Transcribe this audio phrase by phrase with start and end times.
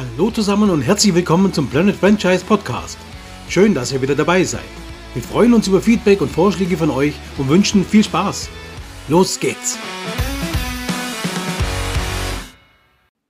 [0.00, 2.96] Hallo zusammen und herzlich willkommen zum Planet Franchise Podcast.
[3.50, 4.64] Schön, dass ihr wieder dabei seid.
[5.12, 8.48] Wir freuen uns über Feedback und Vorschläge von euch und wünschen viel Spaß.
[9.08, 9.76] Los geht's!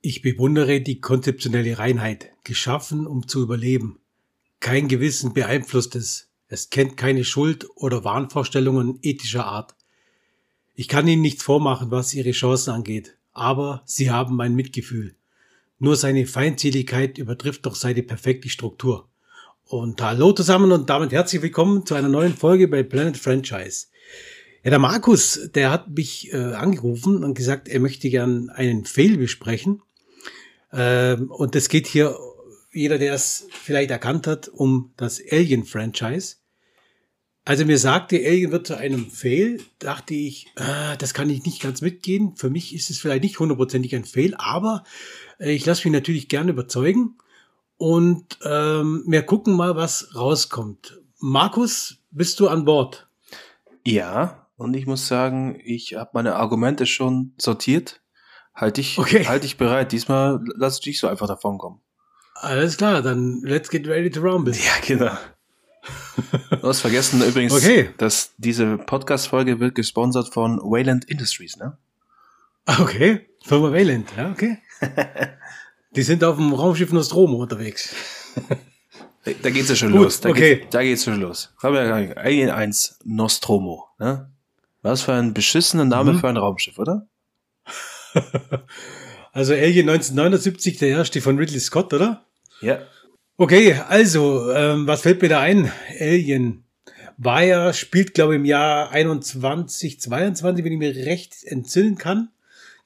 [0.01, 3.99] Ich bewundere die konzeptionelle Reinheit, geschaffen, um zu überleben.
[4.61, 6.29] Kein Gewissen beeinflusst es.
[6.47, 9.75] Es kennt keine Schuld oder Wahnvorstellungen ethischer Art.
[10.77, 15.17] Ich kann Ihnen nichts vormachen, was Ihre Chancen angeht, aber Sie haben mein Mitgefühl.
[15.83, 19.09] Nur seine Feindseligkeit übertrifft doch seine perfekte Struktur.
[19.65, 23.87] Und hallo zusammen und damit herzlich willkommen zu einer neuen Folge bei Planet Franchise.
[24.63, 29.17] Ja, der Markus, der hat mich äh, angerufen und gesagt, er möchte gern einen Fail
[29.17, 29.81] besprechen.
[30.71, 32.15] Ähm, und es geht hier,
[32.71, 36.37] jeder, der es vielleicht erkannt hat, um das Alien-Franchise.
[37.47, 41.63] Also mir sagte, Alien wird zu einem Fail, dachte ich, äh, das kann ich nicht
[41.63, 42.37] ganz mitgehen.
[42.37, 44.85] Für mich ist es vielleicht nicht hundertprozentig ein Fail, aber
[45.41, 47.17] ich lasse mich natürlich gerne überzeugen
[47.77, 51.01] und ähm, wir gucken mal, was rauskommt.
[51.19, 53.09] Markus, bist du an Bord?
[53.87, 58.03] Ja, und ich muss sagen, ich habe meine Argumente schon sortiert.
[58.55, 59.27] Halte ich, okay.
[59.27, 59.93] halt ich bereit.
[59.93, 61.81] Diesmal lass ich dich so einfach davon kommen.
[62.35, 64.55] Alles klar, dann let's get ready to rumble.
[64.55, 65.17] Ja, genau.
[66.51, 67.91] Du hast vergessen übrigens, okay.
[67.97, 71.79] dass diese Podcast-Folge wird gesponsert von Wayland Industries, ne?
[72.67, 74.59] Okay, Firma Wayland, ja, okay.
[75.97, 77.95] Die sind auf dem Raumschiff Nostromo unterwegs.
[79.43, 80.21] Da geht's ja schon Gut, los.
[80.21, 80.57] Da, okay.
[80.57, 81.53] geht, da geht's schon los.
[81.61, 84.31] Alien 1 Nostromo, ne?
[84.83, 86.21] Was für ein beschissener Name mhm.
[86.21, 87.07] für ein Raumschiff, oder?
[89.33, 92.25] also Alien 1979, der erste von Ridley Scott, oder?
[92.63, 92.79] Ja.
[93.37, 95.71] Okay, also, ähm, was fällt mir da ein?
[95.99, 96.65] Alien
[97.19, 102.31] war ja, spielt, glaube ich, im Jahr 21, 22, wenn ich mir recht entsinnen kann.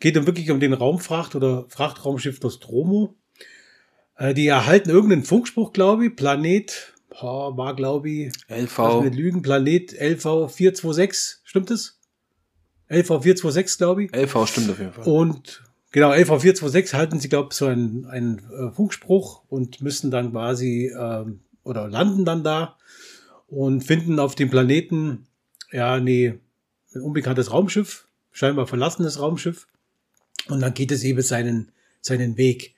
[0.00, 3.14] Geht um wirklich um den Raumfracht- oder Frachtraumschiff Nostromo.
[4.17, 6.17] Äh, die erhalten irgendeinen Funkspruch, glaube ich.
[6.17, 9.03] Planet, boah, war, glaube ich, LV.
[9.03, 11.99] Mit Lügen, Planet LV 426, stimmt es?
[12.88, 14.15] LV 426, glaube ich.
[14.15, 15.05] LV stimmt auf jeden Fall.
[15.05, 20.11] Und genau, LV 426 halten sie, glaube ich, so einen, einen äh, Funkspruch und müssen
[20.11, 21.25] dann quasi äh,
[21.62, 22.76] oder landen dann da
[23.47, 25.26] und finden auf dem Planeten
[25.72, 26.38] ja nee,
[26.94, 29.66] ein unbekanntes Raumschiff, scheinbar verlassenes Raumschiff.
[30.49, 32.75] Und dann geht es eben seinen, seinen Weg.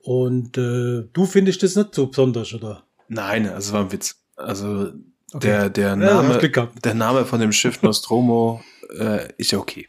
[0.00, 2.84] Und äh, du findest das nicht so besonders, oder?
[3.08, 4.22] Nein, also war ein Witz.
[4.36, 4.92] Also
[5.32, 5.46] okay.
[5.46, 8.62] der, der, Name, ja, der Name von dem Schiff Nostromo
[8.96, 9.88] äh, ist ja okay.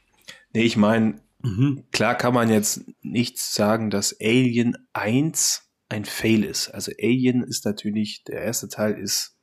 [0.53, 1.83] Nee, ich meine, mhm.
[1.91, 6.69] klar kann man jetzt nicht sagen, dass Alien 1 ein Fail ist.
[6.69, 9.37] Also Alien ist natürlich, der erste Teil ist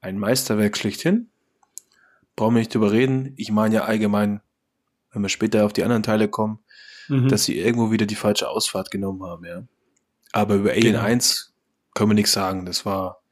[0.00, 1.30] ein Meisterwerk schlechthin.
[2.36, 3.34] Brauchen wir nicht drüber reden.
[3.36, 4.40] Ich meine ja allgemein,
[5.12, 6.60] wenn wir später auf die anderen Teile kommen,
[7.10, 7.28] mhm.
[7.28, 9.62] dass sie irgendwo wieder die falsche Ausfahrt genommen haben, ja.
[10.32, 11.04] Aber über Alien genau.
[11.04, 11.52] 1
[11.94, 12.64] können wir nichts sagen.
[12.64, 13.22] Das war,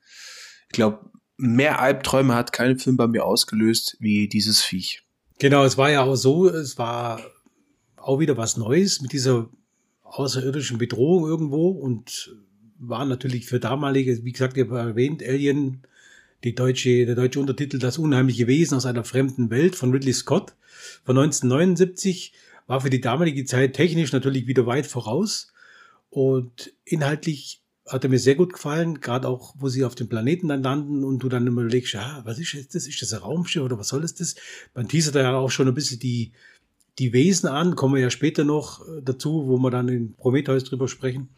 [0.67, 5.05] ich glaube, mehr Albträume hat kein Film bei mir ausgelöst wie dieses Viech.
[5.39, 7.21] Genau, es war ja auch so, es war
[7.97, 9.49] auch wieder was Neues mit dieser
[10.03, 12.35] außerirdischen Bedrohung irgendwo und
[12.79, 15.83] war natürlich für damalige, wie gesagt, ihr habt erwähnt, Alien,
[16.45, 20.55] die deutsche, der deutsche Untertitel Das unheimliche Wesen aus einer fremden Welt von Ridley Scott
[21.05, 22.33] von 1979
[22.69, 25.53] war für die damalige Zeit technisch natürlich wieder weit voraus
[26.11, 30.49] und inhaltlich hat er mir sehr gut gefallen, gerade auch, wo sie auf dem Planeten
[30.49, 32.87] dann landen und du dann immer überlegst, ja, was ist das?
[32.87, 34.37] Ist das ein Raumschiff oder was soll das das?
[34.75, 36.33] Man teasert ja auch schon ein bisschen die,
[36.99, 40.65] die Wesen an, kommen wir ja später noch äh, dazu, wo wir dann in Prometheus
[40.65, 41.31] drüber sprechen.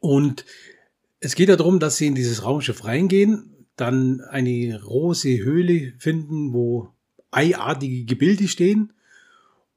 [0.00, 0.44] Und
[1.20, 6.52] es geht ja darum, dass sie in dieses Raumschiff reingehen, dann eine große Höhle finden,
[6.52, 6.88] wo
[7.30, 8.92] eiartige Gebilde stehen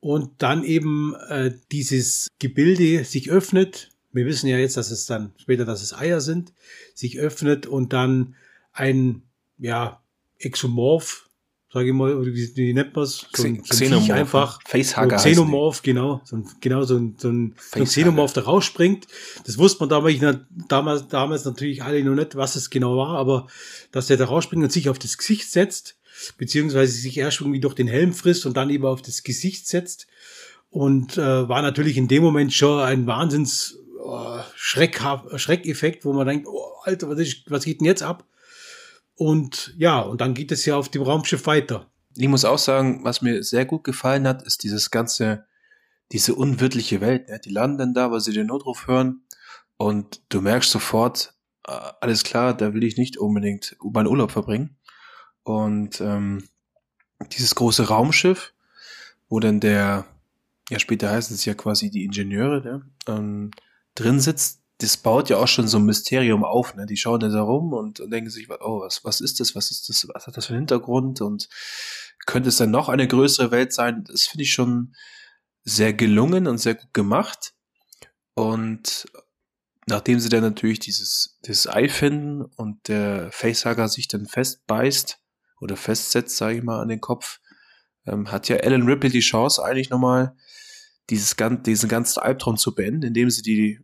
[0.01, 3.91] und dann eben äh, dieses Gebilde sich öffnet.
[4.12, 6.51] Wir wissen ja jetzt, dass es dann später, dass es Eier sind,
[6.94, 8.35] sich öffnet und dann
[8.73, 9.22] ein
[9.57, 10.01] ja
[10.39, 11.29] Exomorph,
[11.72, 13.28] sage ich mal, oder wie, wie nennt man es?
[13.31, 14.59] So, ein, so ein einfach.
[14.66, 15.19] Facehugger.
[15.19, 16.22] So Xenomorph, genau.
[16.25, 19.07] So ein, genau, so ein, so ein, so ein Xenomorph, der rausspringt.
[19.45, 23.47] Das wusste man damals, damals, damals natürlich alle noch nicht, was es genau war, aber
[23.92, 26.00] dass der da rausspringt und sich auf das Gesicht setzt
[26.38, 30.07] beziehungsweise sich erst irgendwie durch den Helm frisst und dann eben auf das Gesicht setzt.
[30.69, 35.01] Und äh, war natürlich in dem Moment schon ein Wahnsinns oh, Schreck,
[35.35, 38.25] Schreckeffekt, wo man denkt, oh, Alter, was, ist, was geht denn jetzt ab?
[39.15, 41.91] Und ja, und dann geht es ja auf dem Raumschiff weiter.
[42.15, 45.45] Ich muss auch sagen, was mir sehr gut gefallen hat, ist dieses ganze,
[46.12, 47.29] diese unwirtliche Welt.
[47.29, 47.39] Ne?
[47.39, 49.21] Die landen dann da, weil sie den Notruf hören
[49.77, 51.35] und du merkst sofort,
[51.68, 51.71] äh,
[52.01, 54.77] alles klar, da will ich nicht unbedingt meinen Urlaub verbringen.
[55.44, 56.48] Und ähm,
[57.32, 58.54] dieses große Raumschiff,
[59.30, 60.06] wo dann der,
[60.70, 63.52] ja später heißen es ja quasi die Ingenieure, der, ähm,
[63.96, 66.76] drin sitzt, das baut ja auch schon so ein Mysterium auf.
[66.76, 66.86] Ne?
[66.88, 69.56] Die schauen da rum und, und denken sich, oh, was, was ist das?
[69.56, 70.08] Was ist das?
[70.14, 71.22] Was hat das für einen Hintergrund?
[71.22, 71.50] Und
[72.26, 74.04] könnte es dann noch eine größere Welt sein?
[74.06, 74.96] Das finde ich schon
[75.64, 77.54] sehr gelungen und sehr gut gemacht.
[78.34, 79.06] Und
[79.86, 85.20] nachdem sie dann natürlich dieses, dieses Ei finden und der Facehugger sich dann festbeißt
[85.62, 87.40] oder festsetzt, sage ich mal, an den Kopf,
[88.06, 90.36] ähm, hat ja Ellen Ripley die Chance, eigentlich nochmal
[91.10, 91.36] dieses,
[91.66, 93.80] diesen ganzen Albtraum zu beenden, indem sie die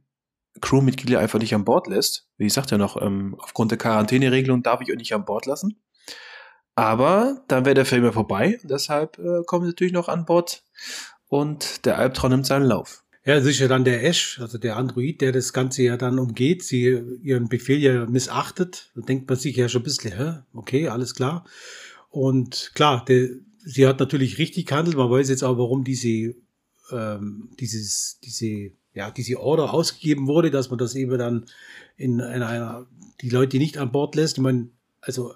[0.59, 2.27] Crewmitglieder einfach nicht an Bord lässt.
[2.37, 5.81] Wie sagt er noch, ähm, aufgrund der Quarantäneregelung darf ich euch nicht an Bord lassen.
[6.75, 8.59] Aber dann wäre der Film ja vorbei.
[8.63, 10.63] Deshalb äh, kommen sie natürlich noch an Bord
[11.27, 13.03] und der Albtraum nimmt seinen Lauf.
[13.27, 16.97] Ja, sicher dann der Ash, also der Android, der das Ganze ja dann umgeht, sie
[17.21, 18.89] ihren Befehl ja missachtet.
[18.95, 21.43] Da denkt man sich ja schon ein bisschen, hä, okay, alles klar.
[22.09, 23.27] Und klar, der,
[23.65, 24.95] sie hat natürlich richtig gehandelt.
[24.95, 26.35] Man weiß jetzt auch, warum diese,
[26.89, 31.47] ähm, dieses, diese, ja, diese Order ausgegeben wurde, dass man das eben dann
[31.97, 32.87] in einer,
[33.19, 34.37] die Leute nicht an Bord lässt.
[34.37, 34.69] Ich meine,
[35.01, 35.33] also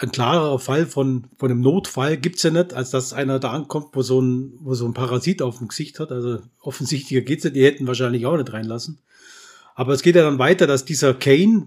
[0.00, 3.88] ein klarer Fall von, von einem Notfall gibt's ja nicht, als dass einer da ankommt,
[3.94, 6.12] wo so ein, wo so ein Parasit auf dem Gesicht hat.
[6.12, 9.00] Also offensichtlicher geht's nicht, die hätten wahrscheinlich auch nicht reinlassen.
[9.74, 11.66] Aber es geht ja dann weiter, dass dieser Kane,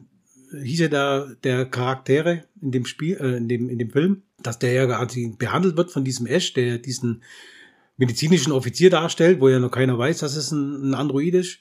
[0.64, 4.60] hieß ja der, der Charaktere in dem Spiel, äh, in dem, in dem Film, dass
[4.60, 5.06] der ja
[5.38, 7.24] behandelt wird von diesem Ash, der diesen
[7.98, 11.60] medizinischen Offizier darstellt, wo ja noch keiner weiß, dass es ein, ein Android ist.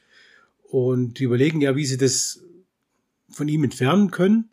[0.63, 2.45] Und die überlegen ja, wie sie das
[3.29, 4.50] von ihm entfernen können.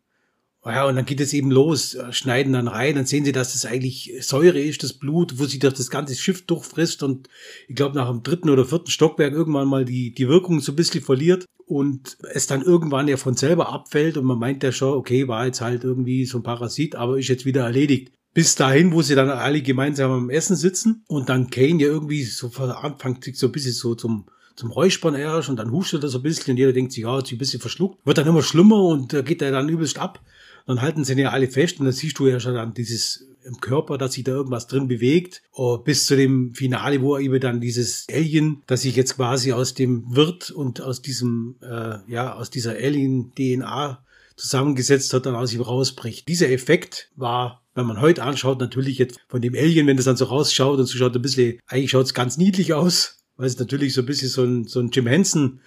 [0.70, 3.54] Ja, und dann geht es eben los, äh, schneiden dann rein, dann sehen sie, dass
[3.54, 7.30] das eigentlich Säure ist, das Blut, wo sich durch das ganze Schiff durchfrisst und
[7.68, 10.76] ich glaube nach dem dritten oder vierten Stockwerk irgendwann mal die, die Wirkung so ein
[10.76, 14.98] bisschen verliert und es dann irgendwann ja von selber abfällt und man meint ja schon,
[14.98, 18.12] okay, war jetzt halt irgendwie so ein Parasit, aber ist jetzt wieder erledigt.
[18.34, 22.24] Bis dahin, wo sie dann alle gemeinsam am Essen sitzen und dann Kane ja irgendwie
[22.24, 24.26] so anfängt, sich so ein bisschen so zum
[24.58, 27.16] zum Räuspern erst und dann hustet er so ein bisschen und jeder denkt sich, ja,
[27.16, 28.04] hat sich ein bisschen verschluckt.
[28.06, 30.20] Wird dann immer schlimmer und da geht er dann übelst ab
[30.68, 33.62] dann halten sie ja alle fest und dann siehst du ja schon dann dieses im
[33.62, 37.62] Körper, dass sich da irgendwas drin bewegt, oh, bis zu dem Finale, wo eben dann
[37.62, 42.50] dieses Alien, das sich jetzt quasi aus dem Wirt und aus diesem, äh, ja, aus
[42.50, 44.04] dieser Alien-DNA
[44.36, 46.28] zusammengesetzt hat, dann aus ihm rausbricht.
[46.28, 50.18] Dieser Effekt war, wenn man heute anschaut, natürlich jetzt von dem Alien, wenn das dann
[50.18, 53.58] so rausschaut und so schaut ein bisschen, eigentlich schaut es ganz niedlich aus, weil es
[53.58, 55.62] natürlich so ein bisschen so ein, so ein Jim Henson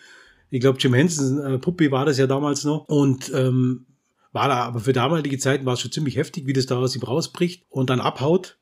[0.50, 2.88] ich glaube, Jim Henson, äh, Puppy war das ja damals noch.
[2.88, 3.86] Und ähm,
[4.32, 6.94] war da, aber für damalige Zeiten war es schon ziemlich heftig, wie das da aus
[6.94, 8.58] ihm rausbricht und dann abhaut.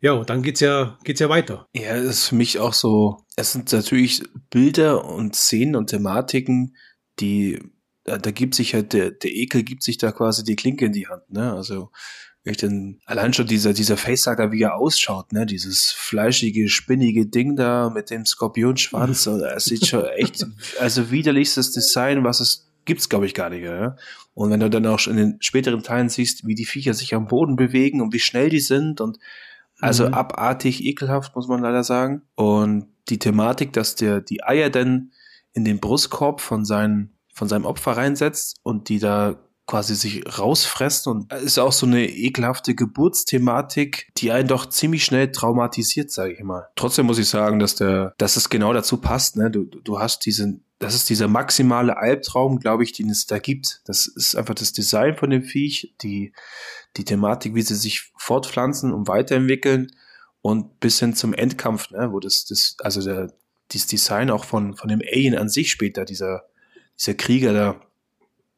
[0.00, 1.68] Ja, und dann geht's ja, geht's ja weiter.
[1.72, 6.76] Ja, das ist für mich auch so, es sind natürlich Bilder und Szenen und Thematiken,
[7.20, 7.62] die,
[8.02, 10.92] da, da gibt sich halt, der, der Ekel gibt sich da quasi die Klinke in
[10.92, 11.54] die Hand, ne?
[11.54, 11.90] Also,
[12.46, 17.56] ich denn, allein schon dieser, dieser Facesager, wie er ausschaut, ne, dieses fleischige, spinnige Ding
[17.56, 19.26] da mit dem Skorpionschwanz,
[19.56, 20.44] es sieht schon echt,
[20.78, 23.62] also widerlichstes Design, was es gibt's, glaube ich, gar nicht.
[23.62, 23.96] Ja?
[24.34, 27.26] Und wenn du dann auch in den späteren Teilen siehst, wie die Viecher sich am
[27.26, 29.18] Boden bewegen und wie schnell die sind und
[29.80, 30.14] also mhm.
[30.14, 32.22] abartig ekelhaft, muss man leider sagen.
[32.34, 35.12] Und die Thematik, dass der die Eier dann
[35.52, 39.36] in den Brustkorb von, seinen, von seinem Opfer reinsetzt und die da
[39.66, 45.32] quasi sich rausfressen und ist auch so eine ekelhafte Geburtsthematik, die einen doch ziemlich schnell
[45.32, 46.68] traumatisiert, sage ich mal.
[46.76, 49.36] Trotzdem muss ich sagen, dass der, dass es genau dazu passt.
[49.36, 49.50] Ne?
[49.50, 53.80] Du, du hast diesen das ist dieser maximale Albtraum, glaube ich, den es da gibt.
[53.86, 56.32] Das ist einfach das Design von dem Viech, die,
[56.96, 59.92] die Thematik, wie sie sich fortpflanzen und weiterentwickeln
[60.42, 63.32] und bis hin zum Endkampf, ne, wo das, das, also der,
[63.72, 66.44] dieses Design auch von, von dem Alien an sich später, dieser,
[66.98, 67.80] dieser Krieger da,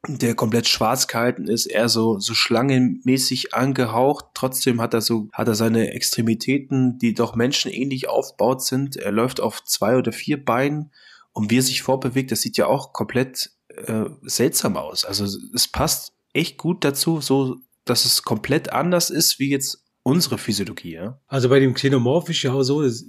[0.07, 4.25] der komplett schwarz gehalten ist, eher so, so schlangenmäßig angehaucht.
[4.33, 8.95] Trotzdem hat er so, hat er seine Extremitäten, die doch menschenähnlich aufgebaut sind.
[8.95, 10.91] Er läuft auf zwei oder vier Beinen
[11.33, 15.05] und wie er sich vorbewegt, das sieht ja auch komplett äh, seltsam aus.
[15.05, 20.37] Also es passt echt gut dazu, so dass es komplett anders ist wie jetzt unsere
[20.37, 20.93] Physiologie.
[20.93, 21.19] Ja?
[21.27, 23.05] Also bei dem Xenomorph ist ja auch so, das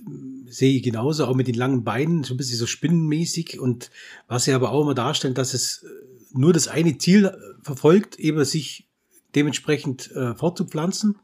[0.50, 3.90] sehe ich genauso, auch mit den langen Beinen, so ein bisschen so spinnenmäßig und
[4.26, 7.32] was sie aber auch immer darstellt, dass es äh, nur das eine Ziel
[7.62, 8.88] verfolgt, eben sich
[9.35, 11.18] dementsprechend äh, fortzupflanzen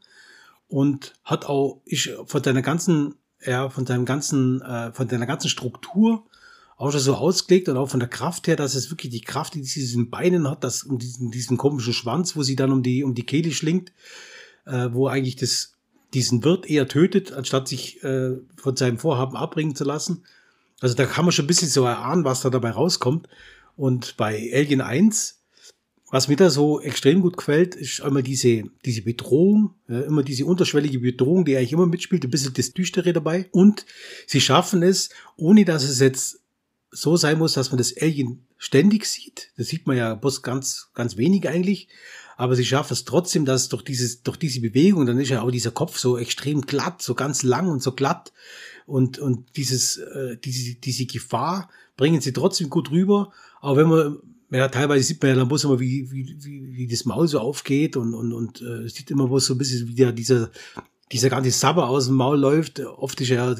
[0.67, 5.49] und hat auch, ist von deiner ganzen, ja, von deinem ganzen, äh, von deiner ganzen
[5.49, 6.25] Struktur
[6.77, 9.55] auch schon so ausgelegt und auch von der Kraft her, dass es wirklich die Kraft,
[9.55, 12.83] die sie diesen Beinen hat, das und diesen, diesen komischen Schwanz, wo sie dann um
[12.83, 13.93] die um die Kehle schlingt,
[14.65, 15.73] äh, wo eigentlich das
[16.13, 20.23] diesen Wirt eher tötet, anstatt sich äh, von seinem Vorhaben abbringen zu lassen.
[20.81, 23.27] Also da kann man schon ein bisschen so erahnen, was da dabei rauskommt.
[23.75, 25.41] Und bei Alien 1,
[26.11, 30.99] was mir da so extrem gut gefällt, ist einmal diese, diese Bedrohung, immer diese unterschwellige
[30.99, 33.49] Bedrohung, die eigentlich immer mitspielt, ein bisschen das Düstere dabei.
[33.51, 33.85] Und
[34.27, 36.39] sie schaffen es, ohne dass es jetzt
[36.91, 39.51] so sein muss, dass man das Alien ständig sieht.
[39.57, 41.87] Das sieht man ja bloß ganz, ganz wenig eigentlich.
[42.35, 45.51] Aber sie schafft es trotzdem, dass durch dieses, durch diese Bewegung, dann ist ja auch
[45.51, 48.33] dieser Kopf so extrem glatt, so ganz lang und so glatt.
[48.87, 53.31] Und, und dieses, äh, diese, diese Gefahr bringen sie trotzdem gut rüber.
[53.61, 54.17] Aber wenn man,
[54.49, 57.39] ja, teilweise sieht man ja dann bloß immer, wie, wie, wie, wie das Maul so
[57.39, 60.49] aufgeht und, und, und äh, sieht immer bloß so ein bisschen wie der, dieser,
[61.11, 63.55] dieser ganze Sabber aus dem Maul läuft, oft ist ja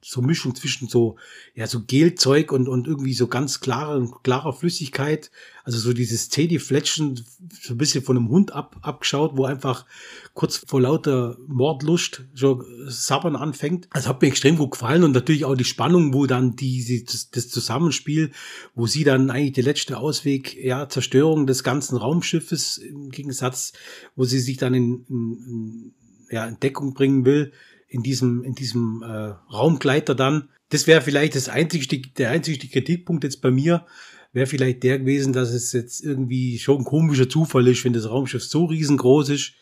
[0.00, 1.16] so Mischung zwischen so,
[1.54, 5.30] ja, so Gelzeug und, und irgendwie so ganz klare, klarer Flüssigkeit.
[5.62, 7.22] Also so dieses Zähnefletschen,
[7.60, 9.84] so ein bisschen von einem Hund ab, abgeschaut, wo einfach
[10.32, 13.86] kurz vor lauter Mordlust schon Sabbern anfängt.
[13.92, 17.30] Das hat mir extrem gut gefallen und natürlich auch die Spannung, wo dann die, das,
[17.30, 18.30] das Zusammenspiel,
[18.74, 23.74] wo sie dann eigentlich der letzte Ausweg, ja, Zerstörung des ganzen Raumschiffes im Gegensatz,
[24.16, 25.94] wo sie sich dann in, in
[26.30, 27.52] ja, in Deckung bringen will,
[27.88, 30.48] in diesem, in diesem äh, Raumgleiter dann.
[30.68, 33.86] Das wäre vielleicht das einzige, der einzige Kritikpunkt jetzt bei mir,
[34.32, 38.08] wäre vielleicht der gewesen, dass es jetzt irgendwie schon ein komischer Zufall ist, wenn das
[38.08, 39.54] Raumschiff so riesengroß ist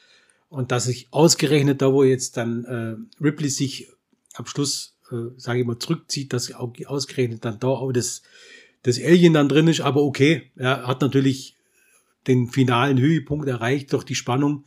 [0.50, 3.88] und dass sich ausgerechnet da, wo jetzt dann äh, Ripley sich
[4.34, 8.22] am Schluss, äh, sage ich mal, zurückzieht, dass auch ausgerechnet dann da auch das,
[8.82, 11.56] das Alien dann drin ist, aber okay, er hat natürlich
[12.26, 14.64] den finalen Höhepunkt erreicht durch die Spannung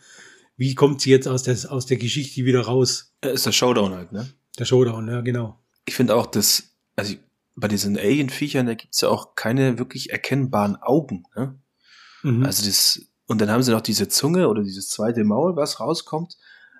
[0.61, 3.15] wie kommt sie jetzt aus der, aus der Geschichte wieder raus?
[3.21, 4.29] Ist der Showdown halt, ne?
[4.59, 5.59] Der Showdown, ja, genau.
[5.85, 7.15] Ich finde auch, dass, also
[7.55, 11.59] bei diesen Alien-Viechern, da gibt's ja auch keine wirklich erkennbaren Augen, ne?
[12.21, 12.45] Mhm.
[12.45, 16.37] Also das, und dann haben sie noch diese Zunge oder dieses zweite Maul, was rauskommt.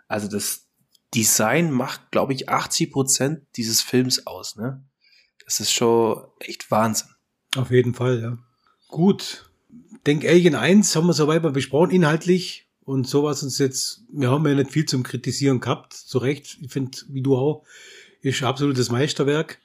[0.07, 0.67] Also das
[1.15, 4.85] Design macht, glaube ich, 80 Prozent dieses Films aus, ne?
[5.43, 7.09] Das ist schon echt Wahnsinn.
[7.55, 8.37] Auf jeden Fall, ja.
[8.89, 9.49] Gut.
[10.05, 11.89] Denk Alien 1 haben wir soweit mal besprochen.
[11.89, 16.57] Inhaltlich und sowas uns jetzt, wir haben ja nicht viel zum Kritisieren gehabt, zu Recht.
[16.61, 17.63] Ich finde, wie du auch,
[18.21, 19.59] ist absolutes Meisterwerk.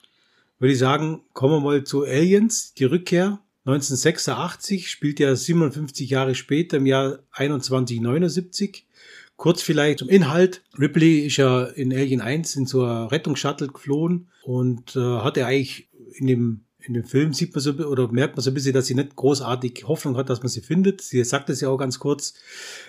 [0.61, 3.41] Würde ich sagen, kommen wir mal zu Aliens, die Rückkehr.
[3.65, 8.87] 1986 spielt ja 57 Jahre später im Jahr 2179.
[9.35, 10.63] Kurz vielleicht zum Inhalt.
[10.79, 15.49] Ripley ist ja in Alien 1 in so einer Rettungsshuttle geflohen und äh, hat er
[15.49, 18.73] eigentlich in dem in dem Film sieht man so oder merkt man so ein bisschen,
[18.73, 21.01] dass sie nicht großartig Hoffnung hat, dass man sie findet.
[21.01, 22.35] Sie sagt es ja auch ganz kurz,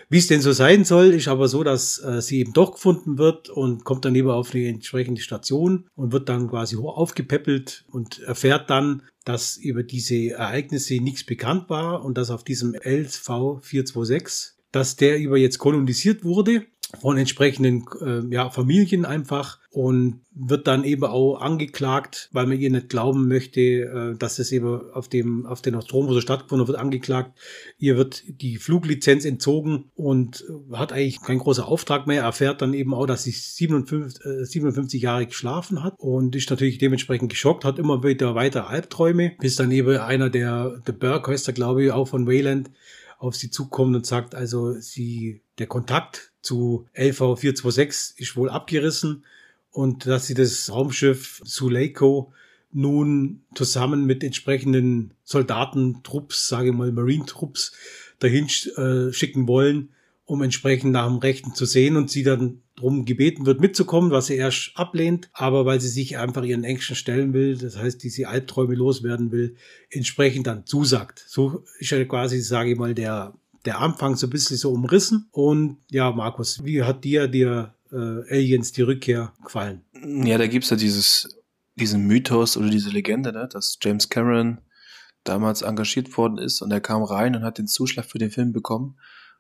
[0.09, 3.17] wie es denn so sein soll, ist aber so, dass äh, sie eben doch gefunden
[3.17, 8.19] wird und kommt dann lieber auf die entsprechende Station und wird dann quasi aufgepäppelt und
[8.19, 14.57] erfährt dann, dass über diese Ereignisse nichts bekannt war und dass auf diesem LV 426
[14.71, 16.65] dass der über jetzt kolonisiert wurde
[17.01, 22.71] von entsprechenden äh, ja, Familien einfach und wird dann eben auch angeklagt, weil man ihr
[22.71, 27.37] nicht glauben möchte, äh, dass es eben auf dem auf den Nostromo stattgefunden wird, angeklagt.
[27.77, 32.23] Ihr wird die Fluglizenz entzogen und hat eigentlich kein großer Auftrag mehr.
[32.23, 36.79] Erfährt dann eben auch, dass sie 57, äh, 57 Jahre geschlafen hat und ist natürlich
[36.79, 41.47] dementsprechend geschockt, hat immer wieder weiter Albträume, bis dann eben einer der, der Burke heißt
[41.49, 42.71] er glaube ich, auch von Wayland,
[43.19, 49.23] auf sie zukommt und sagt, also sie, der Kontakt zu LV 426 ist wohl abgerissen
[49.71, 52.33] und dass sie das Raumschiff Suleiko
[52.71, 57.73] nun zusammen mit entsprechenden Soldatentrupps, sage ich mal Marine-Trupps,
[58.19, 58.47] dahin
[58.77, 59.89] äh, schicken wollen,
[60.25, 64.27] um entsprechend nach dem Rechten zu sehen und sie dann drum gebeten wird mitzukommen, was
[64.27, 68.27] sie erst ablehnt, aber weil sie sich einfach ihren Ängsten stellen will, das heißt, diese
[68.27, 69.55] Albträume loswerden will,
[69.89, 71.25] entsprechend dann zusagt.
[71.27, 73.33] So ist ja quasi, sage ich mal, der,
[73.65, 75.27] der Anfang so ein bisschen so umrissen.
[75.31, 79.83] Und ja, Markus, wie hat dir dir Aliens die Rückkehr gefallen?
[80.23, 81.39] Ja, da gibt's ja dieses,
[81.75, 84.59] diesen Mythos oder diese Legende, ne, dass James Cameron
[85.23, 88.53] damals engagiert worden ist und er kam rein und hat den Zuschlag für den Film
[88.53, 88.97] bekommen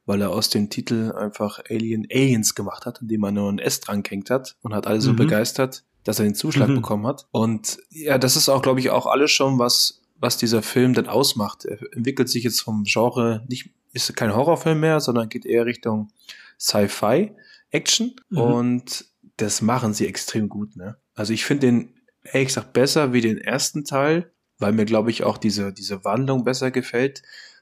[0.07, 3.81] weil er aus dem Titel einfach Alien Aliens gemacht hat, indem er nur ein S
[3.81, 5.17] dran gehängt hat und hat alle so mhm.
[5.17, 6.75] begeistert, dass er den Zuschlag mhm.
[6.75, 7.27] bekommen hat.
[7.31, 11.07] Und ja, das ist auch, glaube ich, auch alles schon, was, was dieser Film dann
[11.07, 11.65] ausmacht.
[11.65, 16.09] Er entwickelt sich jetzt vom Genre nicht, ist kein Horrorfilm mehr, sondern geht eher Richtung
[16.57, 17.33] Sci-Fi,
[17.77, 18.15] Action.
[18.29, 18.37] Mhm.
[18.37, 19.05] Und
[19.37, 20.97] das machen sie extrem gut, ne?
[21.13, 21.93] Also ich finde den
[22.23, 26.43] ehrlich gesagt besser wie den ersten Teil, weil mir, glaube ich, auch diese, diese Wandlung
[26.43, 27.21] besser gefällt.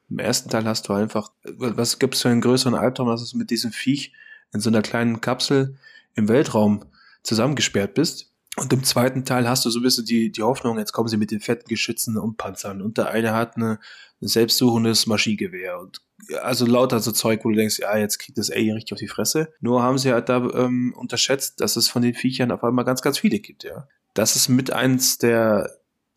[0.10, 3.50] Im ersten Teil hast du einfach, was gibt's für einen größeren Albtraum, dass du mit
[3.50, 4.14] diesem Viech
[4.54, 5.78] in so einer kleinen Kapsel
[6.16, 6.86] im Weltraum
[7.24, 8.32] zusammengesperrt bist.
[8.58, 11.18] Und im zweiten Teil hast du so ein bisschen die, die Hoffnung, jetzt kommen sie
[11.18, 12.82] mit den fetten Geschützen und Panzern.
[12.82, 13.80] Und der eine hat eine,
[14.22, 16.02] ein selbstsuchendes Maschinengewehr und
[16.42, 19.08] also lauter so Zeug, wo du denkst, ja, jetzt kriegt das Alien richtig auf die
[19.08, 19.54] Fresse.
[19.60, 23.02] Nur haben sie halt da ähm, unterschätzt, dass es von den Viechern auf einmal ganz,
[23.02, 23.88] ganz viele gibt, ja.
[24.14, 25.70] Das ist mit eins der,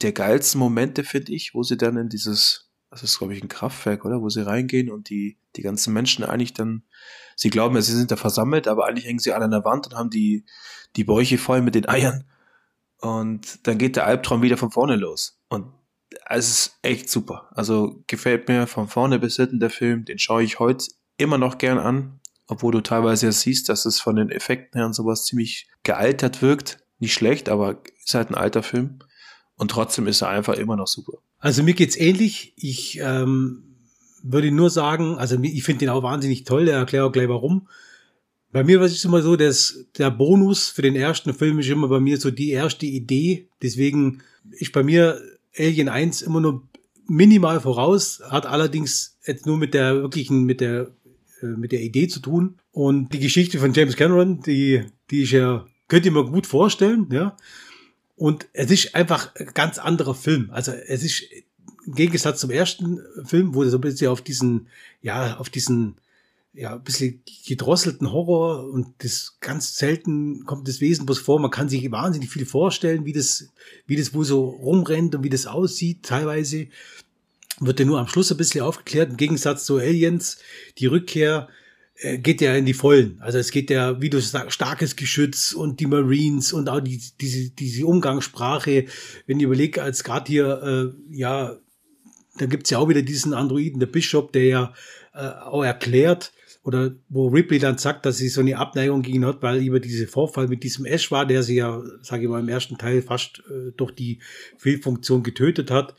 [0.02, 3.49] der geilsten Momente, finde ich, wo sie dann in dieses das ist, glaube ich, ein
[3.49, 4.23] Kraftwerk, oder?
[4.23, 6.85] Wo sie reingehen und die, die ganzen Menschen eigentlich dann,
[7.37, 9.87] sie glauben ja, sie sind da versammelt, aber eigentlich hängen sie alle an der Wand
[9.87, 10.45] und haben die,
[10.97, 12.25] die Bäuche voll mit den Eiern.
[13.00, 15.38] Und dann geht der Albtraum wieder von vorne los.
[15.49, 15.67] Und
[16.29, 17.49] es ist echt super.
[17.53, 20.05] Also gefällt mir von vorne bis hinten der Film.
[20.05, 20.87] Den schaue ich heute
[21.17, 22.21] immer noch gern an.
[22.47, 26.41] Obwohl du teilweise ja siehst, dass es von den Effekten her und sowas ziemlich gealtert
[26.41, 26.79] wirkt.
[26.99, 29.00] Nicht schlecht, aber ist halt ein alter Film.
[29.57, 31.19] Und trotzdem ist er einfach immer noch super.
[31.38, 32.55] Also mir geht's ähnlich.
[32.57, 33.77] Ich ähm,
[34.23, 36.65] würde nur sagen, also ich finde den auch wahnsinnig toll.
[36.65, 37.69] Der erklärt auch gleich warum.
[38.50, 41.88] Bei mir war es immer so, dass der Bonus für den ersten Film ist immer
[41.88, 43.49] bei mir so die erste Idee.
[43.62, 44.23] Deswegen
[44.53, 45.21] ist bei mir
[45.59, 46.69] Alien 1 immer nur
[47.07, 50.91] minimal voraus, hat allerdings jetzt nur mit der wirklichen, mit der,
[51.43, 52.59] äh, mit der Idee zu tun.
[52.71, 57.09] Und die Geschichte von James Cameron, die, die ist ja, könnt ihr mir gut vorstellen,
[57.11, 57.37] ja.
[58.15, 60.50] Und es ist einfach ein ganz anderer Film.
[60.50, 61.25] Also es ist
[61.87, 64.69] im Gegensatz zum ersten Film, wo er so ein bisschen auf diesen,
[65.00, 65.97] ja, auf diesen,
[66.52, 71.38] ja, ein bisschen gedrosselten Horror und das ganz selten kommt das Wesen bloß vor.
[71.38, 73.49] Man kann sich wahnsinnig viel vorstellen, wie das,
[73.87, 76.02] wie das wo so rumrennt und wie das aussieht.
[76.02, 76.69] Teilweise
[77.61, 79.11] wird ja nur am Schluss ein bisschen aufgeklärt.
[79.11, 80.38] Im Gegensatz zu Aliens,
[80.78, 81.49] die Rückkehr
[81.97, 83.21] äh, geht ja in die Vollen.
[83.21, 87.00] Also es geht ja, wie du sagst, starkes Geschütz und die Marines und auch die,
[87.21, 88.87] diese, diese Umgangssprache.
[89.26, 91.57] Wenn ich überlege, als gerade hier, äh, ja,
[92.38, 94.75] da gibt's ja auch wieder diesen Androiden, der Bishop, der ja
[95.12, 96.33] äh, auch erklärt,
[96.69, 100.07] oder wo Ripley dann sagt, dass sie so eine Abneigung gegen hat, weil über diese
[100.07, 103.43] Vorfall mit diesem Ash war, der sie ja, sage ich mal, im ersten Teil fast
[103.51, 104.19] äh, durch die
[104.59, 105.95] Fehlfunktion getötet hat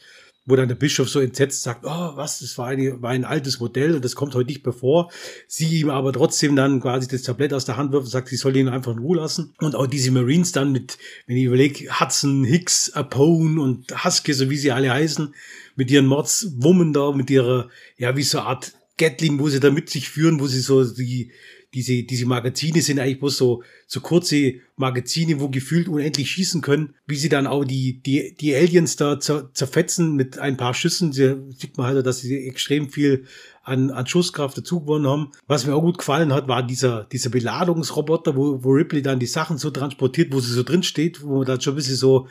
[0.49, 3.59] wo dann der Bischof so entsetzt sagt, oh, was, das war, eine, war ein altes
[3.59, 5.11] Modell und das kommt heute nicht mehr vor.
[5.47, 8.35] Sie ihm aber trotzdem dann quasi das Tablett aus der Hand wirft und sagt, sie
[8.35, 9.53] soll ihn einfach in Ruhe lassen.
[9.59, 10.97] Und auch diese Marines dann mit,
[11.27, 15.35] wenn ich überlege, Hudson, Hicks, Apone und Husky, so wie sie alle heißen,
[15.75, 19.71] mit ihren Mordswummen da, mit ihrer, ja, wie so eine Art Gatling, wo sie da
[19.71, 21.31] mit sich führen, wo sie so die,
[21.73, 26.95] diese, diese Magazine sind eigentlich bloß so, so kurze Magazine, wo gefühlt unendlich schießen können,
[27.05, 31.13] wie sie dann auch die, die, die Aliens da zer, zerfetzen mit ein paar Schüssen.
[31.13, 33.25] Sie, sieht man halt, dass sie extrem viel
[33.63, 35.31] an, an Schusskraft dazu gewonnen haben.
[35.45, 39.27] Was mir auch gut gefallen hat, war dieser, dieser Beladungsroboter, wo, wo Ripley dann die
[39.27, 42.27] Sachen so transportiert, wo sie so drin steht, wo man dann schon ein bisschen so,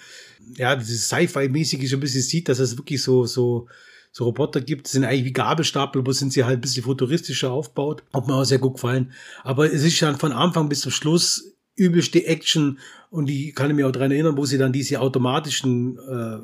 [0.57, 3.68] ja, dieses Sci-Fi-mäßige schon ein bisschen sieht, dass es wirklich so, so,
[4.11, 8.03] so Roboter gibt, sind eigentlich wie Gabelstapel, aber sind sie halt ein bisschen futuristischer aufgebaut.
[8.12, 9.12] Hat mir auch sehr gut gefallen.
[9.44, 12.79] Aber es ist dann von Anfang bis zum Schluss übelste Action
[13.11, 16.38] und ich kann mich auch daran erinnern, wo sie dann diese automatischen äh,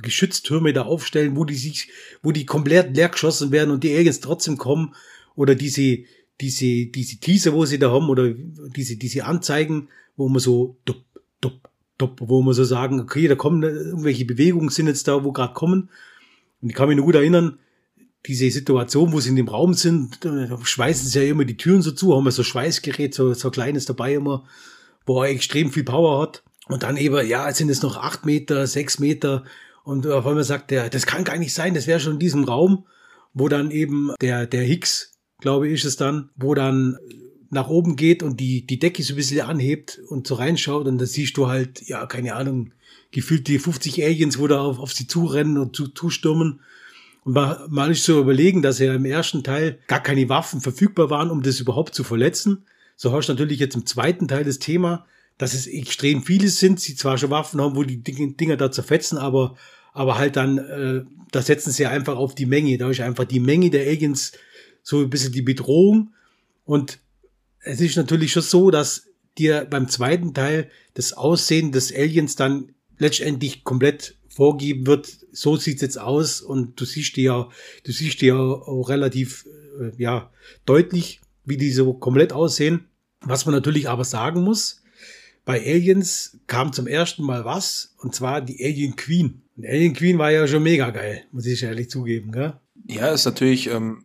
[0.00, 1.90] Geschütztürme da aufstellen, wo die sich,
[2.22, 4.94] wo die komplett leer geschossen werden und die Aliens trotzdem kommen
[5.34, 5.98] oder diese,
[6.40, 11.04] diese, diese Teaser, wo sie da haben oder diese, diese Anzeigen, wo man so dupp,
[11.40, 15.32] dupp, dupp, wo man so sagen, okay, da kommen irgendwelche Bewegungen sind jetzt da, wo
[15.32, 15.90] gerade kommen
[16.60, 17.58] und ich kann mich nur gut erinnern,
[18.26, 20.18] diese Situation, wo sie in dem Raum sind,
[20.62, 23.84] schweißen sie ja immer die Türen so zu, haben wir so Schweißgerät, so, so kleines
[23.84, 24.44] dabei immer,
[25.06, 26.42] wo er extrem viel Power hat.
[26.66, 29.44] Und dann eben, ja, sind es noch acht Meter, sechs Meter.
[29.84, 32.44] Und auf einmal sagt er, das kann gar nicht sein, das wäre schon in diesem
[32.44, 32.86] Raum,
[33.32, 36.98] wo dann eben der, der Hicks, glaube ich, ist es dann, wo dann
[37.50, 40.98] nach oben geht und die, die Decke so ein bisschen anhebt und so reinschaut und
[40.98, 42.72] da siehst du halt, ja, keine Ahnung,
[43.10, 46.60] gefühlt die 50 Aliens, wo da auf, auf sie zurennen und zu, zustürmen.
[47.24, 51.10] Und man, man ist so überlegen, dass ja im ersten Teil gar keine Waffen verfügbar
[51.10, 52.64] waren, um das überhaupt zu verletzen.
[52.96, 55.06] So hast natürlich jetzt im zweiten Teil das Thema,
[55.36, 59.18] dass es extrem viele sind, sie zwar schon Waffen haben, wo die Dinger da zerfetzen,
[59.18, 59.56] aber,
[59.92, 62.76] aber halt dann, äh, da setzen sie einfach auf die Menge.
[62.76, 64.32] Da ist einfach die Menge der Aliens
[64.82, 66.12] so ein bisschen die Bedrohung.
[66.64, 66.98] Und
[67.60, 69.06] es ist natürlich schon so, dass
[69.36, 75.82] dir beim zweiten Teil das Aussehen des Aliens dann letztendlich komplett vorgeben wird, so sieht's
[75.82, 77.48] jetzt aus und du siehst die ja,
[77.84, 79.46] du siehst ja auch relativ,
[79.80, 80.30] äh, ja,
[80.64, 82.86] deutlich, wie die so komplett aussehen.
[83.20, 84.82] Was man natürlich aber sagen muss,
[85.44, 89.42] bei Aliens kam zum ersten Mal was, und zwar die Alien Queen.
[89.56, 92.60] Und Alien Queen war ja schon mega geil, muss ich ehrlich zugeben, gell?
[92.86, 94.04] Ja, ist natürlich, ähm,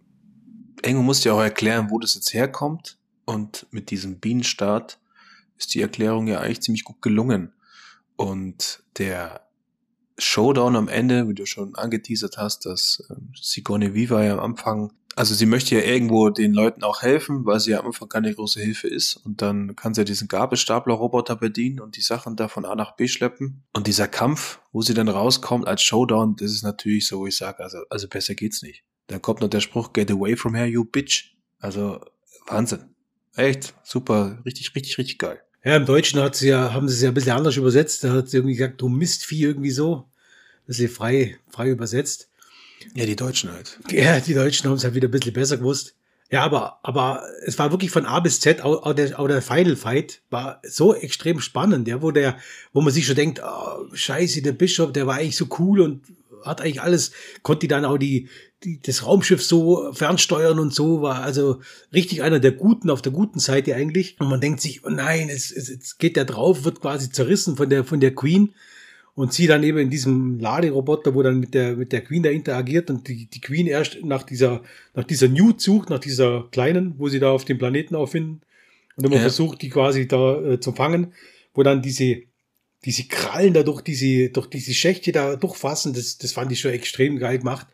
[0.81, 2.97] Engo muss ja auch erklären, wo das jetzt herkommt.
[3.25, 4.99] Und mit diesem Bienenstart
[5.57, 7.53] ist die Erklärung ja eigentlich ziemlich gut gelungen.
[8.23, 9.41] Und der
[10.17, 14.93] Showdown am Ende, wie du schon angeteasert hast, dass ähm, Sigourney Viva ja am Anfang,
[15.17, 18.33] also sie möchte ja irgendwo den Leuten auch helfen, weil sie ja am Anfang keine
[18.33, 19.17] große Hilfe ist.
[19.17, 22.95] Und dann kann sie ja diesen Gabelstapler-Roboter bedienen und die Sachen da von A nach
[22.95, 23.63] B schleppen.
[23.73, 27.35] Und dieser Kampf, wo sie dann rauskommt als Showdown, das ist natürlich so, wo ich
[27.35, 28.85] sage, also, also besser geht's nicht.
[29.07, 31.35] Dann kommt noch der Spruch, get away from here, you bitch.
[31.59, 31.99] Also
[32.47, 32.95] Wahnsinn.
[33.35, 35.41] Echt, super, richtig, richtig, richtig geil.
[35.63, 38.03] Ja, im Deutschen hat sie ja, haben sie es ja ein bisschen anders übersetzt.
[38.03, 40.05] Da hat sie irgendwie gesagt, du Mistvieh irgendwie so.
[40.67, 42.29] Das ist frei, frei übersetzt.
[42.95, 43.79] Ja, die Deutschen halt.
[43.89, 45.95] Ja, die Deutschen haben es halt wieder ein bisschen besser gewusst.
[46.29, 49.41] Ja, aber, aber es war wirklich von A bis Z, auch, auch, der, auch der
[49.41, 52.37] Final Fight war so extrem spannend, ja, wo der,
[52.71, 56.01] wo man sich schon denkt, oh, scheiße, der Bischof, der war eigentlich so cool und
[56.45, 58.29] hat eigentlich alles, konnte die dann auch die,
[58.63, 61.61] die, das Raumschiff so fernsteuern und so, war also
[61.93, 64.19] richtig einer der Guten, auf der guten Seite eigentlich.
[64.19, 67.57] Und man denkt sich, oh nein, es, es, es geht der drauf, wird quasi zerrissen
[67.57, 68.53] von der, von der Queen
[69.15, 72.29] und sie dann eben in diesem Laderoboter, wo dann mit der, mit der Queen da
[72.29, 74.63] interagiert und die, die Queen erst nach dieser,
[74.95, 78.41] nach dieser Newt sucht, nach dieser kleinen, wo sie da auf dem Planeten auffinden
[78.95, 79.21] und immer ja.
[79.21, 81.13] versucht, die quasi da äh, zu fangen,
[81.53, 82.23] wo dann diese,
[82.85, 86.71] diese Krallen da durch diese, durch diese Schächte da durchfassen, das, das fand ich schon
[86.71, 87.67] extrem geil gemacht.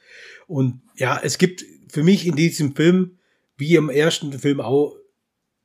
[0.47, 3.17] Und ja, es gibt für mich in diesem Film,
[3.57, 4.95] wie im ersten Film auch,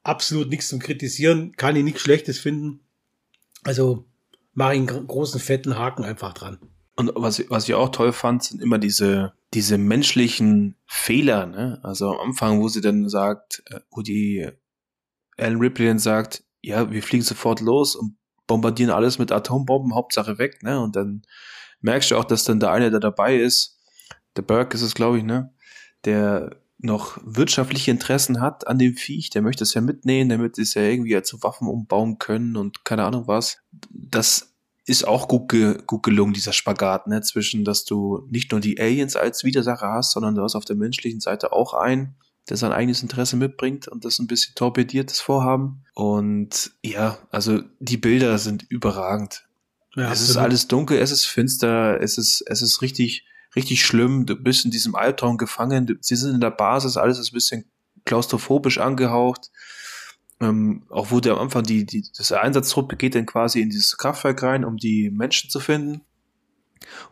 [0.02, 2.80] absolut nichts zum Kritisieren, kann ich nichts Schlechtes finden.
[3.62, 4.04] Also,
[4.52, 6.58] mache ich einen großen fetten Haken einfach dran.
[6.96, 11.80] Und was, was ich auch toll fand, sind immer diese, diese menschlichen Fehler, ne?
[11.82, 14.48] Also am Anfang, wo sie dann sagt, äh, wo die
[15.36, 20.38] Alan Ripley dann sagt, ja, wir fliegen sofort los und bombardieren alles mit Atombomben, Hauptsache
[20.38, 20.80] weg, ne?
[20.80, 21.22] Und dann
[21.80, 23.78] merkst du auch, dass dann der eine, der dabei ist,
[24.36, 25.52] der Burke ist es, glaube ich, ne?
[26.04, 30.74] Der noch wirtschaftliche Interessen hat an dem Viech, der möchte es ja mitnehmen, damit es
[30.74, 33.58] ja irgendwie zu Waffen umbauen können und keine Ahnung was.
[33.90, 34.54] Das
[34.86, 38.78] ist auch gut, ge gut gelungen, dieser Spagat, ne, zwischen, dass du nicht nur die
[38.78, 42.16] Aliens als Widersacher hast, sondern du hast auf der menschlichen Seite auch einen,
[42.48, 45.84] der sein eigenes Interesse mitbringt und das ein bisschen torpediertes Vorhaben.
[45.94, 49.46] Und ja, also die Bilder sind überragend.
[49.96, 54.26] Ja, es ist alles dunkel, es ist finster, es ist, es ist richtig, richtig schlimm.
[54.26, 55.98] Du bist in diesem Albtraum gefangen.
[56.00, 57.64] Sie sind in der Basis, alles ist ein bisschen
[58.04, 59.50] klaustrophobisch angehaucht.
[60.40, 63.96] Ähm, auch wo der am Anfang die, die, das Einsatztruppe geht dann quasi in dieses
[63.96, 66.02] Kraftwerk rein, um die Menschen zu finden.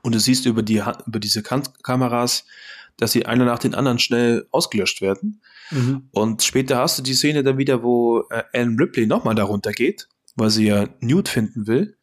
[0.03, 2.45] Und du siehst über die, über diese Kameras,
[2.97, 5.43] dass sie einer nach den anderen schnell ausgelöscht werden.
[5.71, 6.09] Mhm.
[6.13, 10.09] Und später hast du die Szene dann wieder, wo äh, Alan Ripley nochmal darunter geht,
[10.37, 11.97] weil sie ja Newt finden will.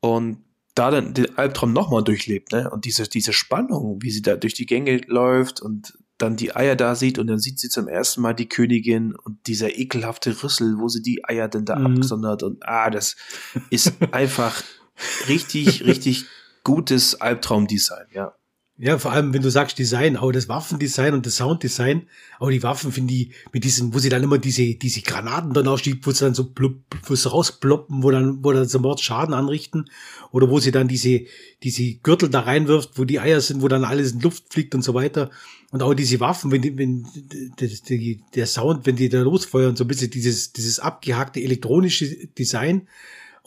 [0.00, 2.70] Und da dann den Albtraum nochmal durchlebt, ne?
[2.70, 6.76] Und diese, diese Spannung, wie sie da durch die Gänge läuft und dann die Eier
[6.76, 10.78] da sieht und dann sieht sie zum ersten Mal die Königin und dieser ekelhafte Rüssel,
[10.78, 11.86] wo sie die Eier denn da mhm.
[11.86, 13.16] abgesondert und ah, das
[13.70, 14.62] ist einfach
[15.28, 16.26] richtig, richtig
[16.64, 18.34] gutes Albtraumdesign, ja.
[18.80, 22.06] Ja, vor allem, wenn du sagst Design, auch das Waffendesign und das Sounddesign,
[22.38, 25.66] auch die Waffen finde ich mit diesen, wo sie dann immer diese, diese Granaten dann
[25.66, 29.00] ausschiebt, wo sie dann so blub, wo sie rausploppen, wo dann, wo dann so Mord
[29.00, 29.90] Schaden anrichten,
[30.30, 31.22] oder wo sie dann diese,
[31.64, 34.82] diese Gürtel da reinwirft, wo die Eier sind, wo dann alles in Luft fliegt und
[34.82, 35.32] so weiter.
[35.72, 37.04] Und auch diese Waffen, wenn die, wenn
[37.58, 42.28] die, die, der Sound, wenn die da losfeuern, so ein bisschen dieses, dieses abgehackte elektronische
[42.28, 42.86] Design,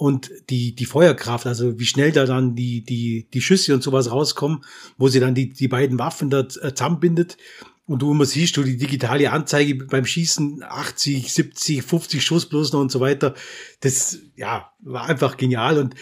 [0.02, 4.10] und die, die Feuerkraft, also wie schnell da dann die, die, die Schüsse und sowas
[4.10, 4.66] rauskommen,
[4.98, 7.38] wo sie dann die, die beiden Waffen da äh, zusammenbindet.
[7.86, 12.74] Und du immer siehst, du die digitale Anzeige beim Schießen 80, 70, 50 Schuss bloß
[12.74, 13.36] noch und so weiter.
[13.82, 15.78] Das, ja, war einfach genial.
[15.78, 15.94] Und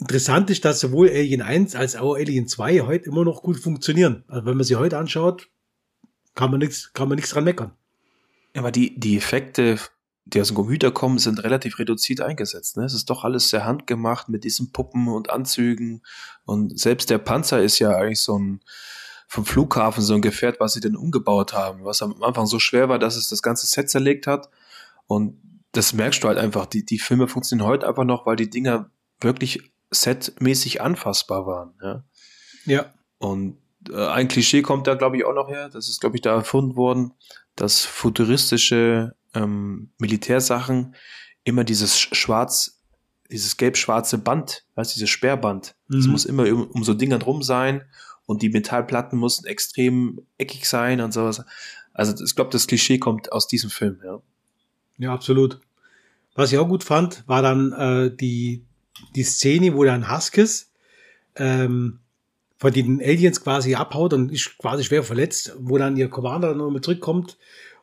[0.00, 4.22] interessant ist, dass sowohl Alien 1 als auch Alien 2 heute immer noch gut funktionieren.
[4.28, 5.48] Also wenn man sie heute anschaut,
[6.34, 7.72] kann man nichts, kann man nichts dran meckern.
[8.54, 9.78] Aber die, die Effekte
[10.26, 12.76] die aus dem Computer kommen, sind relativ reduziert eingesetzt.
[12.76, 12.84] Ne?
[12.84, 16.02] Es ist doch alles sehr handgemacht mit diesen Puppen und Anzügen.
[16.44, 18.60] Und selbst der Panzer ist ja eigentlich so ein
[19.28, 22.88] vom Flughafen so ein Gefährt, was sie denn umgebaut haben, was am Anfang so schwer
[22.88, 24.48] war, dass es das ganze Set zerlegt hat.
[25.06, 25.40] Und
[25.72, 26.66] das merkst du halt einfach.
[26.66, 31.74] Die, die Filme funktionieren heute einfach noch, weil die Dinger wirklich setmäßig anfassbar waren.
[31.82, 32.04] Ja.
[32.64, 32.94] ja.
[33.18, 33.58] Und
[33.90, 35.68] äh, ein Klischee kommt da, glaube ich, auch noch her.
[35.68, 37.12] Das ist, glaube ich, da erfunden worden,
[37.56, 40.94] dass futuristische ähm, Militärsachen
[41.44, 42.82] immer dieses schwarz,
[43.30, 45.74] dieses gelb-schwarze Band, weißt du, dieses Sperrband.
[45.88, 46.12] Es mhm.
[46.12, 47.84] muss immer um, um so Dinger drum sein
[48.26, 51.44] und die Metallplatten mussten extrem eckig sein und sowas.
[51.92, 54.20] Also ich glaube, das Klischee kommt aus diesem Film, ja.
[54.98, 55.60] Ja, absolut.
[56.34, 58.64] Was ich auch gut fand, war dann äh, die,
[59.14, 60.70] die Szene, wo dann Huskis
[61.36, 62.00] ähm,
[62.58, 66.80] von den Aliens quasi abhaut und ist quasi schwer verletzt, wo dann ihr Commander nochmal
[66.80, 67.36] zurückkommt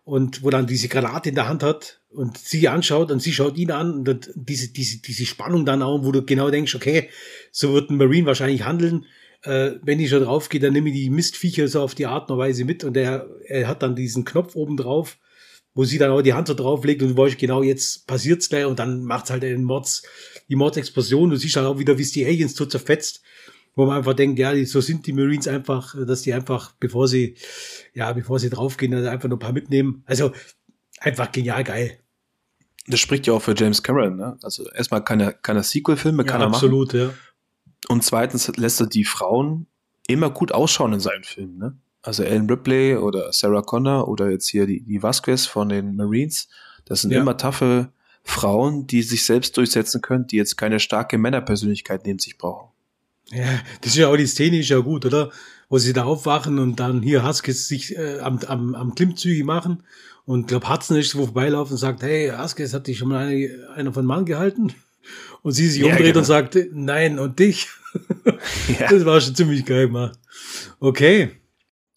[0.03, 3.57] und wo dann diese Granate in der Hand hat und sie anschaut und sie schaut
[3.57, 7.09] ihn an und diese, diese, diese Spannung dann auch, wo du genau denkst, okay,
[7.51, 9.05] so wird ein Marine wahrscheinlich handeln.
[9.43, 12.31] Äh, wenn ich schon drauf gehe, dann nehme ich die Mistviecher so auf die Art
[12.31, 15.17] und Weise mit und er, er hat dann diesen Knopf oben drauf,
[15.73, 18.65] wo sie dann auch die Hand so drauflegt und du weißt genau, jetzt passiert's gleich
[18.65, 20.03] und dann macht's halt den Mords,
[20.49, 21.29] die Mordsexplosion.
[21.29, 23.21] Du siehst dann auch wieder, wie es die Aliens so zerfetzt
[23.75, 27.35] wo man einfach denkt, ja, so sind die Marines einfach, dass die einfach, bevor sie,
[27.93, 30.03] ja, bevor sie draufgehen, also einfach nur ein paar mitnehmen.
[30.05, 30.31] Also
[30.99, 31.99] einfach genial geil.
[32.87, 34.37] Das spricht ja auch für James Cameron, ne?
[34.43, 36.65] Also erstmal keine, keine Sequel-Filme, kann ja, er machen.
[36.65, 37.13] Absolut, ja.
[37.87, 39.67] Und zweitens lässt er die Frauen
[40.07, 41.77] immer gut ausschauen in seinen Filmen, ne?
[42.01, 46.49] Also Ellen Ripley oder Sarah Connor oder jetzt hier die, die Vasquez von den Marines,
[46.83, 47.21] das sind ja.
[47.21, 47.93] immer taffe
[48.25, 52.72] Frauen, die sich selbst durchsetzen können, die jetzt keine starke Männerpersönlichkeit neben sich brauchen.
[53.31, 55.31] Ja, das ist ja auch die Szene ist ja gut, oder?
[55.69, 59.83] Wo sie da aufwachen und dann hier Huskies sich äh, am, am, am Klimmzüge machen.
[60.25, 63.67] Und glaub Hudson ist wo vorbeilaufen und sagt, hey, Huskies, hat dich schon mal eine,
[63.75, 64.73] einer von Mann gehalten?
[65.41, 66.19] Und sie sich ja, umdreht genau.
[66.19, 67.67] und sagt, nein, und dich?
[68.79, 68.89] ja.
[68.89, 70.17] Das war schon ziemlich geil gemacht.
[70.79, 71.31] Okay.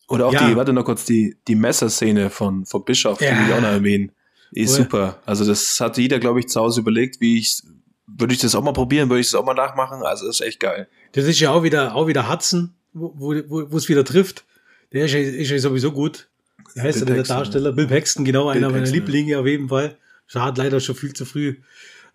[0.08, 0.48] Oder auch ja.
[0.48, 3.34] die, warte noch kurz, die, die Messerszene von, von Bischof, ja.
[3.34, 4.12] die ich auch noch erwähnen.
[4.52, 4.84] Ist cool.
[4.84, 5.22] super.
[5.26, 7.62] Also das hat jeder, glaube ich, zu Hause überlegt, wie ich,
[8.06, 10.02] würde ich das auch mal probieren, würde ich das auch mal nachmachen.
[10.02, 10.88] Also ist echt geil.
[11.12, 14.44] Das ist ja auch wieder, auch wieder Hudson, wo, wo, wo es wieder trifft.
[14.92, 16.28] Der ist ja, ist ja sowieso gut.
[16.74, 17.72] Wie heißt Bill der, der Darsteller?
[17.72, 19.96] Bill Paxton, genau, Bill einer Paxton, meiner Lieblinge auf jeden Fall.
[20.26, 21.56] Schade, leider schon viel zu früh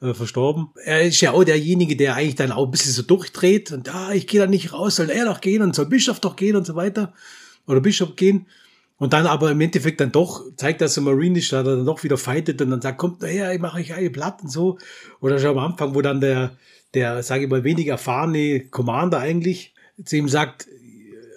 [0.01, 0.69] äh, verstorben.
[0.83, 4.13] Er ist ja auch derjenige, der eigentlich dann auch ein bisschen so durchdreht und ah,
[4.13, 6.65] ich gehe da nicht raus, soll er doch gehen und soll Bischof doch gehen und
[6.65, 7.13] so weiter.
[7.67, 8.47] Oder Bischof gehen.
[9.01, 12.03] Und dann aber im Endeffekt dann doch zeigt, dass er Marine ist, da dann doch
[12.03, 14.77] wieder fightet und dann sagt, kommt her, ich mache euch eine Platten so.
[15.21, 16.55] Oder schon am Anfang, wo dann der,
[16.93, 19.73] der, sage ich mal, wenig erfahrene Commander eigentlich
[20.05, 20.67] zu ihm sagt,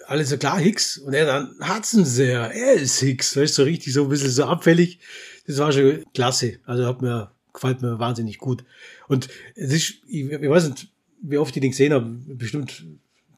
[0.05, 0.99] alles so klar, Hicks.
[0.99, 3.35] Und er dann, Hudson sehr, er ist Hicks.
[3.35, 4.99] Weißt du, so richtig so ein bisschen so abfällig.
[5.47, 6.59] Das war schon klasse.
[6.67, 8.63] Also hat mir gefällt mir wahnsinnig gut.
[9.07, 12.85] Und es ist, ich, ich weiß nicht, wie oft ich den gesehen habe, bestimmt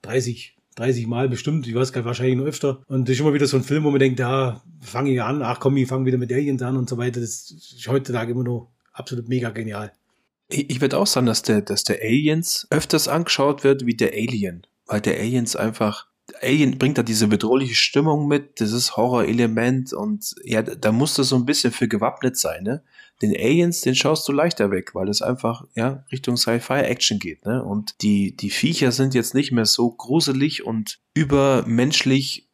[0.02, 2.82] 30, 30 Mal bestimmt, ich weiß gar nicht, wahrscheinlich nur öfter.
[2.88, 5.42] Und das ist immer wieder so ein Film, wo man denkt, ja, fange ich an,
[5.42, 7.20] ach komm, ich fange wieder mit Aliens an und so weiter.
[7.20, 9.92] Das ist heutzutage immer noch absolut mega genial.
[10.50, 14.14] Ich, ich würde auch sagen, dass der, dass der Aliens öfters angeschaut wird wie der
[14.14, 14.66] Alien.
[14.86, 16.08] Weil der Aliens einfach
[16.42, 21.36] Alien bringt da diese bedrohliche Stimmung mit, dieses Horrorelement und ja, da musst du so
[21.36, 22.84] ein bisschen für gewappnet sein, ne?
[23.22, 27.64] Den Aliens, den schaust du leichter weg, weil es einfach, ja, Richtung Sci-Fi-Action geht, ne?
[27.64, 32.48] Und die, die Viecher sind jetzt nicht mehr so gruselig und übermenschlich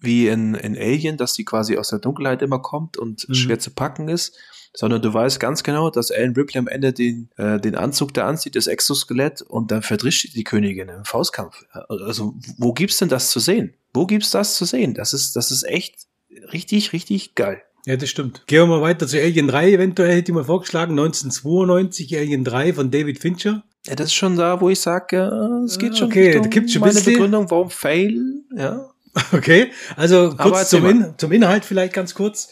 [0.00, 3.34] wie in, in Alien, dass die quasi aus der Dunkelheit immer kommt und mhm.
[3.34, 4.36] schwer zu packen ist,
[4.74, 8.26] sondern du weißt ganz genau, dass Alan Ripley am Ende den, äh, den Anzug da
[8.28, 11.64] anzieht, das Exoskelett, und dann verdrischt die Königin im Faustkampf.
[11.88, 13.74] Also, wo gibt's denn das zu sehen?
[13.94, 14.94] Wo gibt's das zu sehen?
[14.94, 16.06] Das ist, das ist echt
[16.52, 17.62] richtig, richtig geil.
[17.86, 18.46] Ja, das stimmt.
[18.46, 22.74] Gehen wir mal weiter zu Alien 3, eventuell hätte ich mal vorgeschlagen, 1992, Alien 3
[22.74, 23.62] von David Fincher.
[23.86, 26.80] Ja, das ist schon da, wo ich sage, es geht schon okay, da gibt's schon
[26.80, 27.14] meine bisschen.
[27.14, 28.90] Begründung, warum Fail, ja.
[29.32, 32.48] Okay, also kurz zum, In zum Inhalt vielleicht ganz kurz.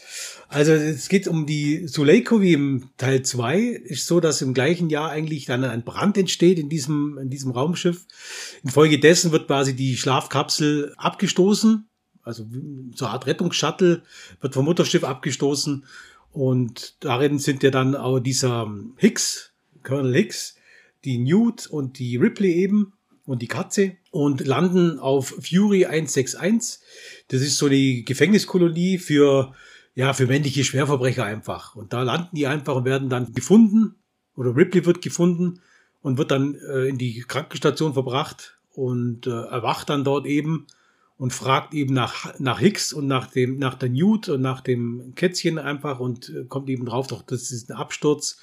[0.49, 3.59] Also es geht um die Suleiko wie im Teil 2.
[3.59, 7.51] Ist so, dass im gleichen Jahr eigentlich dann ein Brand entsteht in diesem, in diesem
[7.51, 8.05] Raumschiff.
[8.63, 11.87] Infolgedessen wird quasi die Schlafkapsel abgestoßen.
[12.27, 12.45] Also
[12.93, 14.03] so eine Art Rettungsshuttle
[14.41, 15.85] wird vom Mutterschiff abgestoßen.
[16.31, 19.51] Und darin sind ja dann auch dieser Hicks,
[19.83, 20.55] Colonel Hicks,
[21.03, 22.93] die Newt und die Ripley eben
[23.25, 26.79] und die Katze und landen auf Fury 161.
[27.29, 29.53] Das ist so die Gefängniskolonie für
[29.97, 31.75] ja, für männliche Schwerverbrecher einfach.
[31.75, 33.95] Und da landen die einfach und werden dann gefunden
[34.35, 35.59] oder Ripley wird gefunden
[36.03, 40.67] und wird dann äh, in die Krankenstation verbracht und äh, erwacht dann dort eben
[41.17, 45.13] und fragt eben nach, nach Hicks und nach dem, nach der Newt und nach dem
[45.15, 48.39] Kätzchen einfach und äh, kommt eben drauf, doch, das ist ein Absturz.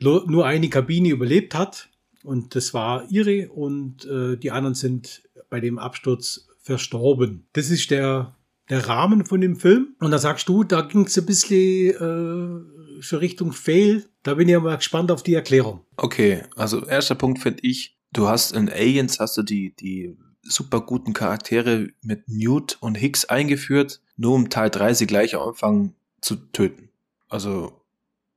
[0.00, 1.88] Nur eine Kabine überlebt hat
[2.24, 7.46] und das war ihre und äh, die anderen sind bei dem Absturz verstorben.
[7.52, 8.34] Das ist der
[8.72, 9.94] der Rahmen von dem Film.
[10.00, 14.06] Und da sagst du, da ging es ein bisschen äh, schon Richtung Fail.
[14.22, 15.80] Da bin ich aber gespannt auf die Erklärung.
[15.96, 20.80] Okay, also erster Punkt finde ich, du hast in Aliens hast du die, die super
[20.80, 25.94] guten Charaktere mit Newt und Hicks eingeführt, nur um Teil 3 sie gleich am Anfang
[26.20, 26.90] zu töten.
[27.28, 27.84] Also,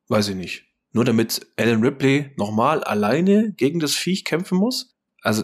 [0.07, 0.65] weiß ich nicht.
[0.91, 4.95] Nur damit Alan Ripley nochmal alleine gegen das Viech kämpfen muss?
[5.21, 5.43] Also,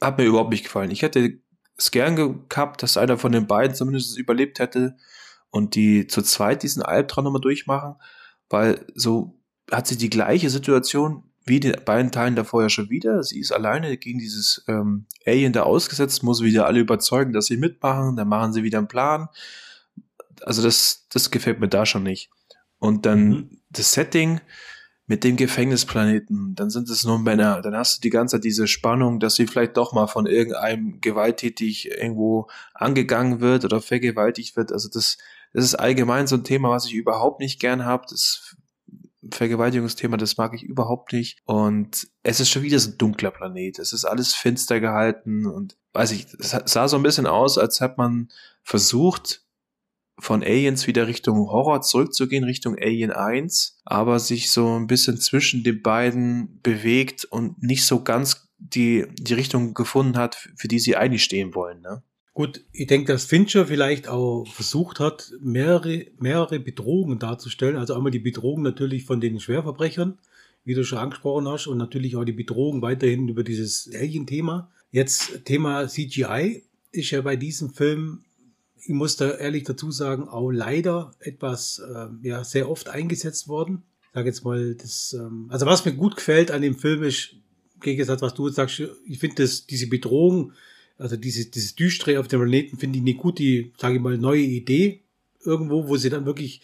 [0.00, 0.90] hat mir überhaupt nicht gefallen.
[0.90, 1.40] Ich hätte
[1.76, 4.96] es gern gehabt, dass einer von den beiden zumindest überlebt hätte
[5.50, 7.96] und die zu zweit diesen Albtraum nochmal durchmachen,
[8.48, 9.38] weil so
[9.70, 13.22] hat sie die gleiche Situation wie die beiden Teilen davor ja schon wieder.
[13.22, 17.58] Sie ist alleine gegen dieses ähm, Alien da ausgesetzt, muss wieder alle überzeugen, dass sie
[17.58, 19.28] mitmachen, dann machen sie wieder einen Plan.
[20.40, 22.30] Also das, das gefällt mir da schon nicht.
[22.78, 23.60] Und dann mhm.
[23.68, 24.40] das Setting,
[25.10, 28.68] mit dem Gefängnisplaneten, dann sind es nur Männer, dann hast du die ganze Zeit diese
[28.68, 34.70] Spannung, dass sie vielleicht doch mal von irgendeinem gewalttätig irgendwo angegangen wird oder vergewaltigt wird.
[34.70, 35.18] Also das,
[35.52, 38.04] das ist allgemein so ein Thema, was ich überhaupt nicht gern habe.
[38.08, 38.54] Das
[39.32, 41.38] Vergewaltigungsthema, das mag ich überhaupt nicht.
[41.44, 43.78] Und es ist schon wieder so ein dunkler Planet.
[43.78, 47.80] Es ist alles finster gehalten und weiß ich, es sah so ein bisschen aus, als
[47.80, 48.28] hätte man
[48.62, 49.44] versucht,
[50.20, 55.64] von Aliens wieder Richtung Horror zurückzugehen, Richtung Alien 1, aber sich so ein bisschen zwischen
[55.64, 60.96] den beiden bewegt und nicht so ganz die, die Richtung gefunden hat, für die sie
[60.96, 61.80] eigentlich stehen wollen.
[61.80, 62.02] Ne?
[62.32, 67.76] Gut, ich denke, dass Fincher vielleicht auch versucht hat, mehrere, mehrere Bedrohungen darzustellen.
[67.76, 70.18] Also einmal die Bedrohung natürlich von den Schwerverbrechern,
[70.64, 74.70] wie du schon angesprochen hast, und natürlich auch die Bedrohung weiterhin über dieses Alien-Thema.
[74.90, 76.62] Jetzt Thema CGI
[76.92, 78.24] ist ja bei diesem Film,
[78.76, 83.82] ich muss da ehrlich dazu sagen, auch leider etwas äh, ja sehr oft eingesetzt worden.
[84.14, 87.34] Sage jetzt mal, das, ähm, also was mir gut gefällt an dem Film ist,
[87.80, 90.52] Gegensatz, was du sagst, ich finde diese Bedrohung,
[91.00, 94.42] also diese, dieses Düstere auf dem Planeten, finde ich eine gute, sage ich mal, neue
[94.42, 95.00] Idee
[95.44, 96.62] irgendwo, wo sie dann wirklich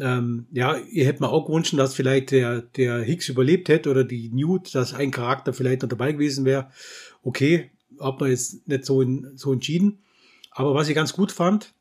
[0.00, 4.04] ähm, ja, ihr hättet mir auch gewünscht, dass vielleicht der, der Hicks überlebt hätte oder
[4.04, 6.70] die Newt, dass ein Charakter vielleicht noch dabei gewesen wäre.
[7.22, 9.98] Okay, hat man jetzt nicht so, in, so entschieden.
[10.52, 11.74] Aber was ich ganz gut fand,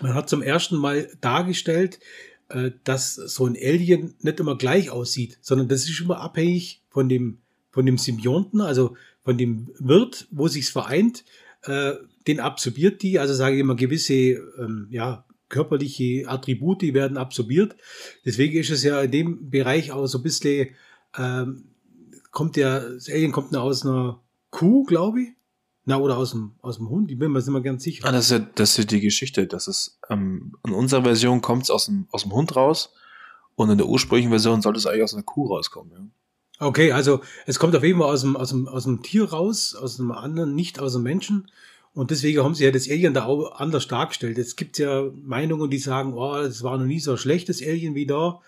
[0.00, 1.98] man hat zum ersten Mal dargestellt,
[2.50, 7.08] äh, dass so ein Alien nicht immer gleich aussieht, sondern das ist immer abhängig von
[7.08, 7.38] dem,
[7.70, 11.24] von dem Symbionten, also von dem Wirt, wo sich's vereint,
[11.64, 11.94] äh,
[12.28, 17.74] den absorbiert die, also sage ich immer gewisse ähm, ja, körperliche Attribute werden absorbiert.
[18.24, 20.68] Deswegen ist es ja in dem Bereich auch so ein bisschen,
[21.18, 21.64] ähm,
[22.30, 25.28] kommt der, das Alien kommt aus einer Kuh, glaube ich.
[25.86, 28.06] Na, oder aus dem, aus dem Hund, ich bin mir nicht mehr ganz sicher.
[28.06, 29.48] Ah, das ist ja, das ist die Geschichte.
[29.48, 32.92] Das ist, ähm, in unserer Version kommt es aus dem, aus dem Hund raus
[33.56, 36.06] und in der ursprünglichen Version sollte es eigentlich aus einer Kuh rauskommen, ja.
[36.58, 39.74] Okay, also es kommt auf jeden Fall aus dem, aus dem, aus dem Tier raus,
[39.74, 41.50] aus einem anderen, nicht aus dem Menschen.
[41.92, 44.38] Und deswegen haben sie ja das Alien da auch anders dargestellt.
[44.38, 47.94] Es gibt ja Meinungen, die sagen, oh, es war noch nie so ein schlechtes Alien
[47.94, 48.40] wie da.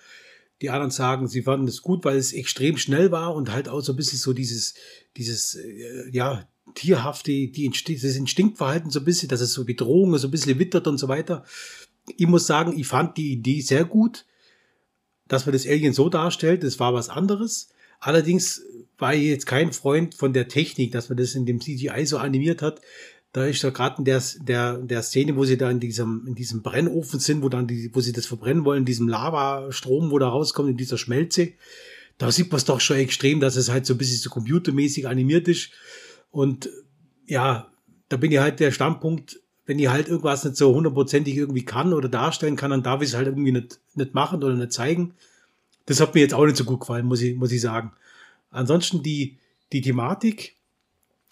[0.60, 3.80] Die anderen sagen, sie fanden es gut, weil es extrem schnell war und halt auch
[3.80, 4.74] so ein bisschen so dieses,
[5.16, 10.28] dieses, äh, ja, tierhafte, die, das Instinktverhalten so ein bisschen, dass es so Bedrohung so
[10.28, 11.44] ein bisschen wittert und so weiter.
[12.16, 14.24] Ich muss sagen, ich fand die Idee sehr gut,
[15.26, 16.64] dass man das Alien so darstellt.
[16.64, 17.68] Das war was anderes.
[17.98, 18.62] Allerdings
[18.96, 22.18] war ich jetzt kein Freund von der Technik, dass man das in dem CGI so
[22.18, 22.80] animiert hat,
[23.32, 26.34] da ist ja gerade in der, der, der Szene, wo sie da in diesem, in
[26.34, 30.18] diesem Brennofen sind, wo dann die, wo sie das verbrennen wollen, in diesem Lavastrom, wo
[30.18, 31.52] da rauskommt, in dieser Schmelze.
[32.16, 35.06] Da sieht man es doch schon extrem, dass es halt so ein bisschen so computermäßig
[35.06, 35.70] animiert ist.
[36.30, 36.70] Und
[37.26, 37.70] ja,
[38.08, 41.92] da bin ich halt der Standpunkt, wenn ich halt irgendwas nicht so hundertprozentig irgendwie kann
[41.92, 45.14] oder darstellen kann, dann darf ich es halt irgendwie nicht, nicht machen oder nicht zeigen.
[45.88, 47.92] Das hat mir jetzt auch nicht so gut gefallen, muss ich, muss ich sagen.
[48.50, 49.38] Ansonsten die,
[49.72, 50.54] die Thematik,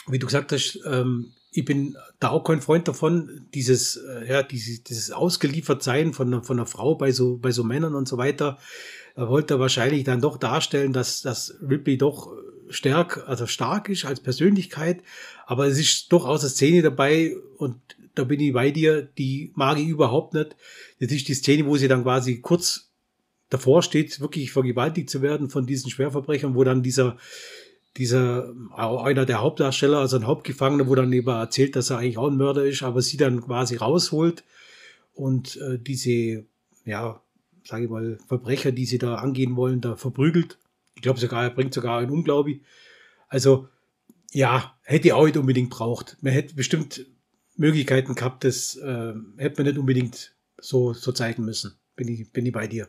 [0.06, 4.42] wie du gesagt hast, ähm, ich bin da auch kein Freund davon, dieses, äh, ja,
[4.42, 8.16] dieses, dieses ausgeliefert sein von, von einer Frau bei so, bei so Männern und so
[8.16, 8.58] weiter.
[9.14, 12.32] Er wollte wahrscheinlich dann doch darstellen, dass, dass Ripley doch
[12.70, 15.02] stark, also stark ist als Persönlichkeit,
[15.44, 17.76] aber es ist durchaus eine Szene dabei und
[18.14, 20.56] da bin ich bei dir, die mag ich überhaupt nicht.
[20.98, 22.86] Das ist die Szene, wo sie dann quasi kurz
[23.50, 27.16] davor steht, wirklich vergewaltigt zu werden von diesen Schwerverbrechern, wo dann dieser,
[27.96, 32.28] dieser, einer der Hauptdarsteller, also ein Hauptgefangener, wo dann eben erzählt, dass er eigentlich auch
[32.28, 34.44] ein Mörder ist, aber sie dann quasi rausholt
[35.14, 36.44] und äh, diese,
[36.84, 37.20] ja,
[37.64, 40.58] sage ich mal, Verbrecher, die sie da angehen wollen, da verprügelt.
[40.94, 42.60] Ich glaube sogar, er bringt sogar einen Unglaublich.
[43.28, 43.68] Also,
[44.32, 46.16] ja, hätte ich auch nicht unbedingt braucht.
[46.20, 47.06] Man hätte bestimmt
[47.56, 51.74] Möglichkeiten gehabt, das äh, hätte man nicht unbedingt so, so zeigen müssen.
[51.96, 52.88] Bin ich, bin ich bei dir.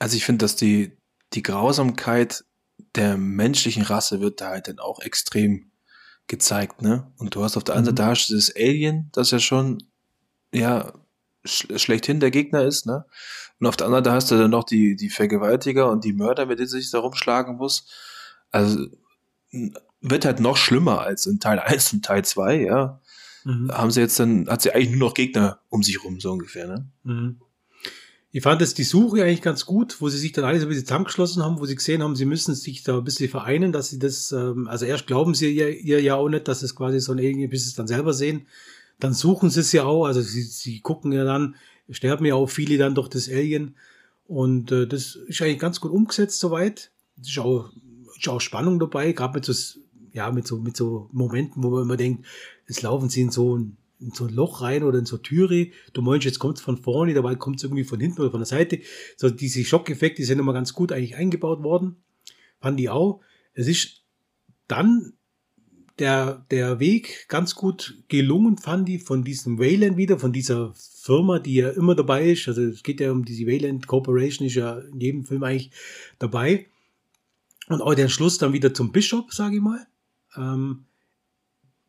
[0.00, 0.96] Also ich finde, dass die,
[1.34, 2.44] die Grausamkeit
[2.96, 5.70] der menschlichen Rasse wird da halt dann auch extrem
[6.26, 7.12] gezeigt, ne?
[7.18, 7.90] Und du hast auf der einen mhm.
[7.90, 9.78] Seite hast du das Alien, das ja schon,
[10.52, 10.92] ja,
[11.44, 13.04] sch schlechthin der Gegner ist, ne?
[13.60, 16.46] Und auf der anderen Seite hast du dann noch die, die Vergewaltiger und die Mörder,
[16.46, 17.86] mit denen sich da rumschlagen muss.
[18.50, 18.86] Also,
[20.00, 23.00] wird halt noch schlimmer als in Teil 1 und Teil 2, ja.
[23.44, 23.70] Mhm.
[23.70, 26.66] Haben sie jetzt dann, hat sie eigentlich nur noch Gegner um sich rum, so ungefähr,
[26.66, 26.90] ne?
[27.02, 27.40] Mhm.
[28.32, 30.68] Ich fand es die Suche eigentlich ganz gut, wo sie sich dann alle so ein
[30.68, 33.88] bisschen zusammengeschlossen haben, wo sie gesehen haben, sie müssen sich da ein bisschen vereinen, dass
[33.88, 37.00] sie das, ähm, also erst glauben sie ihr, ihr ja auch nicht, dass es quasi
[37.00, 38.46] so ein Alien, bis sie es dann selber sehen.
[39.00, 41.56] Dann suchen sie es ja auch, also sie, sie gucken ja dann,
[41.90, 43.74] sterben ja auch viele dann durch das Alien.
[44.28, 46.92] Und äh, das ist eigentlich ganz gut umgesetzt soweit.
[47.20, 47.72] Es ist auch,
[48.16, 49.52] ist auch Spannung dabei, gerade mit so,
[50.12, 52.26] ja, mit so, mit so Momenten, wo man immer denkt,
[52.66, 55.22] es laufen sie in so ein in so ein Loch rein oder in so eine
[55.22, 55.68] Türe.
[55.92, 58.40] Du meinst, jetzt kommt es von vorne, dabei kommt es irgendwie von hinten oder von
[58.40, 58.80] der Seite.
[59.16, 61.96] So diese Schockeffekte sind immer ganz gut eigentlich eingebaut worden.
[62.60, 63.20] Fand ich auch.
[63.54, 64.04] Es ist
[64.68, 65.12] dann
[65.98, 71.38] der, der Weg ganz gut gelungen, fand ich, von diesem Wayland wieder, von dieser Firma,
[71.38, 72.48] die ja immer dabei ist.
[72.48, 75.70] Also es geht ja um diese Wayland Corporation, ist ja in jedem Film eigentlich
[76.18, 76.66] dabei.
[77.68, 79.86] Und auch der Schluss dann wieder zum Bishop, sage ich mal.
[80.36, 80.86] Ähm,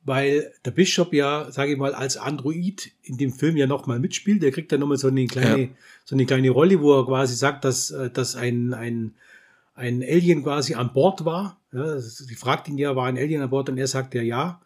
[0.03, 4.41] weil der Bishop ja, sage ich mal, als Android in dem Film ja nochmal mitspielt.
[4.41, 5.69] Der kriegt dann nochmal so eine kleine, ja.
[6.05, 9.13] so eine kleine Rolle, wo er quasi sagt, dass, äh, dass ein, ein,
[9.75, 11.59] ein Alien quasi an Bord war.
[11.71, 13.69] Ja, sie fragt ihn ja, war ein Alien an Bord?
[13.69, 14.61] Und er sagt ja ja.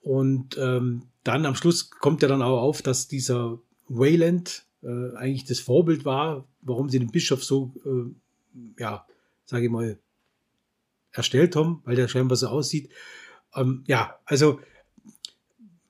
[0.00, 3.58] Und ähm, dann am Schluss kommt er dann auch auf, dass dieser
[3.88, 9.06] Wayland äh, eigentlich das Vorbild war, warum sie den Bischof so, äh, ja,
[9.44, 9.98] sage ich mal,
[11.12, 12.90] erstellt haben, weil der scheinbar so aussieht.
[13.54, 14.60] Ähm, ja, also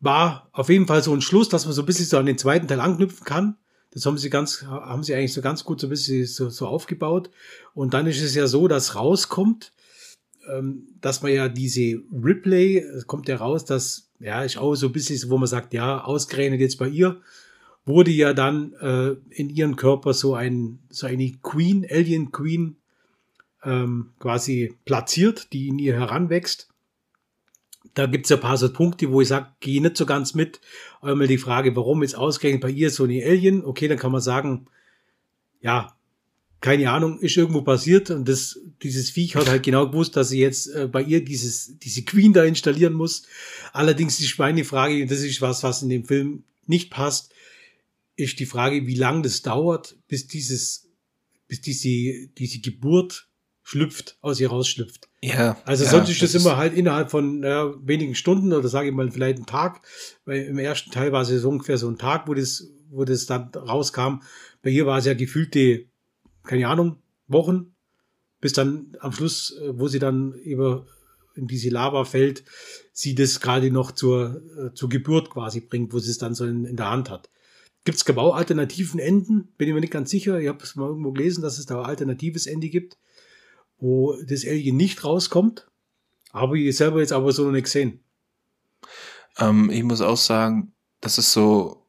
[0.00, 2.38] war auf jeden Fall so ein Schluss, dass man so ein bisschen so an den
[2.38, 3.56] zweiten Teil anknüpfen kann.
[3.90, 6.66] Das haben sie ganz, haben sie eigentlich so ganz gut so ein bisschen so, so
[6.66, 7.30] aufgebaut.
[7.74, 9.72] Und dann ist es ja so, dass rauskommt,
[10.48, 14.88] ähm, dass man ja diese Ripley, es kommt ja raus, dass, ja, ist auch so
[14.88, 17.20] ein bisschen, wo man sagt, ja, ausgerechnet jetzt bei ihr,
[17.86, 22.76] wurde ja dann äh, in ihren Körper so ein, so eine Queen, Alien Queen,
[23.64, 26.68] ähm, quasi platziert, die in ihr heranwächst.
[27.96, 30.60] Da gibt es ein paar so Punkte, wo ich sage, gehe nicht so ganz mit.
[31.00, 33.64] Einmal die Frage, warum jetzt ausgerechnet bei ihr so eine Alien?
[33.64, 34.66] Okay, dann kann man sagen,
[35.62, 35.96] ja,
[36.60, 40.40] keine Ahnung, ist irgendwo passiert und das, dieses Viech hat halt genau gewusst, dass sie
[40.40, 43.22] jetzt äh, bei ihr dieses, diese Queen da installieren muss.
[43.72, 47.32] Allerdings ist meine Frage, und das ist was, was in dem Film nicht passt,
[48.16, 50.90] ist die Frage, wie lange das dauert, bis dieses,
[51.48, 53.26] bis diese, diese Geburt
[53.66, 55.08] schlüpft, aus ihr rausschlüpft.
[55.22, 55.60] Ja.
[55.64, 58.94] Also ja, sonst ist das, immer halt innerhalb von ja, wenigen Stunden oder sage ich
[58.94, 59.84] mal vielleicht einen Tag.
[60.24, 63.04] Weil im ersten Teil war es ja so ungefähr so ein Tag, wo das, wo
[63.04, 64.20] das dann rauskam.
[64.62, 65.86] Bei ihr war es ja gefühlte,
[66.44, 67.74] keine Ahnung, Wochen,
[68.40, 70.86] bis dann am Schluss, äh, wo sie dann über
[71.34, 72.44] in diese Lava fällt,
[72.92, 76.46] sie das gerade noch zur, äh, zur Geburt quasi bringt, wo sie es dann so
[76.46, 77.30] in, in der Hand hat.
[77.84, 79.48] Gibt es genau alternativen Enden?
[79.58, 80.38] Bin ich mir nicht ganz sicher.
[80.38, 82.96] Ich habe es mal irgendwo gelesen, dass es da ein alternatives Ende gibt,
[83.78, 85.68] wo das Alien nicht rauskommt.
[86.32, 88.00] Habe ich selber jetzt aber so noch nicht gesehen.
[89.38, 91.86] Ähm, ich muss auch sagen, das ist so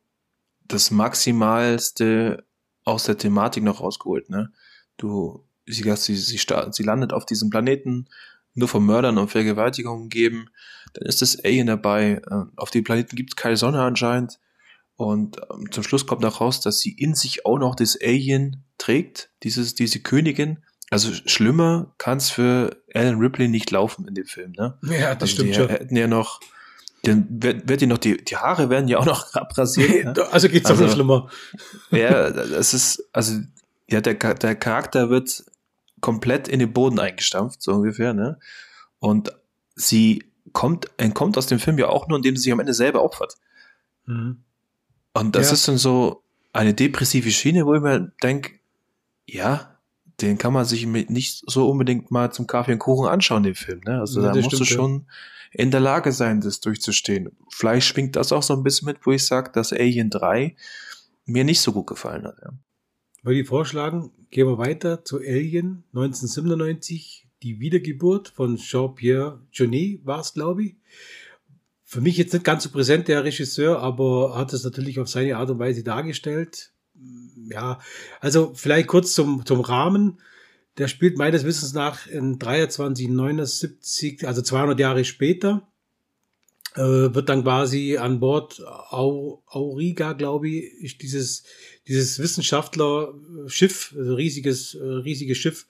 [0.68, 2.46] das Maximalste
[2.84, 4.30] aus der Thematik noch rausgeholt.
[4.30, 4.52] Ne?
[4.98, 6.40] Du, sie, sie, sie,
[6.72, 8.08] sie landet auf diesem Planeten,
[8.54, 10.50] nur von Mördern und Vergewaltigungen umgeben.
[10.94, 12.22] Dann ist das Alien dabei.
[12.30, 14.40] Äh, auf dem Planeten gibt es keine Sonne anscheinend.
[14.96, 18.64] Und ähm, zum Schluss kommt auch raus, dass sie in sich auch noch das Alien
[18.78, 20.64] trägt, dieses, diese Königin.
[20.90, 24.78] Also schlimmer kann es für Alan Ripley nicht laufen in dem Film, ne?
[24.84, 25.70] Ja, das also stimmt die schon.
[25.70, 26.40] hätten ja noch,
[27.04, 30.16] dann wird, wird die noch, die, die Haare werden ja auch noch abrasiert.
[30.16, 30.28] ne?
[30.32, 31.30] Also geht's also, noch schlimmer.
[31.92, 33.42] Ja, das ist, also,
[33.90, 35.44] ja, der, der Charakter wird
[36.00, 38.40] komplett in den Boden eingestampft, so ungefähr, ne?
[39.00, 39.32] Und
[39.76, 40.24] sie
[40.54, 43.36] kommt, entkommt aus dem Film ja auch nur, indem sie sich am Ende selber opfert.
[44.06, 44.44] Mhm.
[45.14, 45.54] Und das ja.
[45.54, 46.24] ist dann so
[46.54, 48.54] eine depressive Schiene, wo ich mir denke,
[49.26, 49.77] ja,
[50.22, 53.82] den kann man sich nicht so unbedingt mal zum Kaffee und Kuchen anschauen, den Film.
[53.86, 54.00] Ne?
[54.00, 55.06] Also ja, da musst stimmt, du schon
[55.54, 55.64] ja.
[55.64, 57.32] in der Lage sein, das durchzustehen.
[57.50, 60.56] Vielleicht schwingt das auch so ein bisschen mit, wo ich sage, dass Alien 3
[61.26, 62.38] mir nicht so gut gefallen hat.
[62.42, 62.54] Ja.
[63.24, 70.22] Würde ich vorschlagen, gehen wir weiter zu Alien 1997, die Wiedergeburt von Jean-Pierre Jeunet war
[70.22, 70.76] es, glaube ich
[71.90, 75.38] für mich jetzt nicht ganz so präsent, der Regisseur, aber hat es natürlich auf seine
[75.38, 76.74] Art und Weise dargestellt.
[77.50, 77.80] Ja,
[78.20, 80.20] also vielleicht kurz zum, zum Rahmen.
[80.78, 85.68] Der spielt meines Wissens nach in 2379, also 200 Jahre später,
[86.76, 91.44] äh, wird dann quasi an Bord Au, Auriga, glaube ich, dieses,
[91.88, 95.66] dieses Wissenschaftler-Schiff, also riesiges, äh, riesiges Schiff,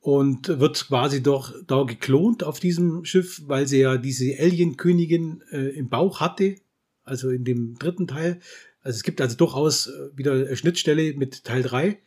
[0.00, 5.68] und wird quasi doch da geklont auf diesem Schiff, weil sie ja diese Alien-Königin äh,
[5.76, 6.56] im Bauch hatte,
[7.04, 8.40] also in dem dritten Teil.
[8.84, 11.98] Also es gibt also durchaus äh, wieder eine Schnittstelle mit Teil 3.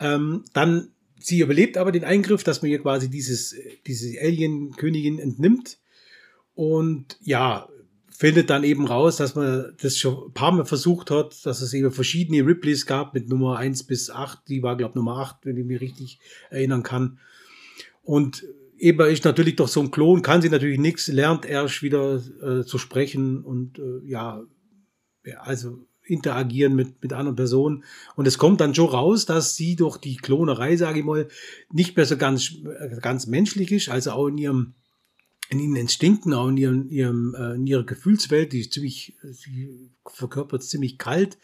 [0.00, 3.54] Ähm, dann, sie überlebt aber den Eingriff, dass man ihr quasi dieses,
[3.86, 5.78] diese Alien-Königin entnimmt.
[6.54, 7.68] Und ja,
[8.10, 11.72] findet dann eben raus, dass man das schon ein paar Mal versucht hat, dass es
[11.72, 14.40] eben verschiedene Ripleys gab mit Nummer 1 bis 8.
[14.48, 16.18] Die war, glaube Nummer 8, wenn ich mich richtig
[16.50, 17.18] erinnern kann.
[18.02, 18.44] Und
[18.76, 22.64] Eber ist natürlich doch so ein Klon, kann sie natürlich nichts, lernt erst wieder äh,
[22.64, 24.42] zu sprechen und äh, ja,
[25.40, 27.84] also interagieren mit, mit anderen Personen.
[28.16, 31.28] Und es kommt dann schon raus, dass sie durch die Klonerei, sage ich mal,
[31.70, 32.52] nicht mehr so ganz,
[33.00, 34.74] ganz menschlich ist, also auch in ihrem
[35.50, 39.90] in ihren Instinkten, auch in, ihrem, ihrem, äh, in ihrer Gefühlswelt, die ist ziemlich, sie
[40.06, 41.38] verkörpert ziemlich kalt.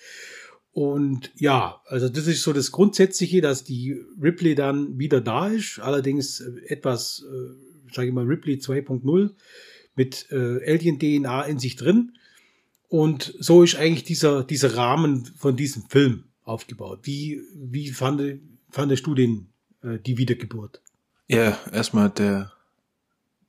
[0.70, 5.80] Und ja, also das ist so das Grundsätzliche, dass die Ripley dann wieder da ist,
[5.80, 9.30] allerdings äh, etwas, äh, sage ich mal, Ripley 2.0
[9.96, 12.15] mit äh, Alien-DNA in sich drin.
[12.88, 17.00] Und so ist eigentlich dieser, dieser Rahmen von diesem Film aufgebaut.
[17.02, 20.82] Wie, wie fand, fandest du den, äh, die Wiedergeburt?
[21.28, 22.52] Ja, erstmal der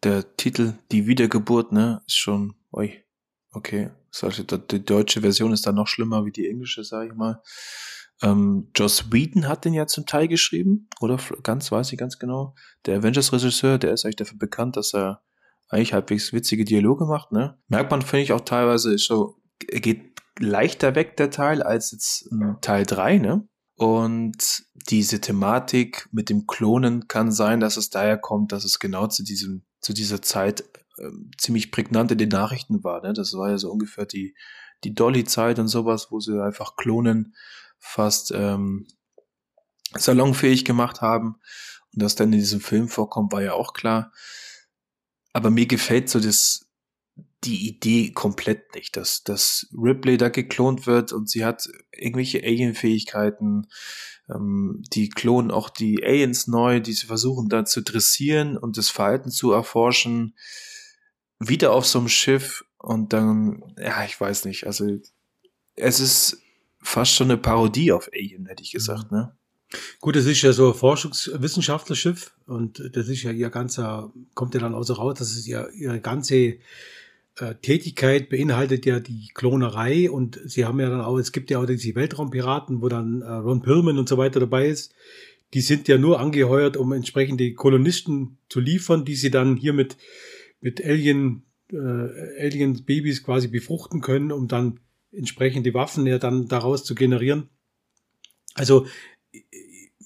[0.03, 3.03] der Titel Die Wiedergeburt, ne, ist schon, oi,
[3.51, 3.91] okay.
[4.21, 7.41] Also die deutsche Version ist dann noch schlimmer wie die englische, sage ich mal.
[8.23, 12.55] Ähm, Joss Whedon hat den ja zum Teil geschrieben, oder ganz, weiß ich ganz genau.
[12.85, 15.21] Der Avengers-Regisseur, der ist eigentlich dafür bekannt, dass er
[15.70, 17.57] eigentlich halbwegs witzige Dialoge macht, ne?
[17.68, 22.30] Merkt man, finde ich, auch teilweise, ist so, geht leichter weg, der Teil, als jetzt
[22.61, 23.47] Teil 3, ne?
[23.76, 29.07] Und diese Thematik mit dem Klonen kann sein, dass es daher kommt, dass es genau
[29.07, 30.61] zu diesem zu dieser Zeit
[30.97, 33.01] äh, ziemlich prägnant in den Nachrichten war.
[33.01, 33.13] Ne?
[33.13, 34.36] Das war ja so ungefähr die,
[34.84, 37.36] die Dolly-Zeit und sowas, wo sie einfach Klonen
[37.80, 38.88] fast ähm,
[39.93, 41.39] salonfähig gemacht haben.
[41.93, 44.11] Und dass dann in diesem Film vorkommt, war ja auch klar.
[45.38, 46.65] Aber mir gefällt so das,
[47.43, 53.67] die Idee komplett nicht, dass, dass Ripley da geklont wird und sie hat irgendwelche Alien-Fähigkeiten.
[54.33, 58.89] Ähm, die klonen auch die Aliens neu, die sie versuchen da zu dressieren und das
[58.89, 60.33] Verhalten zu erforschen.
[61.38, 64.88] Wieder auf so einem Schiff und dann, ja, ich weiß nicht, also
[65.75, 66.41] es ist
[66.81, 69.38] fast schon eine Parodie auf Alien, hätte ich gesagt, ne?
[69.99, 74.61] Gut, das ist ja so ein Forschungswissenschaftlerschiff und das ist ja ihr ganzer, kommt ja
[74.61, 76.59] dann auch so raus, dass es ja ihre ganze
[77.39, 81.59] äh, Tätigkeit beinhaltet ja die Klonerei und sie haben ja dann auch, es gibt ja
[81.59, 84.93] auch diese Weltraumpiraten, wo dann äh, Ron Perlman und so weiter dabei ist.
[85.53, 89.97] Die sind ja nur angeheuert, um entsprechende Kolonisten zu liefern, die sie dann hier mit,
[90.61, 94.80] mit Alien, äh, Alien-Babys quasi befruchten können, um dann
[95.11, 97.49] entsprechende Waffen ja dann daraus zu generieren.
[98.55, 98.88] Also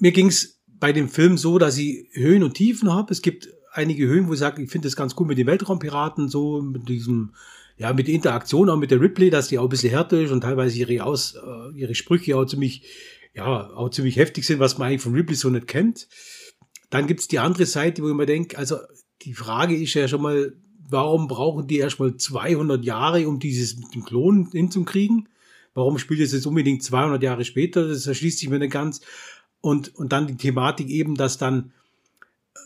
[0.01, 3.13] mir ging es bei dem Film so, dass ich Höhen und Tiefen habe.
[3.13, 6.27] Es gibt einige Höhen, wo ich sage, ich finde das ganz cool mit den Weltraumpiraten,
[6.27, 7.35] so mit diesem,
[7.77, 10.31] ja, mit der Interaktion auch mit der Ripley, dass die auch ein bisschen härter ist
[10.31, 12.83] und teilweise ihre, Aus, äh, ihre Sprüche auch ziemlich,
[13.35, 16.07] ja, auch ziemlich heftig sind, was man eigentlich von Ripley so nicht kennt.
[16.89, 18.77] Dann gibt's die andere Seite, wo ich mir denke, also
[19.21, 20.53] die Frage ist ja schon mal,
[20.89, 25.29] warum brauchen die erstmal 200 Jahre, um dieses mit dem Klon hinzukriegen?
[25.73, 27.87] Warum spielt es jetzt unbedingt 200 Jahre später?
[27.87, 28.99] Das erschließt sich mir nicht ganz.
[29.61, 31.71] Und, und dann die Thematik eben, dass dann,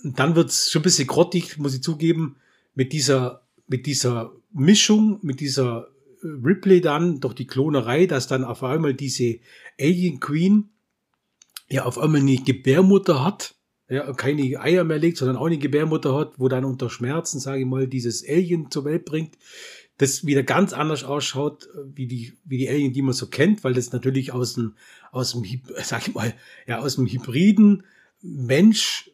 [0.04, 2.38] dann wird's schon ein bisschen grottig, muss ich zugeben,
[2.74, 5.88] mit dieser, mit dieser Mischung, mit dieser
[6.24, 9.39] äh, Ripley dann durch die Klonerei, dass dann auf einmal diese
[9.80, 10.70] Alien Queen
[11.70, 13.56] ja auf einmal eine Gebärmutter hat,
[13.89, 17.62] ja, keine Eier mehr legt, sondern auch eine Gebärmutter hat, wo dann unter Schmerzen, sage
[17.62, 19.38] ich mal, dieses Alien zur Welt bringt,
[19.98, 23.74] das wieder ganz anders ausschaut, wie die, wie die Alien, die man so kennt, weil
[23.74, 24.74] das natürlich aus dem,
[25.16, 25.43] aus dem,
[25.82, 26.34] sag ich mal,
[26.68, 27.84] ja, aus dem Hybriden
[28.22, 29.09] Mensch,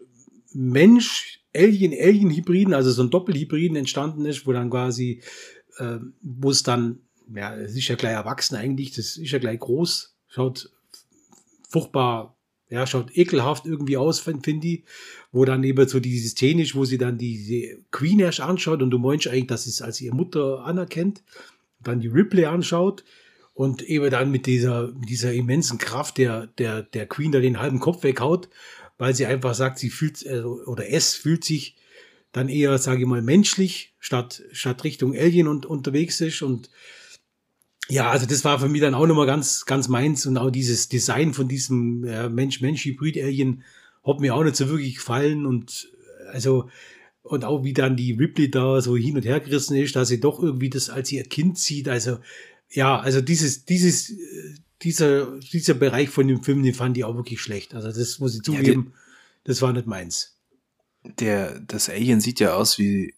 [0.53, 5.21] Mensch, Alien, Alien-Hybriden, also so ein Doppelhybriden entstanden ist, wo dann quasi,
[5.77, 6.99] äh, wo es dann,
[7.33, 10.71] ja, es ist ja gleich erwachsen eigentlich, das ist ja gleich groß, schaut
[11.69, 12.35] furchtbar
[12.69, 14.85] ja, schaut ekelhaft irgendwie aus, finde ich.
[15.33, 18.91] Wo dann eben so diese Szene ist, wo sie dann diese Queen erst anschaut und
[18.91, 21.21] du meinst eigentlich, dass sie es als ihre Mutter anerkennt.
[21.81, 23.03] Dann die Ripley anschaut
[23.61, 27.79] und eben dann mit dieser, dieser immensen Kraft der, der, der Queen da den halben
[27.79, 28.49] Kopf weghaut,
[28.97, 31.75] weil sie einfach sagt, sie fühlt, also, oder es fühlt sich
[32.31, 36.41] dann eher, sage ich mal, menschlich statt, statt Richtung Alien und, unterwegs ist.
[36.41, 36.71] Und
[37.87, 40.25] ja, also das war für mich dann auch nochmal ganz, ganz meins.
[40.25, 43.61] Und auch dieses Design von diesem äh, Mensch-Mensch-Hybrid-Alien
[44.03, 45.45] hat mir auch nicht so wirklich gefallen.
[45.45, 45.87] Und
[46.31, 46.67] also
[47.21, 50.19] und auch wie dann die Ripley da so hin und her gerissen ist, dass sie
[50.19, 51.87] doch irgendwie das als ihr Kind sieht.
[51.87, 52.17] Also
[52.71, 57.15] ja, also dieses, dieses, äh, dieser, dieser Bereich von dem Film, den fand ich auch
[57.15, 57.75] wirklich schlecht.
[57.75, 58.99] Also das muss ich zugeben, ja,
[59.43, 60.37] das war nicht meins.
[61.03, 63.13] Der, das Alien sieht ja aus wie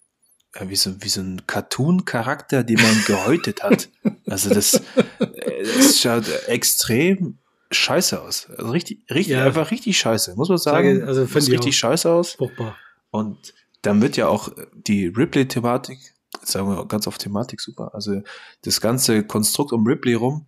[0.56, 3.90] ja, wie so, wie so ein Cartoon-Charakter, den man gehäutet hat.
[4.26, 4.76] Also das,
[5.20, 7.38] äh, das schaut extrem
[7.72, 8.50] scheiße aus.
[8.50, 9.46] Also richtig, richtig, ja.
[9.46, 10.96] einfach richtig scheiße, muss man sagen.
[10.96, 12.32] Sage, also finde richtig scheiße aus.
[12.32, 12.76] Furchtbar.
[13.12, 16.13] Und dann wird ja auch die Ripley-Thematik,
[16.46, 18.22] sagen wir ganz auf Thematik super, also
[18.64, 20.46] das ganze Konstrukt um Ripley rum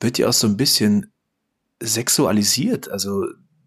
[0.00, 1.12] wird ja auch so ein bisschen
[1.80, 2.88] sexualisiert.
[2.88, 3.24] Also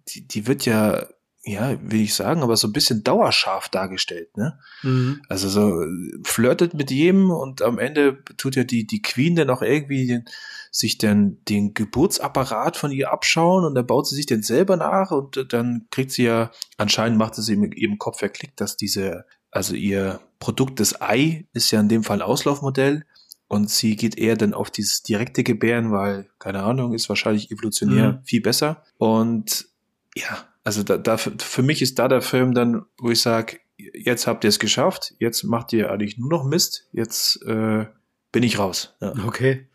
[0.07, 1.07] die, die wird ja
[1.43, 4.59] ja, will ich sagen, aber so ein bisschen dauerscharf dargestellt, ne?
[4.83, 5.23] Mhm.
[5.27, 5.83] Also so
[6.23, 10.25] flirtet mit jedem und am Ende tut ja die, die Queen dann auch irgendwie den,
[10.69, 15.09] sich dann den Geburtsapparat von ihr abschauen und dann baut sie sich den selber nach
[15.09, 19.73] und dann kriegt sie ja, anscheinend macht sie mit ihrem Kopf verklickt, dass diese, also
[19.73, 23.05] ihr Produkt des Ei ist ja in dem Fall Auslaufmodell
[23.47, 28.13] und sie geht eher dann auf dieses direkte Gebären, weil, keine Ahnung, ist wahrscheinlich evolutionär
[28.13, 28.25] mhm.
[28.25, 29.67] viel besser und
[30.15, 34.27] ja, also da, da, für mich ist da der Film dann, wo ich sage, jetzt
[34.27, 37.85] habt ihr es geschafft, jetzt macht ihr eigentlich nur noch Mist, jetzt äh,
[38.31, 38.95] bin ich raus.
[38.99, 39.13] Ja.
[39.25, 39.67] Okay.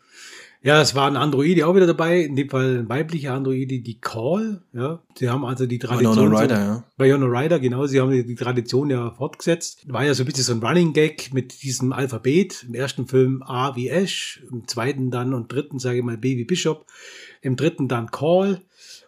[0.63, 3.99] Ja, es war ein Android auch wieder dabei, in dem Fall ein weiblicher Android, die
[4.01, 5.01] Call, ja.
[5.15, 6.17] Sie haben also die Tradition.
[6.17, 6.83] Winona Ryder, ja.
[6.97, 9.85] Bei Winona Ryder, genau, sie haben die Tradition ja fortgesetzt.
[9.91, 12.65] War ja so ein bisschen so ein Running Gag mit diesem Alphabet.
[12.67, 16.37] Im ersten Film A wie Ash, im zweiten dann und dritten, sage ich mal, B
[16.37, 16.85] wie Bishop,
[17.41, 18.61] im dritten dann Call.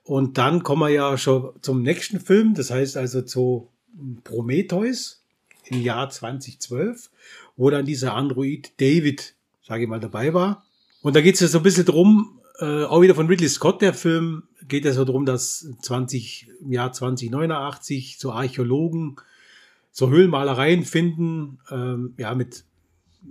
[0.04, 3.70] Und dann kommen wir ja schon zum nächsten Film, das heißt also zu
[4.24, 5.24] Prometheus
[5.66, 7.10] im Jahr 2012,
[7.58, 10.64] wo dann dieser Android David, sage ich mal, dabei war.
[11.02, 13.82] Und da geht es ja so ein bisschen drum, äh, auch wieder von Ridley Scott,
[13.82, 19.16] der Film, geht ja so drum, dass 20, im Jahr 2089 so Archäologen
[19.92, 22.64] so Höhlenmalereien finden, ähm, ja, mit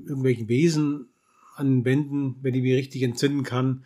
[0.06, 1.08] irgendwelchen Wesen
[1.56, 3.84] an Wänden, wenn ich mich richtig entsinnen kann,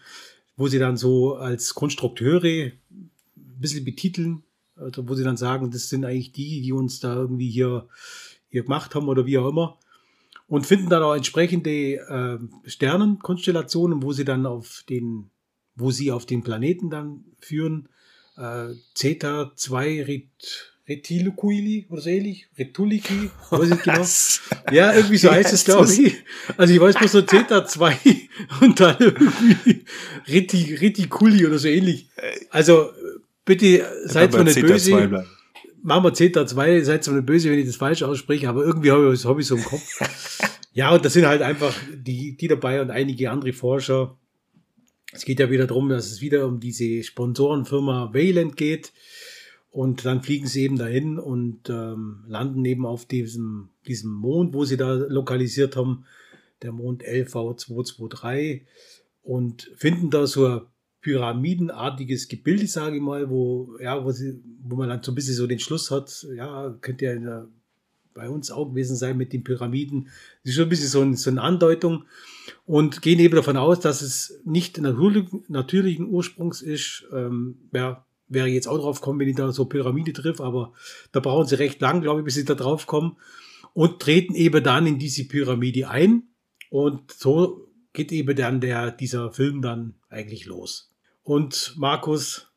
[0.57, 4.43] wo sie dann so als Konstrukteure ein bisschen betiteln,
[4.77, 7.89] also wo sie dann sagen, das sind eigentlich die, die uns da irgendwie hier,
[8.49, 9.79] hier gemacht haben oder wie auch immer.
[10.53, 15.31] Und finden dann auch entsprechende äh, Sternenkonstellationen, wo sie dann auf den,
[15.77, 17.89] wo sie auf den Planeten dann führen.
[18.37, 22.49] Äh, Zeta 2 Rit Retilucuili oder so ähnlich.
[22.59, 24.05] Retuliki, weiß ich genau.
[24.71, 26.17] Ja, irgendwie so heißt es, glaube ich.
[26.59, 27.97] Also ich weiß bloß so Zeta 2
[28.61, 29.87] und dann irgendwie
[30.29, 32.11] Reti, Reticuli oder so ähnlich.
[32.51, 32.91] Also
[33.47, 35.25] bitte seid mir nicht böse.
[35.85, 38.93] Machen wir Zeta 2, seid mir nicht böse, wenn ich das falsch ausspreche, aber irgendwie
[38.93, 39.99] habe ich, hab ich so im Kopf.
[40.73, 44.17] ja, und das sind halt einfach die, die dabei und einige andere Forscher.
[45.13, 48.93] Es geht ja wieder darum, dass es wieder um diese Sponsorenfirma Wayland geht
[49.73, 54.65] und dann fliegen sie eben dahin und ähm, landen eben auf diesem, diesem Mond, wo
[54.65, 56.05] sie da lokalisiert haben,
[56.63, 58.61] der Mond LV223,
[59.23, 60.61] und finden da so ein
[61.03, 65.35] pyramidenartiges Gebilde, sage ich mal, wo, ja, wo, sie, wo man dann so ein bisschen
[65.35, 67.49] so den Schluss hat, ja, könnte ja der,
[68.15, 70.09] bei uns auch gewesen sein mit den Pyramiden.
[70.43, 72.05] Das ist schon ein bisschen so, ein, so eine Andeutung
[72.67, 77.05] und gehen eben davon aus, dass es nicht natürlich, natürlichen Ursprungs ist.
[77.13, 80.73] Ähm, ja, wäre jetzt auch drauf kommen, wenn ich da so Pyramide triff, aber
[81.11, 83.17] da brauchen sie recht lang, glaube ich, bis sie da drauf kommen
[83.75, 86.25] und treten eben dann in diese Pyramide ein
[86.71, 90.92] und so geht eben dann der, dieser Film dann eigentlich los.
[91.25, 92.49] Und Markus,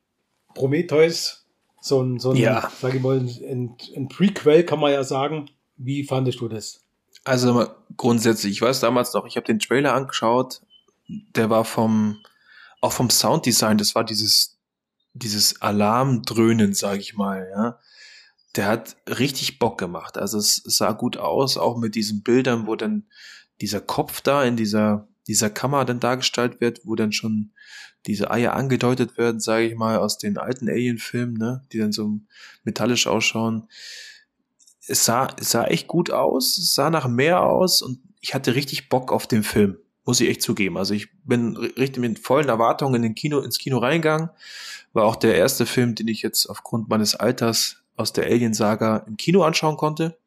[0.53, 1.45] Prometheus,
[1.81, 2.71] so ein, so ein ja.
[2.81, 5.49] sag ich mal, ein, ein Prequel kann man ja sagen.
[5.77, 6.81] Wie fandest du das?
[7.23, 10.61] Also grundsätzlich, ich weiß damals noch, ich habe den Trailer angeschaut,
[11.07, 12.19] der war vom,
[12.81, 14.55] auch vom Sounddesign, das war dieses
[15.15, 17.79] dieses Alarmdröhnen, sage ich mal, ja,
[18.55, 20.17] der hat richtig Bock gemacht.
[20.17, 23.05] Also es sah gut aus, auch mit diesen Bildern, wo dann
[23.61, 27.51] dieser Kopf da in dieser dieser Kammer dann dargestellt wird, wo dann schon
[28.05, 32.19] diese Eier angedeutet werden, sage ich mal, aus den alten Alien-Filmen, ne, die dann so
[32.63, 33.67] metallisch ausschauen.
[34.87, 38.55] Es sah, es sah echt gut aus, es sah nach mehr aus und ich hatte
[38.55, 40.77] richtig Bock auf den Film, muss ich echt zugeben.
[40.77, 44.29] Also ich bin richtig mit vollen Erwartungen in den Kino, ins Kino reingegangen
[44.95, 49.17] war auch der erste Film, den ich jetzt aufgrund meines Alters aus der Alien-Saga im
[49.17, 50.17] Kino anschauen konnte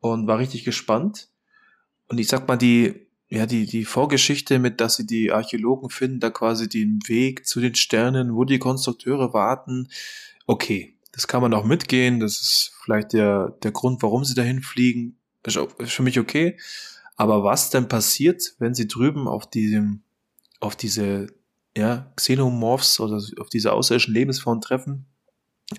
[0.00, 1.28] und war richtig gespannt.
[2.08, 3.03] Und ich sag mal, die,
[3.34, 7.60] ja, die, die Vorgeschichte mit, dass sie die Archäologen finden, da quasi den Weg zu
[7.60, 9.88] den Sternen, wo die Konstrukteure warten,
[10.46, 14.62] okay, das kann man auch mitgehen, das ist vielleicht der, der Grund, warum sie dahin
[14.62, 16.58] fliegen, ist, ist für mich okay.
[17.16, 20.02] Aber was denn passiert, wenn sie drüben auf diesem,
[20.60, 21.26] auf diese
[21.76, 25.06] ja, Xenomorphs oder auf diese außerirdischen Lebensformen treffen,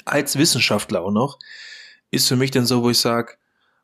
[0.04, 1.40] als Wissenschaftler auch noch,
[2.12, 3.36] ist für mich dann so, wo ich sage,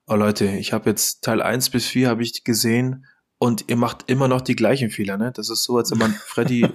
[0.08, 3.06] oh Leute, ich habe jetzt Teil 1 bis 4 habe ich gesehen
[3.42, 5.32] und ihr macht immer noch die gleichen Fehler, ne?
[5.36, 6.68] Das ist so, als wenn man Freddy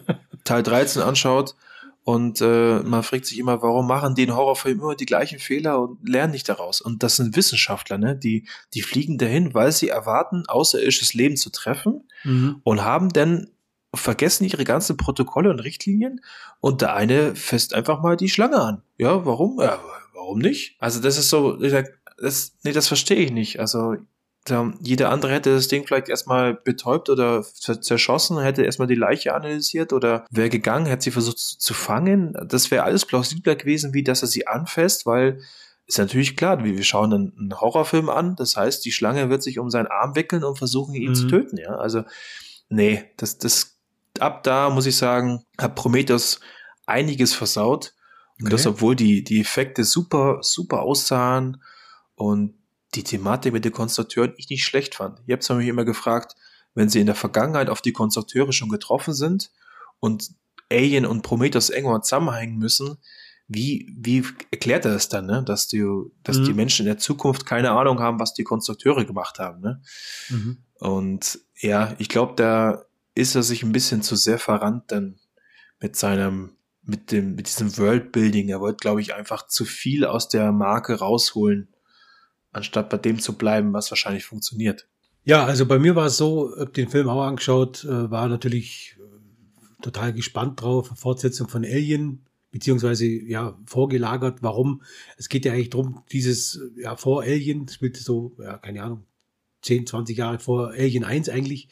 [0.43, 1.55] Teil 13 anschaut
[2.03, 5.81] und äh, man fragt sich immer, warum machen die in Horrorfilmen immer die gleichen Fehler
[5.81, 6.81] und lernen nicht daraus?
[6.81, 8.17] Und das sind Wissenschaftler, ne?
[8.17, 12.63] Die, die fliegen dahin, weil sie erwarten, außerirdisches Leben zu treffen mhm.
[12.65, 13.47] und haben dann
[13.95, 16.21] vergessen ihre ganzen Protokolle und Richtlinien
[16.59, 18.83] und der eine fässt einfach mal die Schlange an.
[18.99, 19.61] Ja, warum?
[19.61, 19.81] Ja,
[20.15, 20.75] warum nicht?
[20.81, 21.59] Also das ist so,
[22.19, 23.61] das, nee, das verstehe ich nicht.
[23.61, 23.95] Also
[24.81, 29.93] jeder andere hätte das Ding vielleicht erstmal betäubt oder zerschossen, hätte erstmal die Leiche analysiert
[29.93, 32.37] oder wäre gegangen, hätte sie versucht zu fangen.
[32.49, 35.41] Das wäre alles plausibler gewesen, wie dass er sie anfasst, weil
[35.89, 39.71] ist natürlich klar, wir schauen einen Horrorfilm an, das heißt, die Schlange wird sich um
[39.71, 41.15] seinen Arm wickeln und versuchen, ihn mhm.
[41.15, 41.77] zu töten, ja.
[41.77, 42.03] Also,
[42.69, 43.77] nee, das, das
[44.21, 46.41] ab da muss ich sagen, hat Prometheus
[46.87, 47.95] einiges versaut.
[48.39, 48.51] Und okay.
[48.51, 51.63] das, obwohl die, die Effekte super, super aussahen
[52.15, 52.55] und
[52.97, 55.21] die Thematik mit den Konstrukteuren ich nicht schlecht fand.
[55.27, 56.35] Ich habe mich immer gefragt,
[56.75, 59.51] wenn sie in der Vergangenheit auf die Konstrukteure schon getroffen sind
[60.01, 60.31] und
[60.71, 62.99] Alien und Prometheus irgendwann zusammenhängen müssen,
[63.49, 65.45] wie, wie erklärt er das dann, ne?
[65.45, 65.85] dass, die,
[66.25, 66.45] dass mhm.
[66.45, 69.61] die Menschen in der Zukunft keine Ahnung haben, was die Konstrukteure gemacht haben.
[69.61, 69.81] Ne?
[70.29, 70.59] Mhm.
[70.79, 72.85] Und ja, ich glaube, da
[73.15, 75.19] ist er sich ein bisschen zu sehr verrannt dann
[75.81, 78.49] mit seinem, mit dem, mit diesem Worldbuilding.
[78.49, 81.69] Er wollte, glaube ich, einfach zu viel aus der Marke rausholen,
[82.57, 84.89] anstatt bei dem zu bleiben, was wahrscheinlich funktioniert.
[85.25, 88.97] Ja, also bei mir war es so, hab den Film auch angeschaut, äh, war natürlich
[88.99, 94.43] äh, total gespannt drauf, Fortsetzung von Alien, beziehungsweise ja vorgelagert.
[94.43, 94.83] Warum?
[95.17, 99.05] Es geht ja eigentlich drum, dieses ja vor Alien, spielt so, ja keine Ahnung,
[99.63, 101.69] 10, 20 Jahre vor Alien 1 eigentlich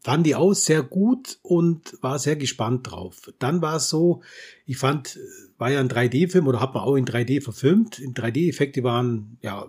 [0.00, 3.32] fand die auch sehr gut und war sehr gespannt drauf.
[3.38, 4.22] Dann war es so,
[4.66, 5.18] ich fand,
[5.58, 7.98] war ja ein 3D-Film oder hat man auch in 3D verfilmt.
[7.98, 9.66] In 3D-Effekte waren, ja,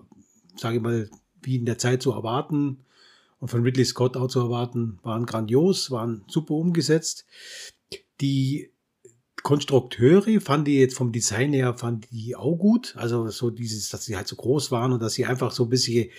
[0.55, 1.09] sage ich mal,
[1.41, 2.79] wie in der Zeit zu erwarten
[3.39, 7.25] und von Ridley Scott auch zu erwarten, waren grandios, waren super umgesetzt.
[8.21, 8.69] Die
[9.41, 12.95] Konstrukteure fand die jetzt vom Design her, fand die auch gut.
[12.97, 15.69] Also so dieses, dass sie halt so groß waren und dass sie einfach so ein
[15.69, 16.09] bisschen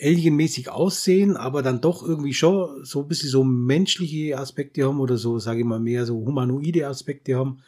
[0.00, 5.16] alienmäßig aussehen, aber dann doch irgendwie schon so ein bisschen so menschliche Aspekte haben oder
[5.16, 7.58] so, sage ich mal, mehr so humanoide Aspekte haben.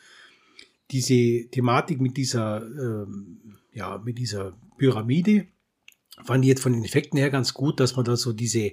[0.91, 3.39] Diese Thematik mit dieser, ähm,
[3.73, 5.47] ja, mit dieser Pyramide
[6.25, 8.73] fand ich jetzt von den Effekten her ganz gut, dass man da so diese,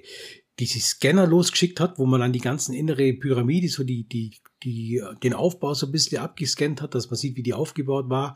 [0.60, 4.32] diese Scanner losgeschickt hat, wo man dann die ganzen innere Pyramide, so die, die,
[4.66, 8.36] die, den Aufbau so ein bisschen abgescannt hat, dass man sieht, wie die aufgebaut war.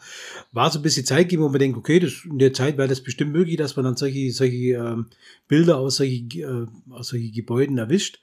[0.52, 2.88] War so ein bisschen Zeit geben, wo man denkt, okay, das, in der Zeit wäre
[2.88, 5.08] das bestimmt möglich, dass man dann solche, solche ähm,
[5.48, 8.20] Bilder aus solchen äh, aus solche Gebäuden erwischt.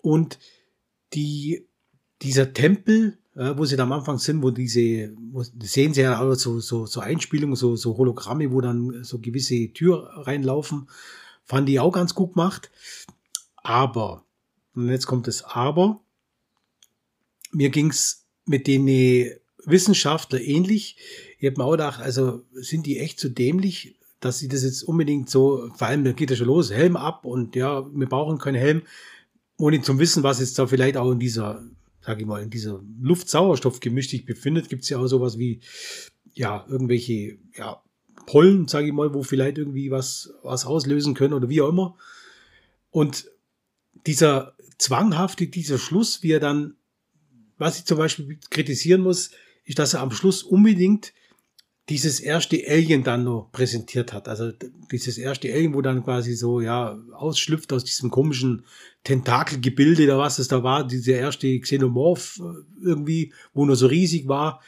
[0.00, 0.38] Und
[1.12, 1.66] die,
[2.22, 6.20] dieser Tempel, äh, wo sie da am Anfang sind, wo diese, wo, sehen sie ja
[6.20, 10.88] auch so, so, so Einspielungen, so, so Hologramme, wo dann so gewisse Tür reinlaufen,
[11.44, 12.70] fand ich auch ganz gut gemacht.
[13.56, 14.24] Aber,
[14.74, 16.00] und jetzt kommt das Aber,
[17.52, 18.86] mir ging's mit den
[19.64, 20.96] Wissenschaftler ähnlich.
[21.38, 24.82] Ich habe mir auch gedacht, also sind die echt so dämlich, dass sie das jetzt
[24.82, 28.38] unbedingt so, vor allem da geht ja schon los, Helm ab und ja, wir brauchen
[28.38, 28.82] keinen Helm,
[29.56, 31.64] ohne zu wissen, was jetzt da vielleicht auch in dieser,
[32.00, 35.60] sag ich mal, in dieser Luft-Sauerstoff-Gemisch sich befindet, gibt's ja auch sowas wie,
[36.34, 37.82] ja, irgendwelche, ja,
[38.26, 41.96] Pollen, sage ich mal, wo vielleicht irgendwie was, was auslösen können oder wie auch immer.
[42.90, 43.30] Und
[44.06, 46.77] dieser zwanghafte, dieser Schluss, wie er dann
[47.58, 49.30] was ich zum Beispiel kritisieren muss,
[49.64, 51.12] ist, dass er am Schluss unbedingt
[51.88, 54.28] dieses erste Alien dann noch präsentiert hat.
[54.28, 54.52] Also
[54.92, 58.64] dieses erste Alien, wo dann quasi so, ja, ausschlüpft aus diesem komischen
[59.04, 64.28] Tentakelgebilde oder was es da war, dieser erste Xenomorph äh, irgendwie, wo nur so riesig
[64.28, 64.62] war.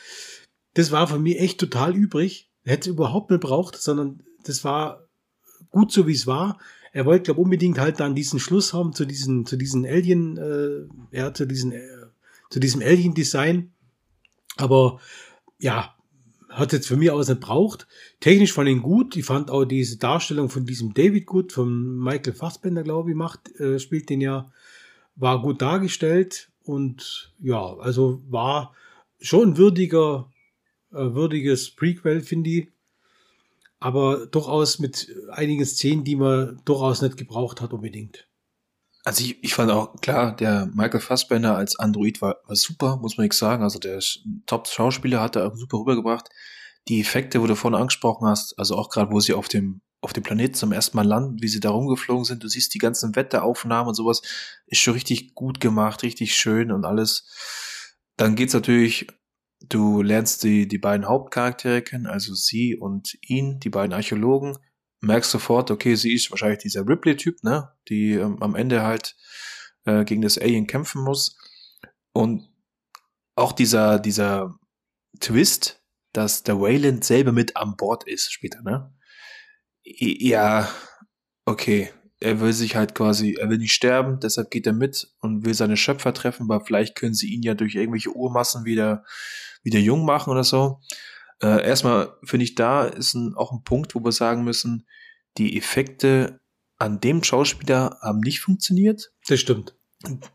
[0.74, 2.50] Das war für mich echt total übrig.
[2.64, 5.06] Hätte es überhaupt nicht braucht, sondern das war
[5.70, 6.58] gut so, wie es war.
[6.92, 11.16] Er wollte, glaube unbedingt halt dann diesen Schluss haben zu diesen, zu diesen Alien, äh,
[11.16, 11.80] ja, zu diesen äh,
[12.50, 13.72] zu diesem Alien-Design.
[14.56, 15.00] Aber
[15.58, 15.94] ja,
[16.50, 17.86] hat jetzt für mich aus nicht braucht.
[18.18, 19.16] Technisch fand ich ihn gut.
[19.16, 23.54] Ich fand auch diese Darstellung von diesem David gut, von Michael Fassbender, glaube ich, macht,
[23.60, 24.52] äh, spielt den ja,
[25.16, 28.74] war gut dargestellt und ja, also war
[29.20, 30.30] schon würdiger,
[30.92, 32.68] äh, würdiges Prequel, finde ich.
[33.78, 38.26] Aber durchaus mit einigen Szenen, die man durchaus nicht gebraucht hat unbedingt.
[39.04, 43.16] Also ich, ich fand auch, klar, der Michael Fassbender als Android war, war super, muss
[43.16, 43.62] man nichts sagen.
[43.62, 43.98] Also der
[44.46, 46.28] Top-Schauspieler hat er super rübergebracht.
[46.88, 50.12] Die Effekte, wo du vorhin angesprochen hast, also auch gerade, wo sie auf dem, auf
[50.12, 53.16] dem Planeten zum ersten Mal landen, wie sie da rumgeflogen sind, du siehst die ganzen
[53.16, 54.22] Wetteraufnahmen und sowas,
[54.66, 57.26] ist schon richtig gut gemacht, richtig schön und alles.
[58.16, 59.06] Dann geht's natürlich,
[59.60, 64.56] du lernst die, die beiden Hauptcharaktere kennen, also sie und ihn, die beiden Archäologen,
[65.00, 69.16] merkst sofort, okay, sie ist wahrscheinlich dieser Ripley-Typ, ne, die ähm, am Ende halt
[69.84, 71.36] äh, gegen das Alien kämpfen muss.
[72.12, 72.48] Und
[73.34, 74.54] auch dieser, dieser
[75.20, 75.82] Twist,
[76.12, 78.92] dass der Wayland selber mit an Bord ist später, ne?
[79.82, 80.68] Ja,
[81.44, 81.90] okay.
[82.22, 85.54] Er will sich halt quasi, er will nicht sterben, deshalb geht er mit und will
[85.54, 89.04] seine Schöpfer treffen, weil vielleicht können sie ihn ja durch irgendwelche Urmassen wieder,
[89.62, 90.80] wieder jung machen oder so.
[91.42, 94.86] Äh, erstmal finde ich, da ist ein, auch ein Punkt, wo wir sagen müssen,
[95.38, 96.40] die Effekte
[96.78, 99.12] an dem Schauspieler haben nicht funktioniert.
[99.26, 99.76] Das stimmt.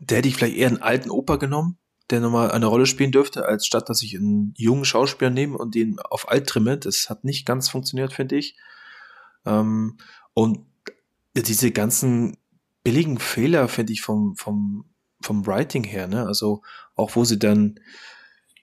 [0.00, 1.78] Der hätte ich vielleicht eher einen alten Opa genommen,
[2.10, 5.74] der nochmal eine Rolle spielen dürfte, als statt, dass ich einen jungen Schauspieler nehme und
[5.74, 6.78] den auf alt trimme.
[6.78, 8.56] Das hat nicht ganz funktioniert, finde ich.
[9.44, 9.98] Ähm,
[10.34, 10.66] und
[11.34, 12.36] diese ganzen
[12.84, 14.84] billigen Fehler, finde ich, vom, vom,
[15.20, 16.26] vom Writing her, ne?
[16.26, 16.62] Also
[16.94, 17.80] auch wo sie dann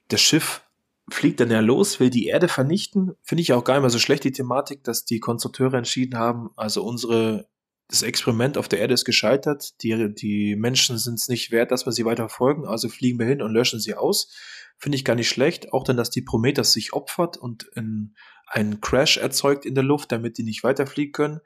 [0.07, 0.62] das Schiff
[1.09, 3.13] fliegt dann ja los, will die Erde vernichten.
[3.23, 6.49] Finde ich auch gar nicht mal so schlecht, die Thematik, dass die Konstrukteure entschieden haben,
[6.55, 7.47] also unsere,
[7.89, 11.85] das Experiment auf der Erde ist gescheitert, die, die Menschen sind es nicht wert, dass
[11.85, 14.33] wir sie weiter verfolgen, also fliegen wir hin und löschen sie aus.
[14.77, 15.71] Finde ich gar nicht schlecht.
[15.71, 18.15] Auch dann, dass die Prometheus sich opfert und in,
[18.47, 21.39] einen Crash erzeugt in der Luft, damit die nicht weiterfliegen können.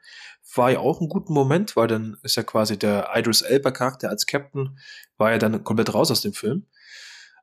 [0.54, 4.08] War ja auch ein guter Moment, weil dann ist ja quasi der Idris Elba Charakter
[4.08, 4.78] als Captain,
[5.16, 6.66] war ja dann komplett raus aus dem Film.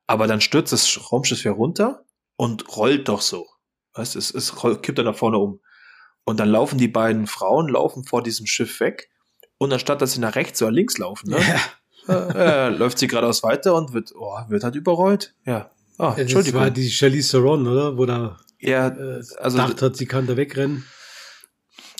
[0.07, 3.47] Aber dann stürzt das Raumschiff ja runter und rollt doch so.
[3.93, 5.61] Weißt, es, es kippt dann nach vorne um.
[6.25, 9.09] Und dann laufen die beiden Frauen, laufen vor diesem Schiff weg.
[9.57, 11.39] Und anstatt dass sie nach rechts oder links laufen, ne,
[12.07, 12.15] ja.
[12.15, 15.33] äh, läuft sie geradeaus weiter und wird, oh, wird halt überrollt.
[15.45, 15.71] Ja.
[15.97, 16.59] Ah, ja, Entschuldigung.
[16.59, 17.97] Das war die Charlize Theron, oder?
[17.97, 20.85] Wo da ja, äh, also, gedacht hat, sie kann da wegrennen.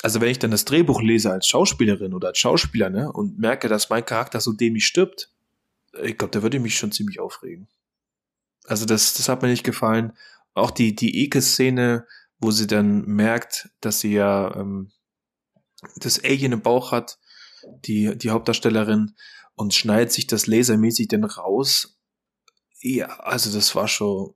[0.04, 3.70] also wenn ich dann das Drehbuch lese als Schauspielerin oder als Schauspieler, ne, und merke,
[3.70, 5.30] dass mein Charakter so dämlich stirbt,
[6.04, 7.68] ich glaube, da würde ich mich schon ziemlich aufregen.
[8.68, 10.14] Also das, das hat mir nicht gefallen.
[10.54, 12.08] Auch die, die Eke-Szene,
[12.40, 14.92] wo sie dann merkt, dass sie ja ähm,
[15.98, 17.20] das Alien im Bauch hat,
[17.86, 19.16] die, die Hauptdarstellerin,
[19.56, 21.98] und schneidet sich das lasermäßig dann raus.
[22.82, 24.34] Ja, also das war schon,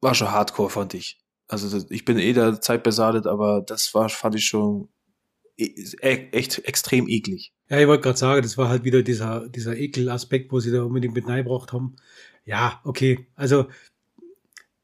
[0.00, 1.20] war schon hardcore, fand ich.
[1.48, 4.88] Also das, ich bin eh der Zeit besadet, aber das war, fand ich schon
[5.56, 5.64] e,
[6.00, 7.52] e, echt extrem eklig.
[7.68, 10.84] Ja, ich wollte gerade sagen, das war halt wieder dieser, dieser Ekelaspekt, wo sie da
[10.84, 11.96] unbedingt mit reingebracht haben.
[12.44, 13.26] Ja, okay.
[13.34, 13.66] Also,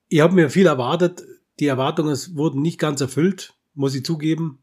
[0.08, 1.24] ich habe mir viel erwartet.
[1.58, 4.60] Die Erwartungen wurden nicht ganz erfüllt, muss ich zugeben.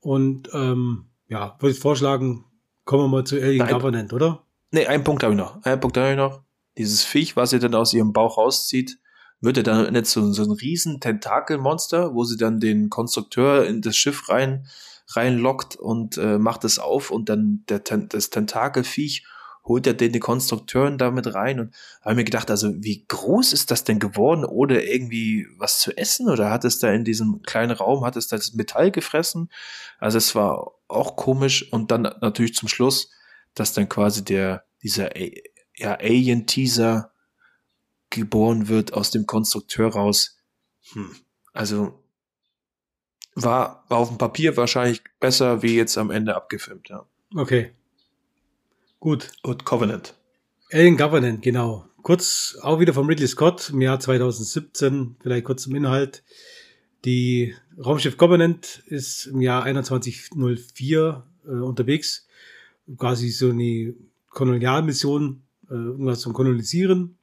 [0.00, 2.44] Und ähm, ja, würde ich vorschlagen,
[2.84, 4.44] kommen wir mal zu Alien Nein, Government, oder?
[4.70, 5.62] Nee, einen Punkt habe ich noch.
[5.62, 6.42] Einen Punkt habe ich noch.
[6.76, 8.98] Dieses Viech, was sie dann aus ihrem Bauch rauszieht,
[9.40, 13.80] wird er dann nicht so, so ein riesen Tentakelmonster, wo sie dann den Konstrukteur in
[13.80, 14.66] das Schiff rein
[15.10, 19.24] reinlockt und äh, macht es auf und dann der, das Tentakelviech
[19.68, 23.70] holt er den, den Konstrukteuren damit rein und habe mir gedacht, also wie groß ist
[23.70, 27.72] das denn geworden oder irgendwie was zu essen oder hat es da in diesem kleinen
[27.72, 29.50] Raum, hat es das Metall gefressen?
[29.98, 33.10] Also es war auch komisch und dann natürlich zum Schluss,
[33.54, 35.10] dass dann quasi der, dieser
[35.76, 37.12] ja, Alien-Teaser
[38.10, 40.38] geboren wird aus dem Konstrukteur raus.
[40.92, 41.14] Hm.
[41.52, 42.02] Also
[43.34, 47.04] war, war auf dem Papier wahrscheinlich besser wie jetzt am Ende abgefilmt, ja.
[47.34, 47.72] Okay.
[49.00, 49.30] Gut.
[49.42, 50.14] Und Covenant.
[50.72, 51.86] Alien Covenant, genau.
[52.02, 56.22] Kurz auch wieder von Ridley Scott im Jahr 2017, vielleicht kurz zum Inhalt.
[57.04, 62.26] Die Raumschiff Covenant ist im Jahr 2104 äh, unterwegs.
[62.96, 63.94] Quasi so eine
[64.30, 67.18] Kolonialmission, äh, irgendwas zum Kolonisieren.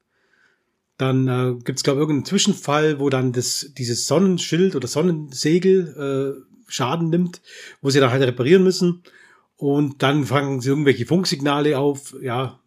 [0.97, 6.39] Dann äh, gibt es, glaube ich, irgendeinen Zwischenfall, wo dann das, dieses Sonnenschild oder Sonnensegel
[6.39, 7.41] äh, Schaden nimmt,
[7.81, 9.03] wo sie dann halt reparieren müssen.
[9.57, 12.15] Und dann fangen sie irgendwelche Funksignale auf.
[12.21, 12.59] Ja,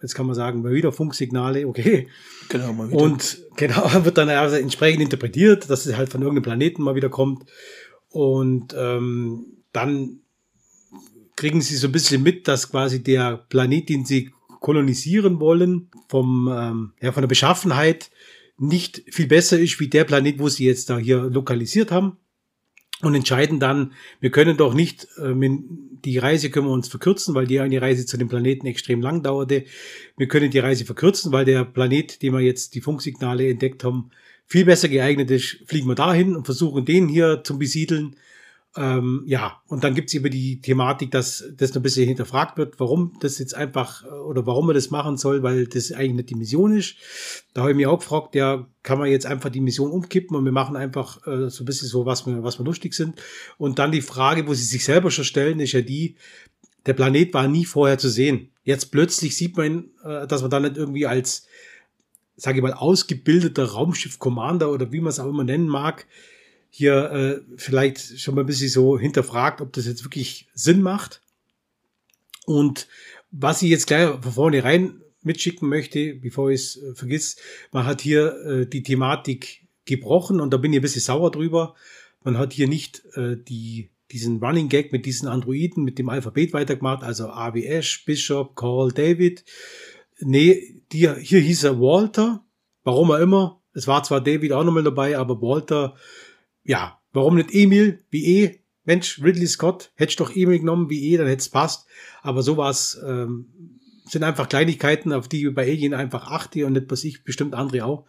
[0.00, 2.08] jetzt kann man sagen, mal wieder Funksignale, okay.
[2.48, 3.00] Genau, mal wieder.
[3.00, 7.08] Und genau, wird dann also entsprechend interpretiert, dass es halt von irgendeinem Planeten mal wieder
[7.08, 7.44] kommt.
[8.10, 10.20] Und ähm, dann
[11.36, 16.48] kriegen sie so ein bisschen mit, dass quasi der Planet, den sie kolonisieren wollen, vom,
[16.52, 18.10] ähm, ja, von der Beschaffenheit
[18.58, 22.16] nicht viel besser ist wie der Planet, wo sie jetzt da hier lokalisiert haben.
[23.00, 25.32] Und entscheiden dann, wir können doch nicht, äh,
[26.04, 29.22] die Reise können wir uns verkürzen, weil die eine Reise zu dem Planeten extrem lang
[29.22, 29.64] dauerte.
[30.16, 34.10] Wir können die Reise verkürzen, weil der Planet, dem wir jetzt die Funksignale entdeckt haben,
[34.46, 35.58] viel besser geeignet ist.
[35.66, 38.16] Fliegen wir dahin und versuchen den hier zu besiedeln
[38.78, 42.78] ähm, ja, und dann gibt's über die Thematik, dass das noch ein bisschen hinterfragt wird,
[42.78, 46.30] warum das jetzt einfach äh, oder warum man das machen soll, weil das eigentlich nicht
[46.30, 46.94] die Mission ist.
[47.54, 50.44] Da habe ich mir auch gefragt, ja, kann man jetzt einfach die Mission umkippen und
[50.44, 53.20] wir machen einfach äh, so ein bisschen so, was wir, was wir lustig sind.
[53.56, 56.14] Und dann die Frage, wo sie sich selber schon stellen, ist ja die,
[56.86, 58.52] der Planet war nie vorher zu sehen.
[58.62, 61.48] Jetzt plötzlich sieht man, äh, dass man dann nicht irgendwie als,
[62.36, 66.06] sage ich mal, ausgebildeter Raumschiff-Commander oder wie man es auch immer nennen mag,
[66.78, 71.22] hier äh, vielleicht schon mal ein bisschen so hinterfragt, ob das jetzt wirklich Sinn macht.
[72.46, 72.86] Und
[73.32, 77.36] was ich jetzt gleich von vorne rein mitschicken möchte, bevor ich es äh, vergiss,
[77.72, 81.74] man hat hier äh, die Thematik gebrochen und da bin ich ein bisschen sauer drüber.
[82.22, 86.52] Man hat hier nicht äh, die, diesen Running Gag mit diesen Androiden, mit dem Alphabet
[86.52, 89.44] weitergemacht, also AWS, Bishop, Call, David.
[90.20, 92.44] Nee, die, hier hieß er Walter,
[92.84, 93.60] warum er immer.
[93.72, 95.96] Es war zwar David auch nochmal dabei, aber Walter
[96.68, 98.60] ja, warum nicht Emil wie eh?
[98.84, 101.86] Mensch, Ridley Scott, hätte ich doch Emil genommen wie eh, dann hätte es passt.
[102.22, 103.46] Aber sowas ähm,
[104.06, 107.54] sind einfach Kleinigkeiten, auf die ich bei Alien einfach achte und nicht was ich, bestimmt
[107.54, 108.06] andere auch.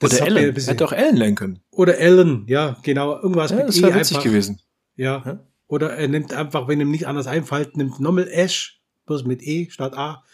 [0.00, 0.56] Das Oder Ellen.
[0.56, 1.60] Hätte auch Ellen lenken.
[1.70, 3.14] Oder Ellen, ja, genau.
[3.20, 4.60] Irgendwas ja, mit das wäre witzig einfach, gewesen.
[4.96, 5.22] Ja.
[5.24, 5.46] ja.
[5.66, 9.68] Oder er nimmt einfach, wenn ihm nicht anders einfällt, nimmt nochmal Ash, bloß mit E
[9.70, 10.24] statt A.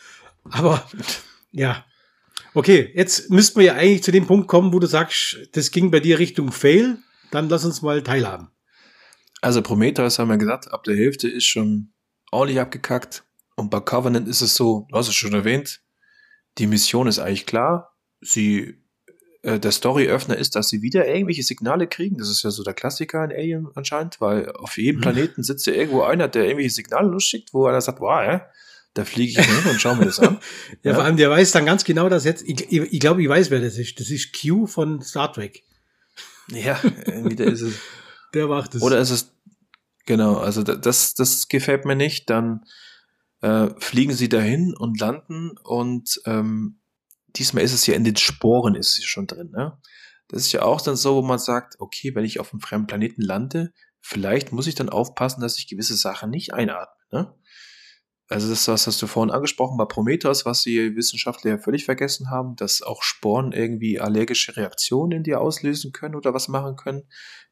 [0.44, 0.86] Aber
[1.52, 1.84] ja.
[2.52, 5.90] Okay, jetzt müssten wir ja eigentlich zu dem Punkt kommen, wo du sagst, das ging
[5.90, 6.98] bei dir Richtung Fail.
[7.30, 8.48] Dann lass uns mal teilhaben.
[9.40, 11.92] Also Prometheus haben wir gesagt, ab der Hälfte ist schon
[12.30, 13.24] ordentlich abgekackt.
[13.56, 15.82] Und bei Covenant ist es so, du hast es schon erwähnt,
[16.58, 17.96] die Mission ist eigentlich klar.
[18.20, 18.82] Sie,
[19.42, 22.18] äh, der Storyöffner ist, dass sie wieder irgendwelche Signale kriegen.
[22.18, 25.02] Das ist ja so der Klassiker in Alien anscheinend, weil auf jedem mhm.
[25.02, 28.46] Planeten sitzt ja irgendwo einer, der irgendwelche Signale losschickt, wo einer sagt, wow, ja,
[28.94, 30.38] da fliege ich hin und schau mir das an.
[30.70, 33.22] ja, ja, vor allem, der weiß dann ganz genau, dass jetzt, ich, ich, ich glaube,
[33.22, 34.00] ich weiß, wer das ist.
[34.00, 35.64] Das ist Q von Star Trek.
[36.50, 37.74] Ja, wieder ist es.
[38.34, 38.82] Der macht es.
[38.82, 39.34] Oder ist es,
[40.06, 42.30] genau, also das, das gefällt mir nicht.
[42.30, 42.64] Dann
[43.40, 46.80] äh, fliegen sie dahin und landen und ähm,
[47.36, 49.78] diesmal ist es ja in den Sporen ist es schon drin, ne?
[50.28, 52.86] Das ist ja auch dann so, wo man sagt, okay, wenn ich auf einem fremden
[52.86, 56.94] Planeten lande, vielleicht muss ich dann aufpassen, dass ich gewisse Sachen nicht einatme.
[57.10, 57.34] Ne?
[58.30, 62.30] Also das, das hast du vorhin angesprochen bei Prometheus, was die Wissenschaftler ja völlig vergessen
[62.30, 67.02] haben, dass auch Sporen irgendwie allergische Reaktionen in dir auslösen können oder was machen können.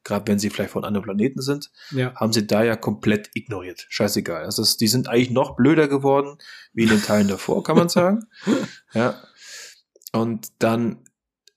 [0.05, 2.15] Gerade wenn sie vielleicht von anderen Planeten sind, ja.
[2.15, 3.87] haben sie da ja komplett ignoriert.
[3.89, 4.45] Scheißegal.
[4.45, 6.37] Also das, die sind eigentlich noch blöder geworden
[6.71, 8.27] wie in den Teilen davor, kann man sagen.
[8.93, 9.21] ja.
[10.13, 11.03] Und dann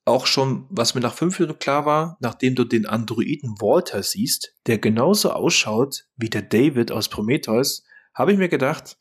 [0.05, 4.57] auch schon, was mir nach fünf Minuten klar war, nachdem du den Androiden Walter siehst,
[4.67, 8.97] der genauso ausschaut wie der David aus Prometheus, habe ich mir gedacht,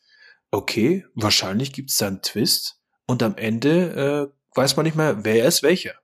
[0.52, 5.24] okay, wahrscheinlich gibt es da einen Twist und am Ende äh, weiß man nicht mehr,
[5.24, 5.94] wer ist welcher.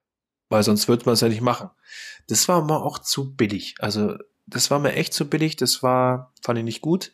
[0.49, 1.71] Weil sonst würde man es ja nicht machen.
[2.27, 3.75] Das war mal auch zu billig.
[3.79, 5.57] Also, das war mir echt zu billig.
[5.57, 7.13] Das war, fand ich nicht gut.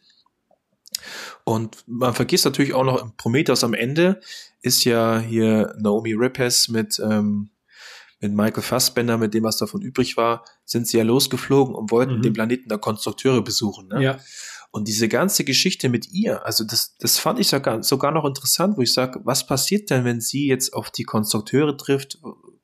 [1.42, 4.20] Und man vergisst natürlich auch noch im Prometheus am Ende
[4.62, 7.50] ist ja hier Naomi Rippes mit, ähm,
[8.20, 12.18] mit Michael Fassbender, mit dem, was davon übrig war, sind sie ja losgeflogen und wollten
[12.18, 12.22] mhm.
[12.22, 13.88] den Planeten der Konstrukteure besuchen.
[13.88, 14.02] Ne?
[14.02, 14.18] Ja.
[14.74, 18.76] Und diese ganze Geschichte mit ihr, also das, das fand ich sogar, sogar noch interessant,
[18.76, 22.18] wo ich sage, was passiert denn, wenn sie jetzt auf die Konstrukteure trifft?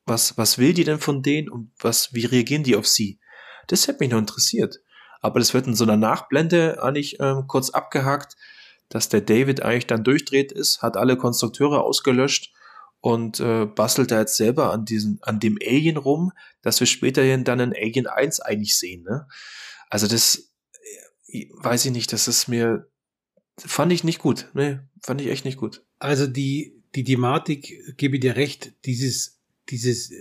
[0.06, 3.20] Was, was will die denn von denen und was, wie reagieren die auf sie?
[3.68, 4.80] Das hätte mich noch interessiert.
[5.20, 8.34] Aber das wird in so einer Nachblende eigentlich ähm, kurz abgehakt,
[8.88, 12.52] dass der David eigentlich dann durchdreht ist, hat alle Konstrukteure ausgelöscht
[12.98, 16.32] und äh, bastelt da jetzt selber an diesem, an dem Alien rum,
[16.62, 19.04] dass wir späterhin dann in Alien 1 eigentlich sehen.
[19.04, 19.28] Ne?
[19.88, 20.49] Also das,
[21.33, 22.89] weiß ich nicht, das ist mir,
[23.59, 24.49] fand ich nicht gut.
[24.55, 25.83] Nee, fand ich echt nicht gut.
[25.99, 30.12] Also die, die Thematik, gebe dir recht, dieses, dieses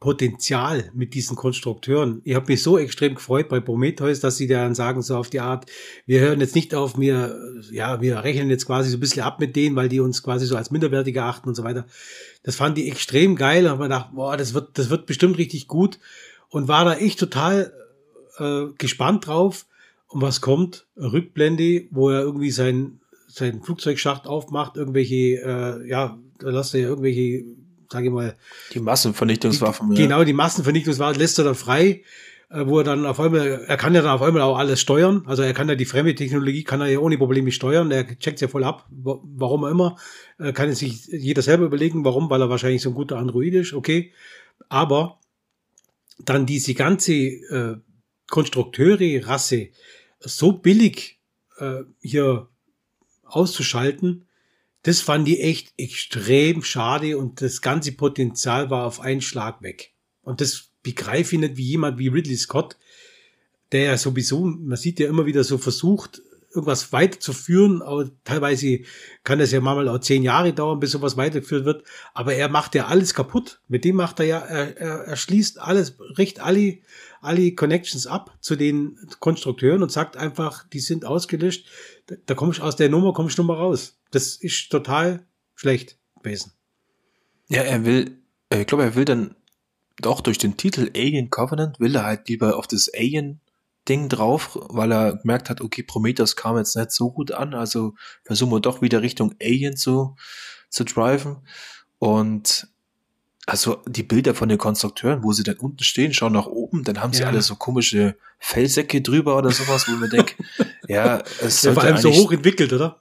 [0.00, 2.22] Potenzial mit diesen Konstrukteuren.
[2.24, 5.40] Ich habe mich so extrem gefreut bei Prometheus, dass sie dann sagen so auf die
[5.40, 5.66] Art,
[6.06, 7.38] wir hören jetzt nicht auf mir,
[7.70, 10.46] ja, wir rechnen jetzt quasi so ein bisschen ab mit denen, weil die uns quasi
[10.46, 11.86] so als minderwertig achten und so weiter.
[12.42, 13.64] Das fand ich extrem geil.
[13.64, 15.98] Da habe gedacht, boah, das wird, das wird bestimmt richtig gut
[16.48, 17.70] und war da echt total
[18.38, 19.66] äh, gespannt drauf.
[20.10, 20.86] Und was kommt?
[20.96, 26.88] Rückblende, wo er irgendwie sein, sein Flugzeugschacht aufmacht, irgendwelche, äh, ja, da lässt er ja
[26.88, 27.44] irgendwelche,
[27.88, 28.36] sage ich mal.
[28.74, 29.90] Die Massenvernichtungswaffen.
[29.90, 30.08] Die, ja.
[30.08, 32.02] Genau, die Massenvernichtungswaffen lässt er dann frei,
[32.50, 35.22] äh, wo er dann auf einmal, er kann ja dann auf einmal auch alles steuern.
[35.26, 37.92] Also er kann ja die fremde Technologie, kann er ja ohne Probleme steuern.
[37.92, 39.96] Er checkt ja voll ab, warum er immer.
[40.38, 43.74] Äh, kann sich jeder selber überlegen, warum, weil er wahrscheinlich so ein guter Android ist,
[43.74, 44.12] okay.
[44.68, 45.20] Aber
[46.18, 47.76] dann diese ganze äh,
[48.28, 49.68] Konstrukteure-Rasse,
[50.20, 51.20] so billig
[51.58, 52.48] äh, hier
[53.24, 54.26] auszuschalten,
[54.82, 59.92] das fand ich echt extrem schade und das ganze Potenzial war auf einen Schlag weg.
[60.22, 62.76] Und das begreife ich nicht wie jemand wie Ridley Scott,
[63.72, 68.80] der ja sowieso, man sieht ja immer wieder so versucht, irgendwas weiterzuführen, aber teilweise
[69.24, 72.74] kann das ja manchmal auch zehn Jahre dauern, bis sowas weitergeführt wird, aber er macht
[72.74, 73.60] ja alles kaputt.
[73.68, 76.78] Mit dem macht er ja, er, er, er schließt alles, bricht alle
[77.20, 81.66] alle Connections ab zu den Konstrukteuren und sagt einfach, die sind ausgelöscht.
[82.06, 83.98] Da, da komme ich aus der Nummer, komme ich Nummer raus.
[84.10, 86.52] Das ist total schlecht gewesen.
[87.48, 88.18] Ja, er will,
[88.52, 89.36] ich glaube, er will dann
[90.00, 93.40] doch durch den Titel Alien Covenant will er halt lieber auf das Alien
[93.88, 97.94] Ding drauf, weil er gemerkt hat, okay, Prometheus kam jetzt nicht so gut an, also
[98.24, 100.16] versuchen wir doch wieder Richtung Alien zu,
[100.68, 101.38] zu driven.
[101.98, 102.68] Und
[103.46, 107.00] also die Bilder von den Konstrukteuren, wo sie dann unten stehen, schauen nach oben, dann
[107.00, 107.28] haben sie ja.
[107.28, 110.36] alle so komische Fellsäcke drüber oder sowas, wo man denkt,
[110.88, 112.99] ja, es ja, vor allem so hoch entwickelt, oder?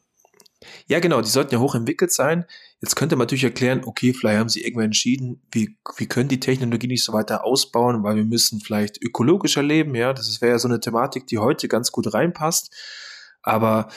[0.90, 2.46] Ja, genau, die sollten ja hoch entwickelt sein.
[2.82, 6.40] Jetzt könnte man natürlich erklären, okay, vielleicht haben sie irgendwann entschieden, wie, wie können die
[6.40, 10.60] Technologie nicht so weiter ausbauen, weil wir müssen vielleicht ökologischer leben, ja, das wäre ja
[10.60, 12.74] so eine Thematik, die heute ganz gut reinpasst.
[13.44, 13.90] Aber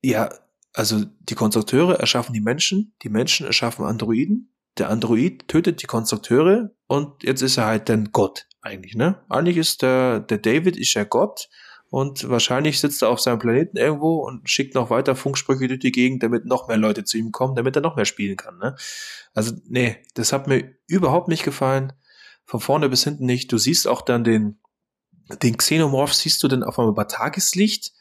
[0.00, 0.28] ja,
[0.74, 6.70] also die Konstrukteure erschaffen die Menschen, die Menschen erschaffen Androiden, der Android tötet die Konstrukteure
[6.86, 9.24] und jetzt ist er halt dann Gott eigentlich, ne?
[9.28, 11.48] Eigentlich ist der, der David ist ja Gott
[11.90, 15.92] und wahrscheinlich sitzt er auf seinem Planeten irgendwo und schickt noch weiter Funksprüche durch die
[15.92, 18.76] Gegend, damit noch mehr Leute zu ihm kommen, damit er noch mehr spielen kann, ne?
[19.34, 21.92] Also, nee, das hat mir überhaupt nicht gefallen.
[22.44, 23.52] Von vorne bis hinten nicht.
[23.52, 24.58] Du siehst auch dann den,
[25.42, 27.92] den Xenomorph siehst du dann auf einmal bei Tageslicht,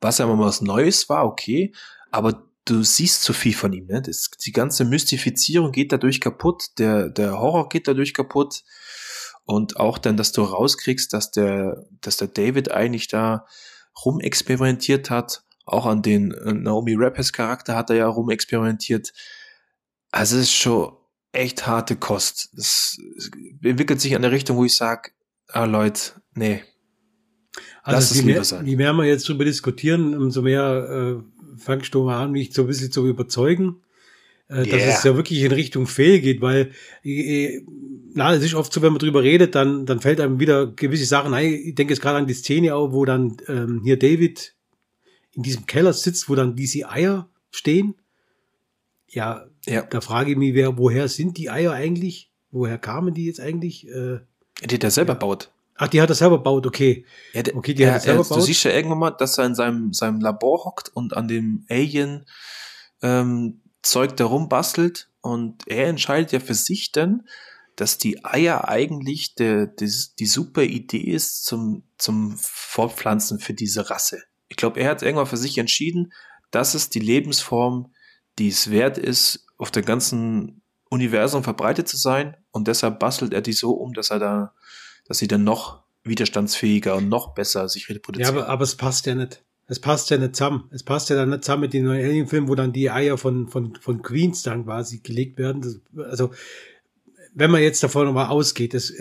[0.00, 1.72] was ja mal was Neues war, okay,
[2.10, 4.02] aber du siehst zu viel von ihm, ne?
[4.02, 8.62] Das, die ganze Mystifizierung geht dadurch kaputt, der, der Horror geht dadurch kaputt.
[9.50, 13.46] Und auch dann, dass du rauskriegst, dass der, dass der David eigentlich da
[14.04, 15.42] rumexperimentiert hat.
[15.66, 19.12] Auch an den äh, Naomi Rappers Charakter hat er ja rumexperimentiert.
[20.12, 20.92] Also es ist schon
[21.32, 22.50] echt harte Kost.
[22.56, 22.96] Es
[23.60, 25.10] entwickelt sich in eine Richtung, wo ich sage,
[25.48, 26.62] ah Leute, nee.
[27.82, 32.22] Also je mehr, je mehr wir jetzt darüber diskutieren, umso mehr äh, fangst du mal
[32.22, 33.82] an, mich so ein bisschen zu überzeugen.
[34.50, 34.94] äh, dass yeah.
[34.94, 36.72] es ja wirklich in Richtung Fehl geht, weil
[37.04, 37.60] äh,
[38.14, 41.04] na, es ist oft so, wenn man drüber redet, dann, dann fällt einem wieder gewisse
[41.04, 41.52] Sachen ein.
[41.52, 44.54] Ich denke jetzt gerade an die Szene auch, wo dann ähm, hier David
[45.32, 47.94] in diesem Keller sitzt, wo dann diese Eier stehen.
[49.08, 49.82] Ja, ja.
[49.82, 52.30] da frage ich mich, wer, woher sind die Eier eigentlich?
[52.50, 53.88] Woher kamen die jetzt eigentlich?
[53.88, 54.20] Äh,
[54.64, 55.18] die der selber ja.
[55.18, 55.50] baut.
[55.76, 57.06] Ach, die hat er selber baut, okay.
[57.32, 58.38] Ja, der, okay, die hat er selber baut.
[58.38, 61.64] Du siehst ja irgendwann mal, dass er in seinem, seinem Labor hockt und an dem
[61.70, 62.26] Alien
[63.02, 67.26] ähm, Zeug darum bastelt und er entscheidet ja für sich dann,
[67.80, 73.88] dass die Eier eigentlich de, de, die super Idee ist zum, zum Fortpflanzen für diese
[73.88, 74.22] Rasse.
[74.48, 76.12] Ich glaube, er hat irgendwann für sich entschieden,
[76.50, 77.94] dass es die Lebensform,
[78.38, 80.60] die es wert ist, auf dem ganzen
[80.90, 84.54] Universum verbreitet zu sein und deshalb bastelt er die so um, dass er da,
[85.06, 88.34] dass sie dann noch widerstandsfähiger und noch besser sich reproduzieren.
[88.34, 89.42] Ja, aber, aber es passt ja nicht.
[89.68, 90.68] Es passt ja nicht zusammen.
[90.70, 93.48] Es passt ja dann nicht zusammen mit den neuen Alien-Filmen, wo dann die Eier von,
[93.48, 95.62] von, von Queens dann quasi gelegt werden.
[95.62, 96.32] Das, also,
[97.34, 98.92] wenn man jetzt davon nochmal ausgeht, dass,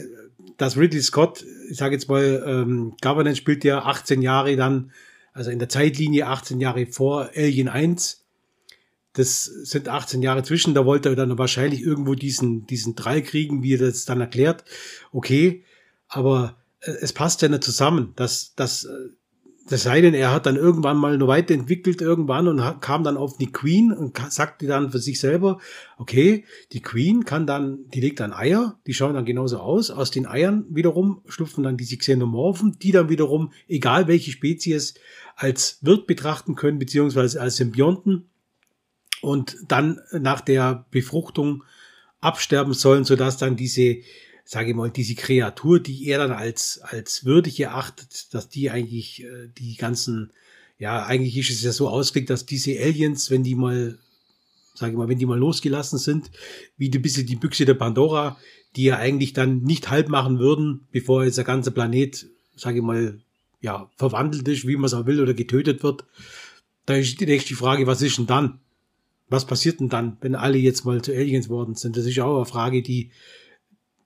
[0.58, 4.92] dass Ridley Scott, ich sage jetzt mal, ähm, Governance spielt ja 18 Jahre dann,
[5.34, 8.26] also in der Zeitlinie 18 Jahre vor Alien 1.
[9.14, 13.64] Das sind 18 Jahre zwischen, da wollte er dann wahrscheinlich irgendwo diesen, diesen Drall kriegen,
[13.64, 14.64] wie er das dann erklärt.
[15.12, 15.64] Okay,
[16.08, 19.10] aber äh, es passt ja nicht zusammen, dass, dass äh,
[19.70, 23.38] das sei denn, er hat dann irgendwann mal nur weiterentwickelt irgendwann und kam dann auf
[23.38, 25.60] die Queen und sagte dann für sich selber,
[25.98, 29.92] okay, die Queen kann dann, die legt dann Eier, die schauen dann genauso aus.
[29.92, 34.96] Aus den Eiern wiederum schlüpfen dann diese Xenomorphen, die dann wiederum, egal welche Spezies,
[35.36, 38.30] als Wirt betrachten können, beziehungsweise als Symbionten
[39.22, 41.64] und dann nach der Befruchtung
[42.22, 43.98] absterben sollen, sodass dann diese
[44.52, 49.24] sage ich mal, diese Kreatur, die er dann als, als würdig erachtet, dass die eigentlich
[49.24, 50.32] äh, die ganzen,
[50.80, 54.00] ja, eigentlich ist es ja so ausgelegt, dass diese Aliens, wenn die mal,
[54.74, 56.32] sage ich mal, wenn die mal losgelassen sind,
[56.78, 58.38] wie ein bisschen die Büchse der Pandora,
[58.76, 62.26] die ja eigentlich dann nicht halb machen würden, bevor jetzt der ganze Planet,
[62.56, 63.20] sage ich mal,
[63.62, 66.06] ja, verwandelt ist, wie man es auch will, oder getötet wird.
[66.88, 68.62] Da ist die nächste Frage, was ist denn dann?
[69.28, 71.96] Was passiert denn dann, wenn alle jetzt mal zu Aliens worden sind?
[71.96, 73.12] Das ist auch eine Frage, die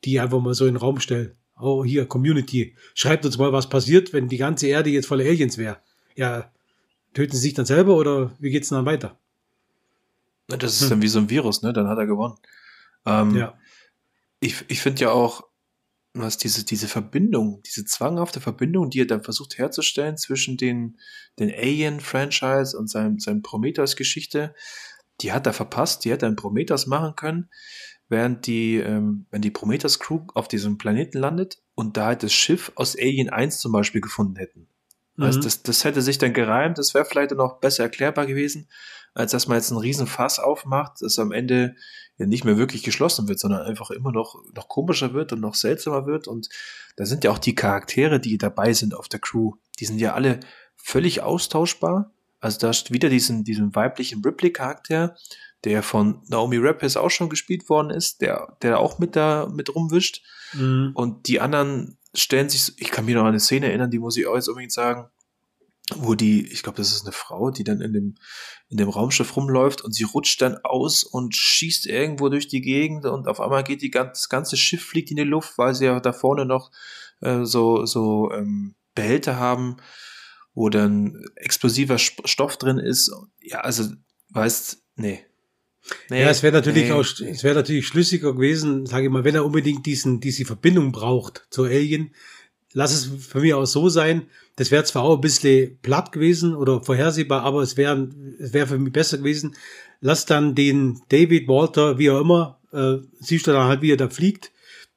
[0.05, 1.35] die einfach mal so in den Raum stellen.
[1.59, 5.57] Oh, hier, Community, schreibt uns mal, was passiert, wenn die ganze Erde jetzt voller Aliens
[5.57, 5.77] wäre.
[6.15, 6.51] Ja,
[7.13, 9.17] töten sie sich dann selber oder wie geht's dann weiter?
[10.47, 10.89] Das ist hm.
[10.89, 11.73] dann wie so ein Virus, ne?
[11.73, 12.35] Dann hat er gewonnen.
[13.05, 13.57] Ähm, ja.
[14.39, 15.43] Ich, ich finde ja auch,
[16.13, 20.99] was diese, diese Verbindung, diese zwanghafte Verbindung, die er dann versucht herzustellen zwischen den,
[21.39, 24.53] den Alien-Franchise und seinem, seinem Prometheus-Geschichte,
[25.21, 27.49] die hat er verpasst, die hätte er in Prometheus machen können
[28.13, 32.31] während die, ähm, wenn die Prometheus Crew auf diesem Planeten landet und da halt das
[32.31, 34.67] Schiff aus Alien 1 zum Beispiel gefunden hätten.
[35.15, 35.23] Mhm.
[35.25, 38.69] Also das, das hätte sich dann gereimt, das wäre vielleicht dann auch besser erklärbar gewesen,
[39.15, 41.75] als dass man jetzt einen riesen Fass aufmacht, das am Ende
[42.17, 45.55] ja nicht mehr wirklich geschlossen wird, sondern einfach immer noch, noch komischer wird und noch
[45.55, 46.27] seltsamer wird.
[46.27, 46.49] Und
[46.95, 50.13] da sind ja auch die Charaktere, die dabei sind auf der Crew, die sind ja
[50.13, 50.39] alle
[50.75, 52.11] völlig austauschbar.
[52.39, 55.15] Also da ist wieder diesen, diesen weiblichen Ripley-Charakter,
[55.65, 59.73] der von Naomi Rapace auch schon gespielt worden ist, der, der auch mit da mit
[59.73, 60.21] rumwischt.
[60.53, 60.91] Mhm.
[60.93, 64.17] Und die anderen stellen sich, ich kann mich noch an eine Szene erinnern, die muss
[64.17, 65.09] ich auch jetzt unbedingt sagen,
[65.95, 68.15] wo die, ich glaube, das ist eine Frau, die dann in dem,
[68.69, 73.05] in dem Raumschiff rumläuft und sie rutscht dann aus und schießt irgendwo durch die Gegend
[73.05, 75.85] und auf einmal geht die ganze, das ganze Schiff fliegt in die Luft, weil sie
[75.85, 76.71] ja da vorne noch
[77.21, 79.77] äh, so, so ähm, Behälter haben,
[80.53, 83.11] wo dann explosiver Stoff drin ist.
[83.41, 83.89] Ja, also,
[84.29, 85.25] weißt, nee,
[86.09, 86.91] Nee, ja, es wäre natürlich nee.
[86.91, 90.91] auch, es wäre natürlich schlüssiger gewesen, sage ich mal, wenn er unbedingt diesen, diese Verbindung
[90.91, 92.11] braucht zur Alien,
[92.73, 94.23] lass es für mich auch so sein.
[94.55, 98.67] Das wäre zwar auch ein bisschen platt gewesen oder vorhersehbar, aber es wäre, es wäre
[98.67, 99.55] für mich besser gewesen.
[99.99, 103.97] Lass dann den David Walter, wie auch immer, äh, siehst du dann halt, wie er
[103.97, 104.51] da fliegt.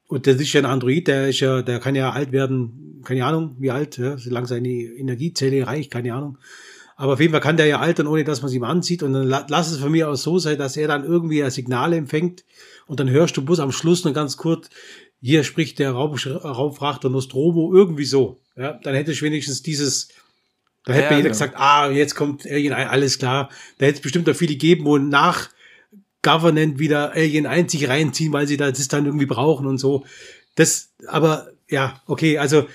[0.07, 3.25] Und das ist ja ein Android, der ist ja, der kann ja alt werden, keine
[3.25, 6.37] Ahnung, wie alt, ja, solange seine Energiezelle reicht, keine Ahnung.
[6.99, 9.03] Aber auf jeden Fall kann der ja altern, ohne dass man es ihm anzieht.
[9.03, 11.93] Und dann lass es von mir aus so sein, dass er dann irgendwie ein Signal
[11.93, 12.43] empfängt.
[12.87, 14.69] Und dann hörst du bloß am Schluss noch ganz kurz,
[15.21, 18.39] hier spricht der Raum, Raumfrachter Nostromo, irgendwie so.
[18.55, 20.09] Ja, dann hätte ich wenigstens dieses,
[20.85, 21.33] da hätte ja, mir jeder ja.
[21.33, 23.49] gesagt, ah, jetzt kommt Alien 1, alles klar.
[23.77, 25.49] Da hätte es bestimmt auch viele gegeben, wo nach
[26.23, 30.03] Governant wieder Alien 1 sich reinziehen, weil sie das dann irgendwie brauchen und so.
[30.55, 32.67] Das, aber ja, okay, also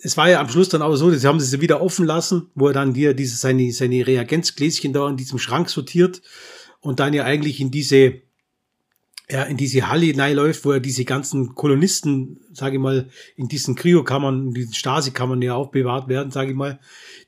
[0.00, 2.68] es war ja am Schluss dann auch so, sie haben sie wieder offen lassen, wo
[2.68, 6.22] er dann hier diese, seine, seine Reagenzgläschen da in diesem Schrank sortiert
[6.80, 8.14] und dann ja eigentlich in diese,
[9.28, 13.74] ja, in diese Halle hineinläuft, wo er diese ganzen Kolonisten, sage ich mal, in diesen
[13.74, 16.78] Kryokammern, in diesen Stasikammern ja aufbewahrt werden, sage ich mal,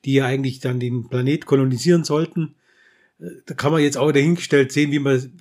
[0.05, 2.55] die ja eigentlich dann den Planet kolonisieren sollten.
[3.47, 5.33] da kann man jetzt auch dahingestellt sehen, wie man,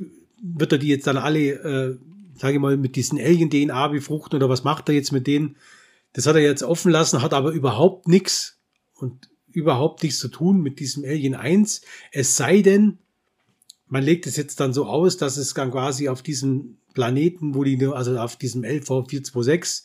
[0.42, 1.98] wird er die jetzt dann alle, äh,
[2.36, 5.56] sage ich mal, mit diesen Alien-DNA befruchten oder was macht er jetzt mit denen?
[6.14, 8.60] Das hat er jetzt offen lassen, hat aber überhaupt nichts
[8.96, 11.82] und überhaupt nichts zu tun mit diesem Alien 1.
[12.12, 13.00] Es sei denn,
[13.88, 17.64] man legt es jetzt dann so aus, dass es dann quasi auf diesem Planeten, wo
[17.64, 19.84] die, also auf diesem LV426,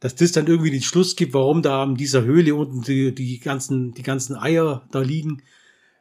[0.00, 3.38] dass das dann irgendwie den Schluss gibt, warum da in dieser Höhle unten die, die
[3.38, 5.42] ganzen, die ganzen Eier da liegen.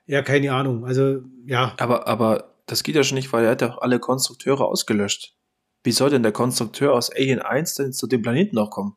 [0.06, 0.86] Ja, keine Ahnung.
[0.86, 1.76] Also, ja.
[1.78, 5.36] Aber, aber das geht ja schon nicht, weil er hat ja alle Konstrukteure ausgelöscht.
[5.84, 8.96] Wie soll denn der Konstrukteur aus Alien 1 denn zu dem Planeten noch kommen?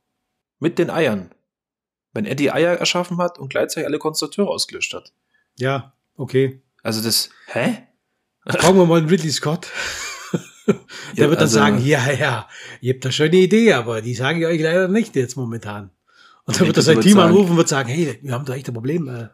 [0.63, 1.31] Mit den Eiern.
[2.13, 5.13] Wenn er die Eier erschaffen hat und gleichzeitig alle Konstrukteure ausgelöscht hat.
[5.59, 6.63] Ja, okay.
[6.85, 7.79] Also das, hä?
[8.47, 9.67] Fragen wir mal einen Ridley Scott.
[11.17, 12.49] Der ja, wird dann also, sagen, ja, ja,
[12.81, 15.91] ihr habt da schon eine Idee, aber die sagen ich euch leider nicht jetzt momentan.
[16.45, 18.55] Und dann wird er sein Team sagen, anrufen und wird sagen, hey, wir haben da
[18.55, 19.09] echt ein Problem.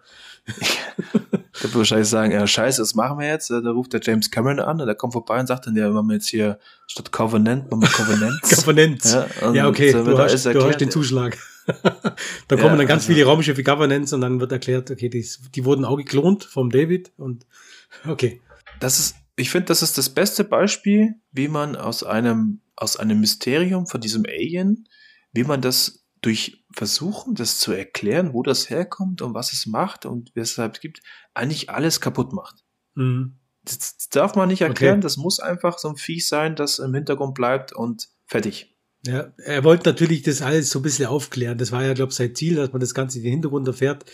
[1.59, 3.51] Der wird wahrscheinlich sagen, ja, scheiße, das machen wir jetzt.
[3.51, 5.97] Da ruft der James Cameron an und der kommt vorbei und sagt dann, ja, wir
[5.97, 8.49] haben jetzt hier statt Covenant, machen wir Covenants.
[8.57, 9.13] Covenants.
[9.13, 11.37] Ja, ja okay, du hast, du hast, den Zuschlag.
[11.67, 15.27] da kommen ja, dann ganz also, viele Raumschiffe Governance und dann wird erklärt, okay, die,
[15.55, 17.47] die wurden auch geklont vom David und
[18.07, 18.41] okay.
[18.81, 23.21] Das ist, ich finde, das ist das beste Beispiel, wie man aus einem, aus einem
[23.21, 24.89] Mysterium von diesem Alien,
[25.33, 30.07] wie man das durch Versuchen, das zu erklären, wo das herkommt und was es macht
[30.07, 31.01] und weshalb es gibt,
[31.39, 32.65] eigentlich alles kaputt macht.
[32.95, 33.37] Mhm.
[33.65, 35.03] Das, darf man nicht erklären, okay.
[35.03, 38.75] das muss einfach so ein Viech sein, das im Hintergrund bleibt und fertig.
[39.07, 41.59] Ja, er wollte natürlich das alles so ein bisschen aufklären.
[41.59, 44.05] Das war ja, glaube ich, sein Ziel, dass man das Ganze in den Hintergrund erfährt.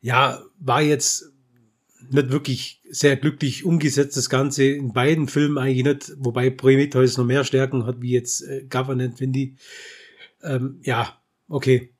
[0.00, 1.32] Ja, war jetzt
[2.10, 7.24] nicht wirklich sehr glücklich umgesetzt, das Ganze in beiden Filmen eigentlich nicht, wobei Prometheus noch
[7.24, 9.52] mehr Stärken hat, wie jetzt äh, Governant, finde ich.
[10.42, 11.93] Ähm, ja, okay.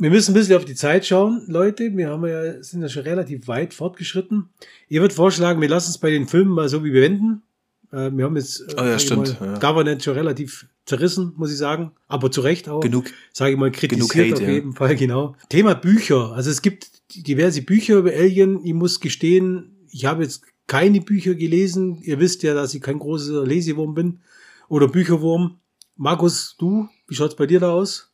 [0.00, 1.96] Wir müssen ein bisschen auf die Zeit schauen, Leute.
[1.96, 4.48] Wir haben ja, sind ja schon relativ weit fortgeschritten.
[4.88, 7.42] Ihr würdet vorschlagen, wir lassen es bei den Filmen mal so wie wir wenden.
[7.90, 9.58] Äh, wir haben jetzt äh, oh ja, stimmt, mal, ja.
[9.58, 11.90] Governance schon relativ zerrissen, muss ich sagen.
[12.06, 12.78] Aber zu Recht auch.
[12.78, 13.06] Genug.
[13.32, 15.34] Sage ich mal, kritisiert Hate, auf jeden Fall, genau.
[15.48, 16.30] Thema Bücher.
[16.32, 18.64] Also es gibt diverse Bücher über Alien.
[18.64, 22.00] Ich muss gestehen, ich habe jetzt keine Bücher gelesen.
[22.02, 24.20] Ihr wisst ja, dass ich kein großer Lesewurm bin.
[24.68, 25.58] Oder Bücherwurm.
[25.96, 28.07] Markus, du, wie schaut's bei dir da aus?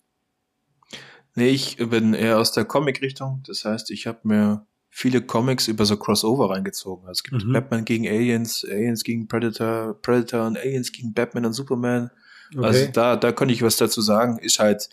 [1.34, 3.42] Nee, ich bin eher aus der Comic-Richtung.
[3.46, 7.08] Das heißt, ich habe mir viele Comics über so Crossover reingezogen.
[7.08, 7.52] Also es gibt mhm.
[7.52, 12.10] Batman gegen Aliens, Aliens gegen Predator, Predator und Aliens gegen Batman und Superman.
[12.54, 12.64] Okay.
[12.64, 14.38] Also da, da könnte ich was dazu sagen.
[14.38, 14.88] Ist halt,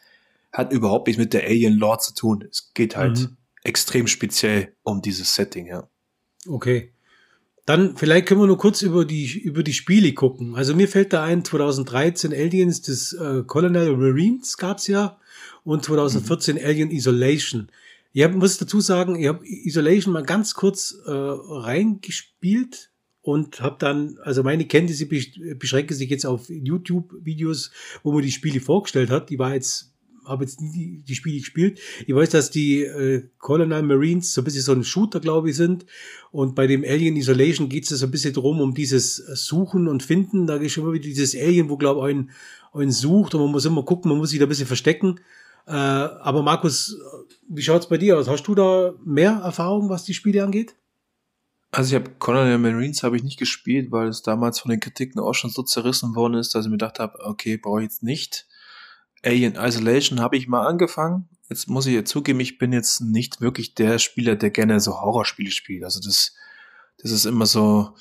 [0.52, 2.44] hat überhaupt nichts mit der Alien-Lore zu tun.
[2.50, 3.38] Es geht halt mhm.
[3.64, 5.88] extrem speziell um dieses Setting, ja.
[6.48, 6.94] Okay.
[7.68, 10.56] Dann vielleicht können wir nur kurz über die, über die Spiele gucken.
[10.56, 15.20] Also mir fällt da ein, 2013 Aliens des äh, Colonel Marines gab's ja
[15.64, 16.62] und 2014 mhm.
[16.64, 17.70] Alien Isolation.
[18.14, 23.78] Ich hab, muss dazu sagen, ich habe Isolation mal ganz kurz äh, reingespielt und habe
[23.80, 27.72] dann, also meine Kenntnisse beschränken sich jetzt auf YouTube-Videos,
[28.04, 29.30] wo man die Spiele vorgestellt hat.
[29.30, 29.94] Die war jetzt,
[30.26, 31.80] habe jetzt nie die, die Spiele gespielt.
[32.06, 35.56] Ich weiß, dass die äh, Colonial Marines so ein bisschen so ein Shooter, glaube ich,
[35.56, 35.86] sind.
[36.32, 40.04] Und bei dem Alien Isolation geht es so ein bisschen drum, um dieses Suchen und
[40.04, 40.48] Finden.
[40.48, 42.32] Da ist schon immer wieder dieses Alien, wo, glaube ich, einen,
[42.74, 45.20] einen sucht und man muss immer gucken, man muss sich da ein bisschen verstecken.
[45.68, 46.98] Äh, aber Markus,
[47.48, 48.28] wie schaut's bei dir aus?
[48.28, 50.76] Hast du da mehr Erfahrung, was die Spiele angeht?
[51.72, 55.22] Also ich habe Colonial Marines habe ich nicht gespielt, weil es damals von den Kritiken
[55.22, 58.04] auch schon so zerrissen worden ist, dass ich mir gedacht habe, okay, brauche ich jetzt
[58.04, 58.46] nicht.
[59.24, 61.30] Alien Isolation habe ich mal angefangen.
[61.50, 65.00] Jetzt muss ich ja zugeben, ich bin jetzt nicht wirklich der Spieler, der gerne so
[65.00, 65.84] Horrorspiele spielt.
[65.84, 66.34] Also das,
[66.98, 67.96] das ist immer so,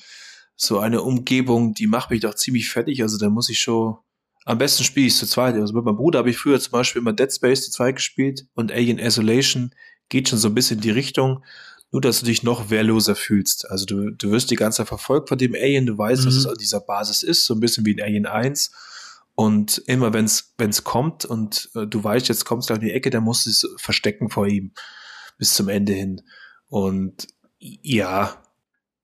[0.55, 3.03] so eine Umgebung, die macht mich doch ziemlich fertig.
[3.03, 3.97] Also da muss ich schon
[4.45, 5.55] am besten spiele ich zu zweit.
[5.55, 8.47] Also mit meinem Bruder habe ich früher zum Beispiel immer Dead Space zu zweit gespielt
[8.53, 9.73] und Alien Isolation
[10.09, 11.43] geht schon so ein bisschen in die Richtung,
[11.91, 13.69] nur dass du dich noch wehrloser fühlst.
[13.69, 16.27] Also du, du wirst die ganze Zeit verfolgt von dem Alien, du weißt, mhm.
[16.27, 18.71] was es an dieser Basis ist, so ein bisschen wie in Alien 1.
[19.35, 23.09] Und immer wenn es kommt und äh, du weißt, jetzt kommst du auf die Ecke,
[23.09, 24.71] dann musst du es verstecken vor ihm
[25.37, 26.21] bis zum Ende hin.
[26.67, 27.27] Und
[27.59, 28.41] ja,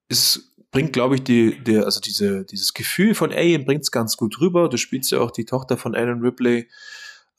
[0.09, 4.17] ist bringt, glaube ich, die, der, also diese, dieses Gefühl von Alien bringt es ganz
[4.17, 4.69] gut rüber.
[4.69, 6.67] Du spielst ja auch die Tochter von Alan Ripley.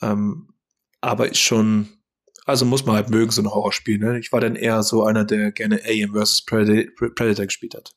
[0.00, 0.48] Ähm,
[1.00, 1.88] aber ist schon,
[2.44, 3.98] also muss man halt mögen, so ein Horrorspiel.
[3.98, 4.18] Ne?
[4.18, 6.42] Ich war dann eher so einer, der gerne Alien vs.
[6.46, 7.94] Predator, gespielt hat.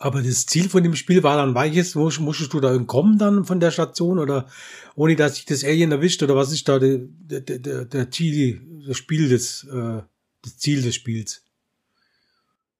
[0.00, 3.58] Aber das Ziel von dem Spiel war dann weiches, musstest du da entkommen dann von
[3.58, 4.48] der Station oder
[4.94, 8.84] ohne dass sich das Alien erwischt oder was ist da der, der, der, der Ziel,
[8.86, 10.02] das Spiel des, äh,
[10.42, 11.47] das Ziel des Spiels?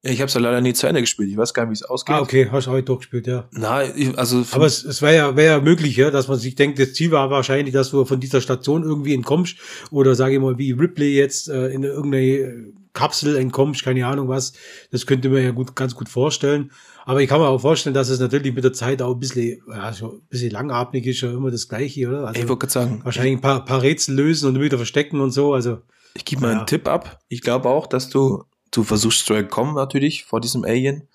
[0.03, 1.29] Ich habe es ja leider nie zu Ende gespielt.
[1.29, 2.15] Ich weiß gar nicht, wie es ausgeht.
[2.15, 3.49] Ah, okay, hast du heute durchgespielt, ja.
[3.51, 4.45] Nein, also.
[4.53, 7.11] Aber es, es wäre ja, wär ja möglich, ja, dass man sich denkt, das Ziel
[7.11, 9.57] war wahrscheinlich, dass du von dieser Station irgendwie entkommst
[9.91, 14.53] oder sage ich mal, wie Ripley jetzt äh, in irgendeine Kapsel entkommst, keine Ahnung was.
[14.91, 16.71] Das könnte man ja gut, ganz gut vorstellen.
[17.05, 19.63] Aber ich kann mir auch vorstellen, dass es natürlich mit der Zeit auch ein bisschen,
[19.69, 22.27] ja, ein bisschen langatmig ist, ja immer das Gleiche, oder?
[22.27, 23.01] Also ich wollte sagen.
[23.05, 25.79] Wahrscheinlich ein paar, paar Rätsel lösen und wieder verstecken und so, also.
[26.15, 26.59] Ich gebe mal ja.
[26.59, 27.21] einen Tipp ab.
[27.29, 31.09] Ich glaube auch, dass du, du versuchst zu entkommen natürlich vor diesem Alien.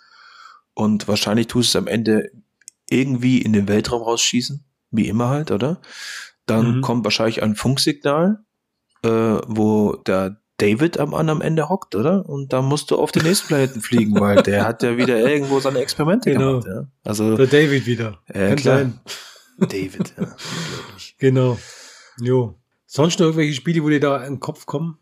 [0.74, 2.32] Und wahrscheinlich tust du es am Ende
[2.90, 4.64] irgendwie in den Weltraum rausschießen.
[4.92, 5.82] Wie immer halt, oder?
[6.46, 6.82] Dann mhm.
[6.82, 8.44] kommt wahrscheinlich ein Funksignal,
[9.04, 12.28] äh, wo der David am anderen Ende hockt, oder?
[12.28, 15.60] Und da musst du auf den nächsten Planeten fliegen, weil der hat ja wieder irgendwo
[15.60, 16.60] seine Experimente genau.
[16.60, 16.68] gemacht.
[16.68, 16.88] Ja?
[17.04, 18.20] Also, der David wieder.
[18.28, 18.78] Äh, Kann klar.
[18.78, 19.00] Sein.
[19.60, 20.36] David, ja.
[21.18, 21.58] genau.
[22.20, 22.56] Jo.
[22.86, 25.00] Sonst noch irgendwelche Spiele, wo dir da in den Kopf kommen?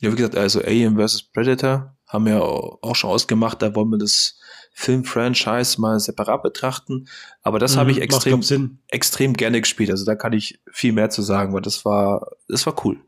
[0.00, 1.22] Ja, wie gesagt, also Alien vs.
[1.32, 4.38] Predator haben wir auch schon ausgemacht, da wollen wir das
[4.72, 7.08] Film-Franchise mal separat betrachten.
[7.42, 9.90] Aber das mhm, habe ich extrem, extrem gerne gespielt.
[9.90, 12.98] Also da kann ich viel mehr zu sagen, weil das war, das war cool.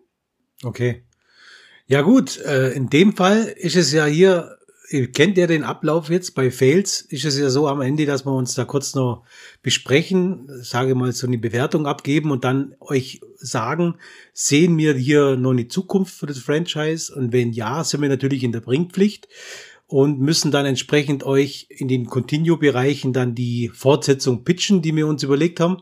[0.65, 1.05] Okay.
[1.87, 4.58] Ja gut, äh, in dem Fall ist es ja hier,
[5.13, 7.03] kennt ihr den Ablauf jetzt bei Fails?
[7.03, 9.25] Ist es ja so am Ende, dass wir uns da kurz noch
[9.63, 13.97] besprechen, sage mal so eine Bewertung abgeben und dann euch sagen,
[14.33, 17.15] sehen wir hier noch eine Zukunft für das Franchise?
[17.15, 19.29] Und wenn ja, sind wir natürlich in der Bringpflicht
[19.87, 25.23] und müssen dann entsprechend euch in den Continue-Bereichen dann die Fortsetzung pitchen, die wir uns
[25.23, 25.79] überlegt haben.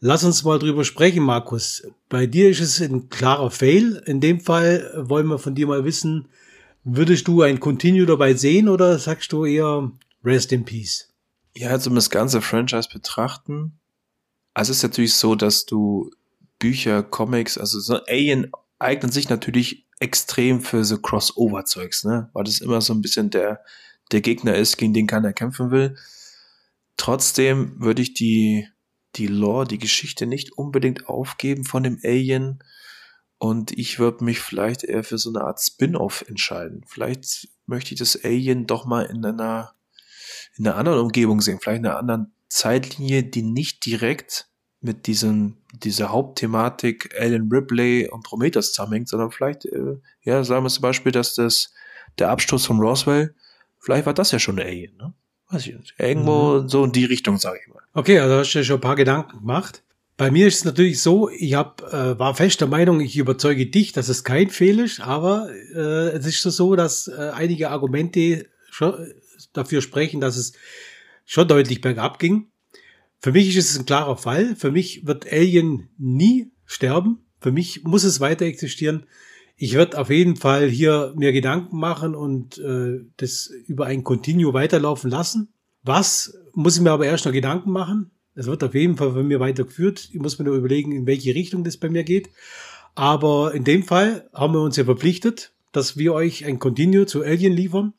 [0.00, 1.82] Lass uns mal drüber sprechen, Markus.
[2.08, 4.02] Bei dir ist es ein klarer Fail.
[4.06, 6.28] In dem Fall wollen wir von dir mal wissen,
[6.84, 9.90] würdest du ein Continue dabei sehen oder sagst du eher
[10.24, 11.08] Rest in Peace?
[11.54, 13.78] Ja, also um das ganze Franchise betrachten,
[14.54, 16.10] also es ist natürlich so, dass du
[16.58, 22.30] Bücher, Comics, also so Alien eignen sich natürlich extrem für so Crossover-Zeugs, ne?
[22.32, 23.62] Weil das immer so ein bisschen der,
[24.12, 25.96] der Gegner ist, gegen den keiner kämpfen will.
[26.96, 28.66] Trotzdem würde ich die
[29.16, 32.62] die Lore, die Geschichte nicht unbedingt aufgeben von dem Alien.
[33.42, 36.84] Und ich würde mich vielleicht eher für so eine Art Spin-off entscheiden.
[36.86, 39.72] Vielleicht möchte ich das Alien doch mal in einer,
[40.58, 41.58] in einer anderen Umgebung sehen.
[41.58, 44.50] Vielleicht in einer anderen Zeitlinie, die nicht direkt
[44.82, 50.68] mit diesem, dieser Hauptthematik Alan Ripley und Prometheus zusammenhängt, sondern vielleicht, äh, ja, sagen wir
[50.68, 51.72] zum Beispiel, dass das,
[52.18, 53.34] der Absturz von Roswell,
[53.78, 55.14] vielleicht war das ja schon ein Alien, ne?
[55.48, 55.94] Weiß ich nicht.
[55.96, 56.68] Irgendwo mhm.
[56.68, 57.82] so in die Richtung, sage ich mal.
[57.94, 59.82] Okay, also hast du schon ein paar Gedanken gemacht.
[60.20, 63.64] Bei mir ist es natürlich so, ich hab, äh, war fest der Meinung, ich überzeuge
[63.64, 68.44] dich, dass es kein Fehl ist, aber äh, es ist so, dass äh, einige Argumente
[68.68, 69.14] schon
[69.54, 70.52] dafür sprechen, dass es
[71.24, 72.50] schon deutlich bergab ging.
[73.18, 74.56] Für mich ist es ein klarer Fall.
[74.56, 77.24] Für mich wird Alien nie sterben.
[77.40, 79.06] Für mich muss es weiter existieren.
[79.56, 84.52] Ich werde auf jeden Fall hier mir Gedanken machen und äh, das über ein Continue
[84.52, 85.54] weiterlaufen lassen.
[85.82, 88.10] Was muss ich mir aber erst noch Gedanken machen?
[88.34, 90.08] Es wird auf jeden Fall von mir weitergeführt.
[90.12, 92.30] Ich muss mir nur überlegen, in welche Richtung das bei mir geht.
[92.94, 97.22] Aber in dem Fall haben wir uns ja verpflichtet, dass wir euch ein Continue zu
[97.22, 97.92] Alien liefern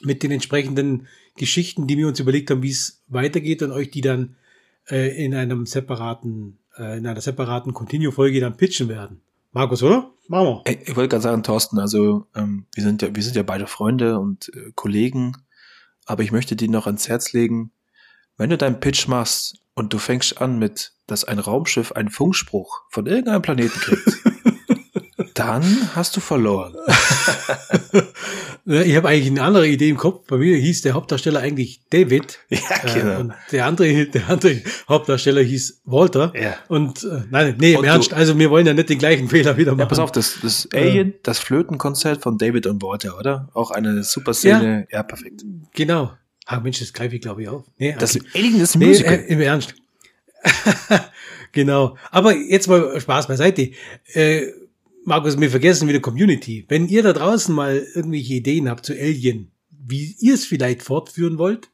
[0.00, 1.06] mit den entsprechenden
[1.36, 4.36] Geschichten, die wir uns überlegt haben, wie es weitergeht und euch die dann
[4.88, 9.20] äh, in einem separaten, äh, in einer separaten Continue-Folge dann pitchen werden.
[9.52, 10.12] Markus, oder?
[10.28, 10.80] Machen wir.
[10.86, 14.18] Ich wollte gerade sagen, Thorsten, also ähm, wir sind ja, wir sind ja beide Freunde
[14.18, 15.36] und äh, Kollegen,
[16.06, 17.72] aber ich möchte dir noch ans Herz legen,
[18.40, 22.84] wenn du deinen Pitch machst und du fängst an mit, dass ein Raumschiff einen Funkspruch
[22.88, 24.16] von irgendeinem Planeten kriegt,
[25.34, 26.74] dann hast du verloren.
[28.64, 30.26] ich habe eigentlich eine andere Idee im Kopf.
[30.26, 32.38] Bei mir hieß der Hauptdarsteller eigentlich David.
[32.48, 33.10] Ja, genau.
[33.10, 36.32] Äh, und der andere, der andere Hauptdarsteller hieß Walter.
[36.34, 36.56] Ja.
[36.68, 39.72] Und äh, nein, nee, im Ernst, also wir wollen ja nicht den gleichen Fehler wieder
[39.72, 39.80] machen.
[39.80, 43.50] Ja, pass auf, das, das Alien, das Flötenkonzert von David und Walter, oder?
[43.52, 44.86] Auch eine super Szene.
[44.90, 45.44] Ja, ja perfekt.
[45.74, 46.12] Genau.
[46.46, 47.64] Ah, Mensch, das greife ich glaube ich auf.
[47.78, 48.26] Nee, das okay.
[48.34, 49.74] Alien ist ein nee, Äh, Im Ernst.
[51.52, 51.96] genau.
[52.10, 53.70] Aber jetzt mal Spaß beiseite.
[54.12, 54.46] Äh,
[55.04, 56.64] Markus, wir vergessen wieder Community.
[56.68, 61.38] Wenn ihr da draußen mal irgendwelche Ideen habt zu Alien, wie ihr es vielleicht fortführen
[61.38, 61.68] wollt,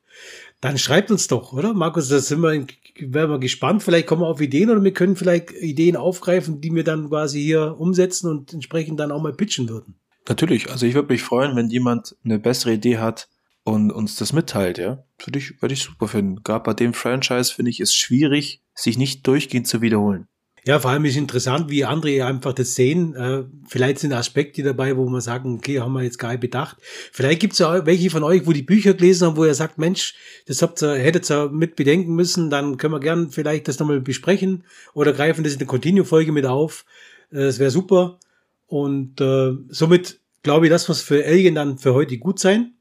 [0.60, 1.74] dann schreibt uns doch, oder?
[1.74, 2.66] Markus, da sind wir,
[2.98, 3.82] wären wir gespannt.
[3.82, 7.42] Vielleicht kommen wir auf Ideen oder wir können vielleicht Ideen aufgreifen, die wir dann quasi
[7.42, 9.94] hier umsetzen und entsprechend dann auch mal pitchen würden.
[10.28, 10.70] Natürlich.
[10.70, 13.28] Also ich würde mich freuen, wenn jemand eine bessere Idee hat
[13.66, 15.04] und uns das mitteilt, ja.
[15.24, 16.42] Würde ich, würde ich super finden.
[16.44, 20.28] Gerade bei dem Franchise finde ich es schwierig, sich nicht durchgehend zu wiederholen.
[20.64, 23.14] Ja, vor allem ist interessant, wie andere einfach das sehen.
[23.14, 26.76] Äh, vielleicht sind Aspekte dabei, wo man sagen, okay, haben wir jetzt gar nicht bedacht.
[27.12, 29.78] Vielleicht gibt es ja welche von euch, wo die Bücher gelesen haben, wo ihr sagt,
[29.78, 30.14] Mensch,
[30.46, 34.00] das habt ihr, hättet ihr mit bedenken müssen, dann können wir gern vielleicht das nochmal
[34.00, 34.64] besprechen
[34.94, 36.84] oder greifen das in der Continue-Folge mit auf.
[37.30, 38.20] Äh, das wäre super.
[38.66, 42.75] Und äh, somit glaube ich, das was für Alien dann für heute gut sein.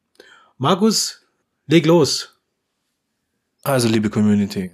[0.58, 1.26] Markus,
[1.68, 2.40] leg los.
[3.64, 4.72] Also, liebe Community,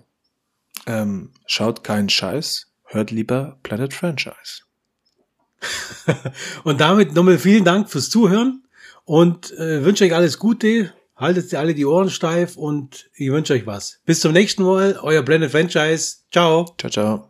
[0.86, 4.64] ähm, schaut keinen Scheiß, hört lieber Planet Franchise.
[6.64, 8.64] Und damit nochmal vielen Dank fürs Zuhören.
[9.06, 10.94] Und äh, wünsche euch alles Gute.
[11.16, 14.00] Haltet alle die Ohren steif und ich wünsche euch was.
[14.06, 14.98] Bis zum nächsten Mal.
[15.04, 16.18] Euer Blended Franchise.
[16.32, 16.74] Ciao.
[16.80, 17.30] Ciao, ciao.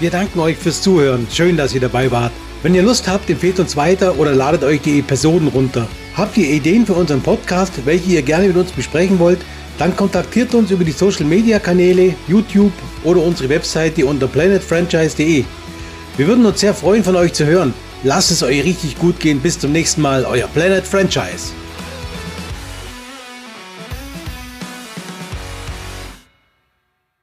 [0.00, 1.26] Wir danken euch fürs Zuhören.
[1.30, 2.32] Schön, dass ihr dabei wart.
[2.62, 5.88] Wenn ihr Lust habt, empfehlt uns weiter oder ladet euch die Episoden runter.
[6.16, 9.40] Habt ihr Ideen für unseren Podcast, welche ihr gerne mit uns besprechen wollt?
[9.78, 12.72] Dann kontaktiert uns über die Social Media Kanäle, YouTube
[13.02, 15.44] oder unsere Webseite unter planetfranchise.de.
[16.16, 17.74] Wir würden uns sehr freuen, von euch zu hören.
[18.04, 19.40] Lasst es euch richtig gut gehen.
[19.40, 21.52] Bis zum nächsten Mal, euer Planet Franchise.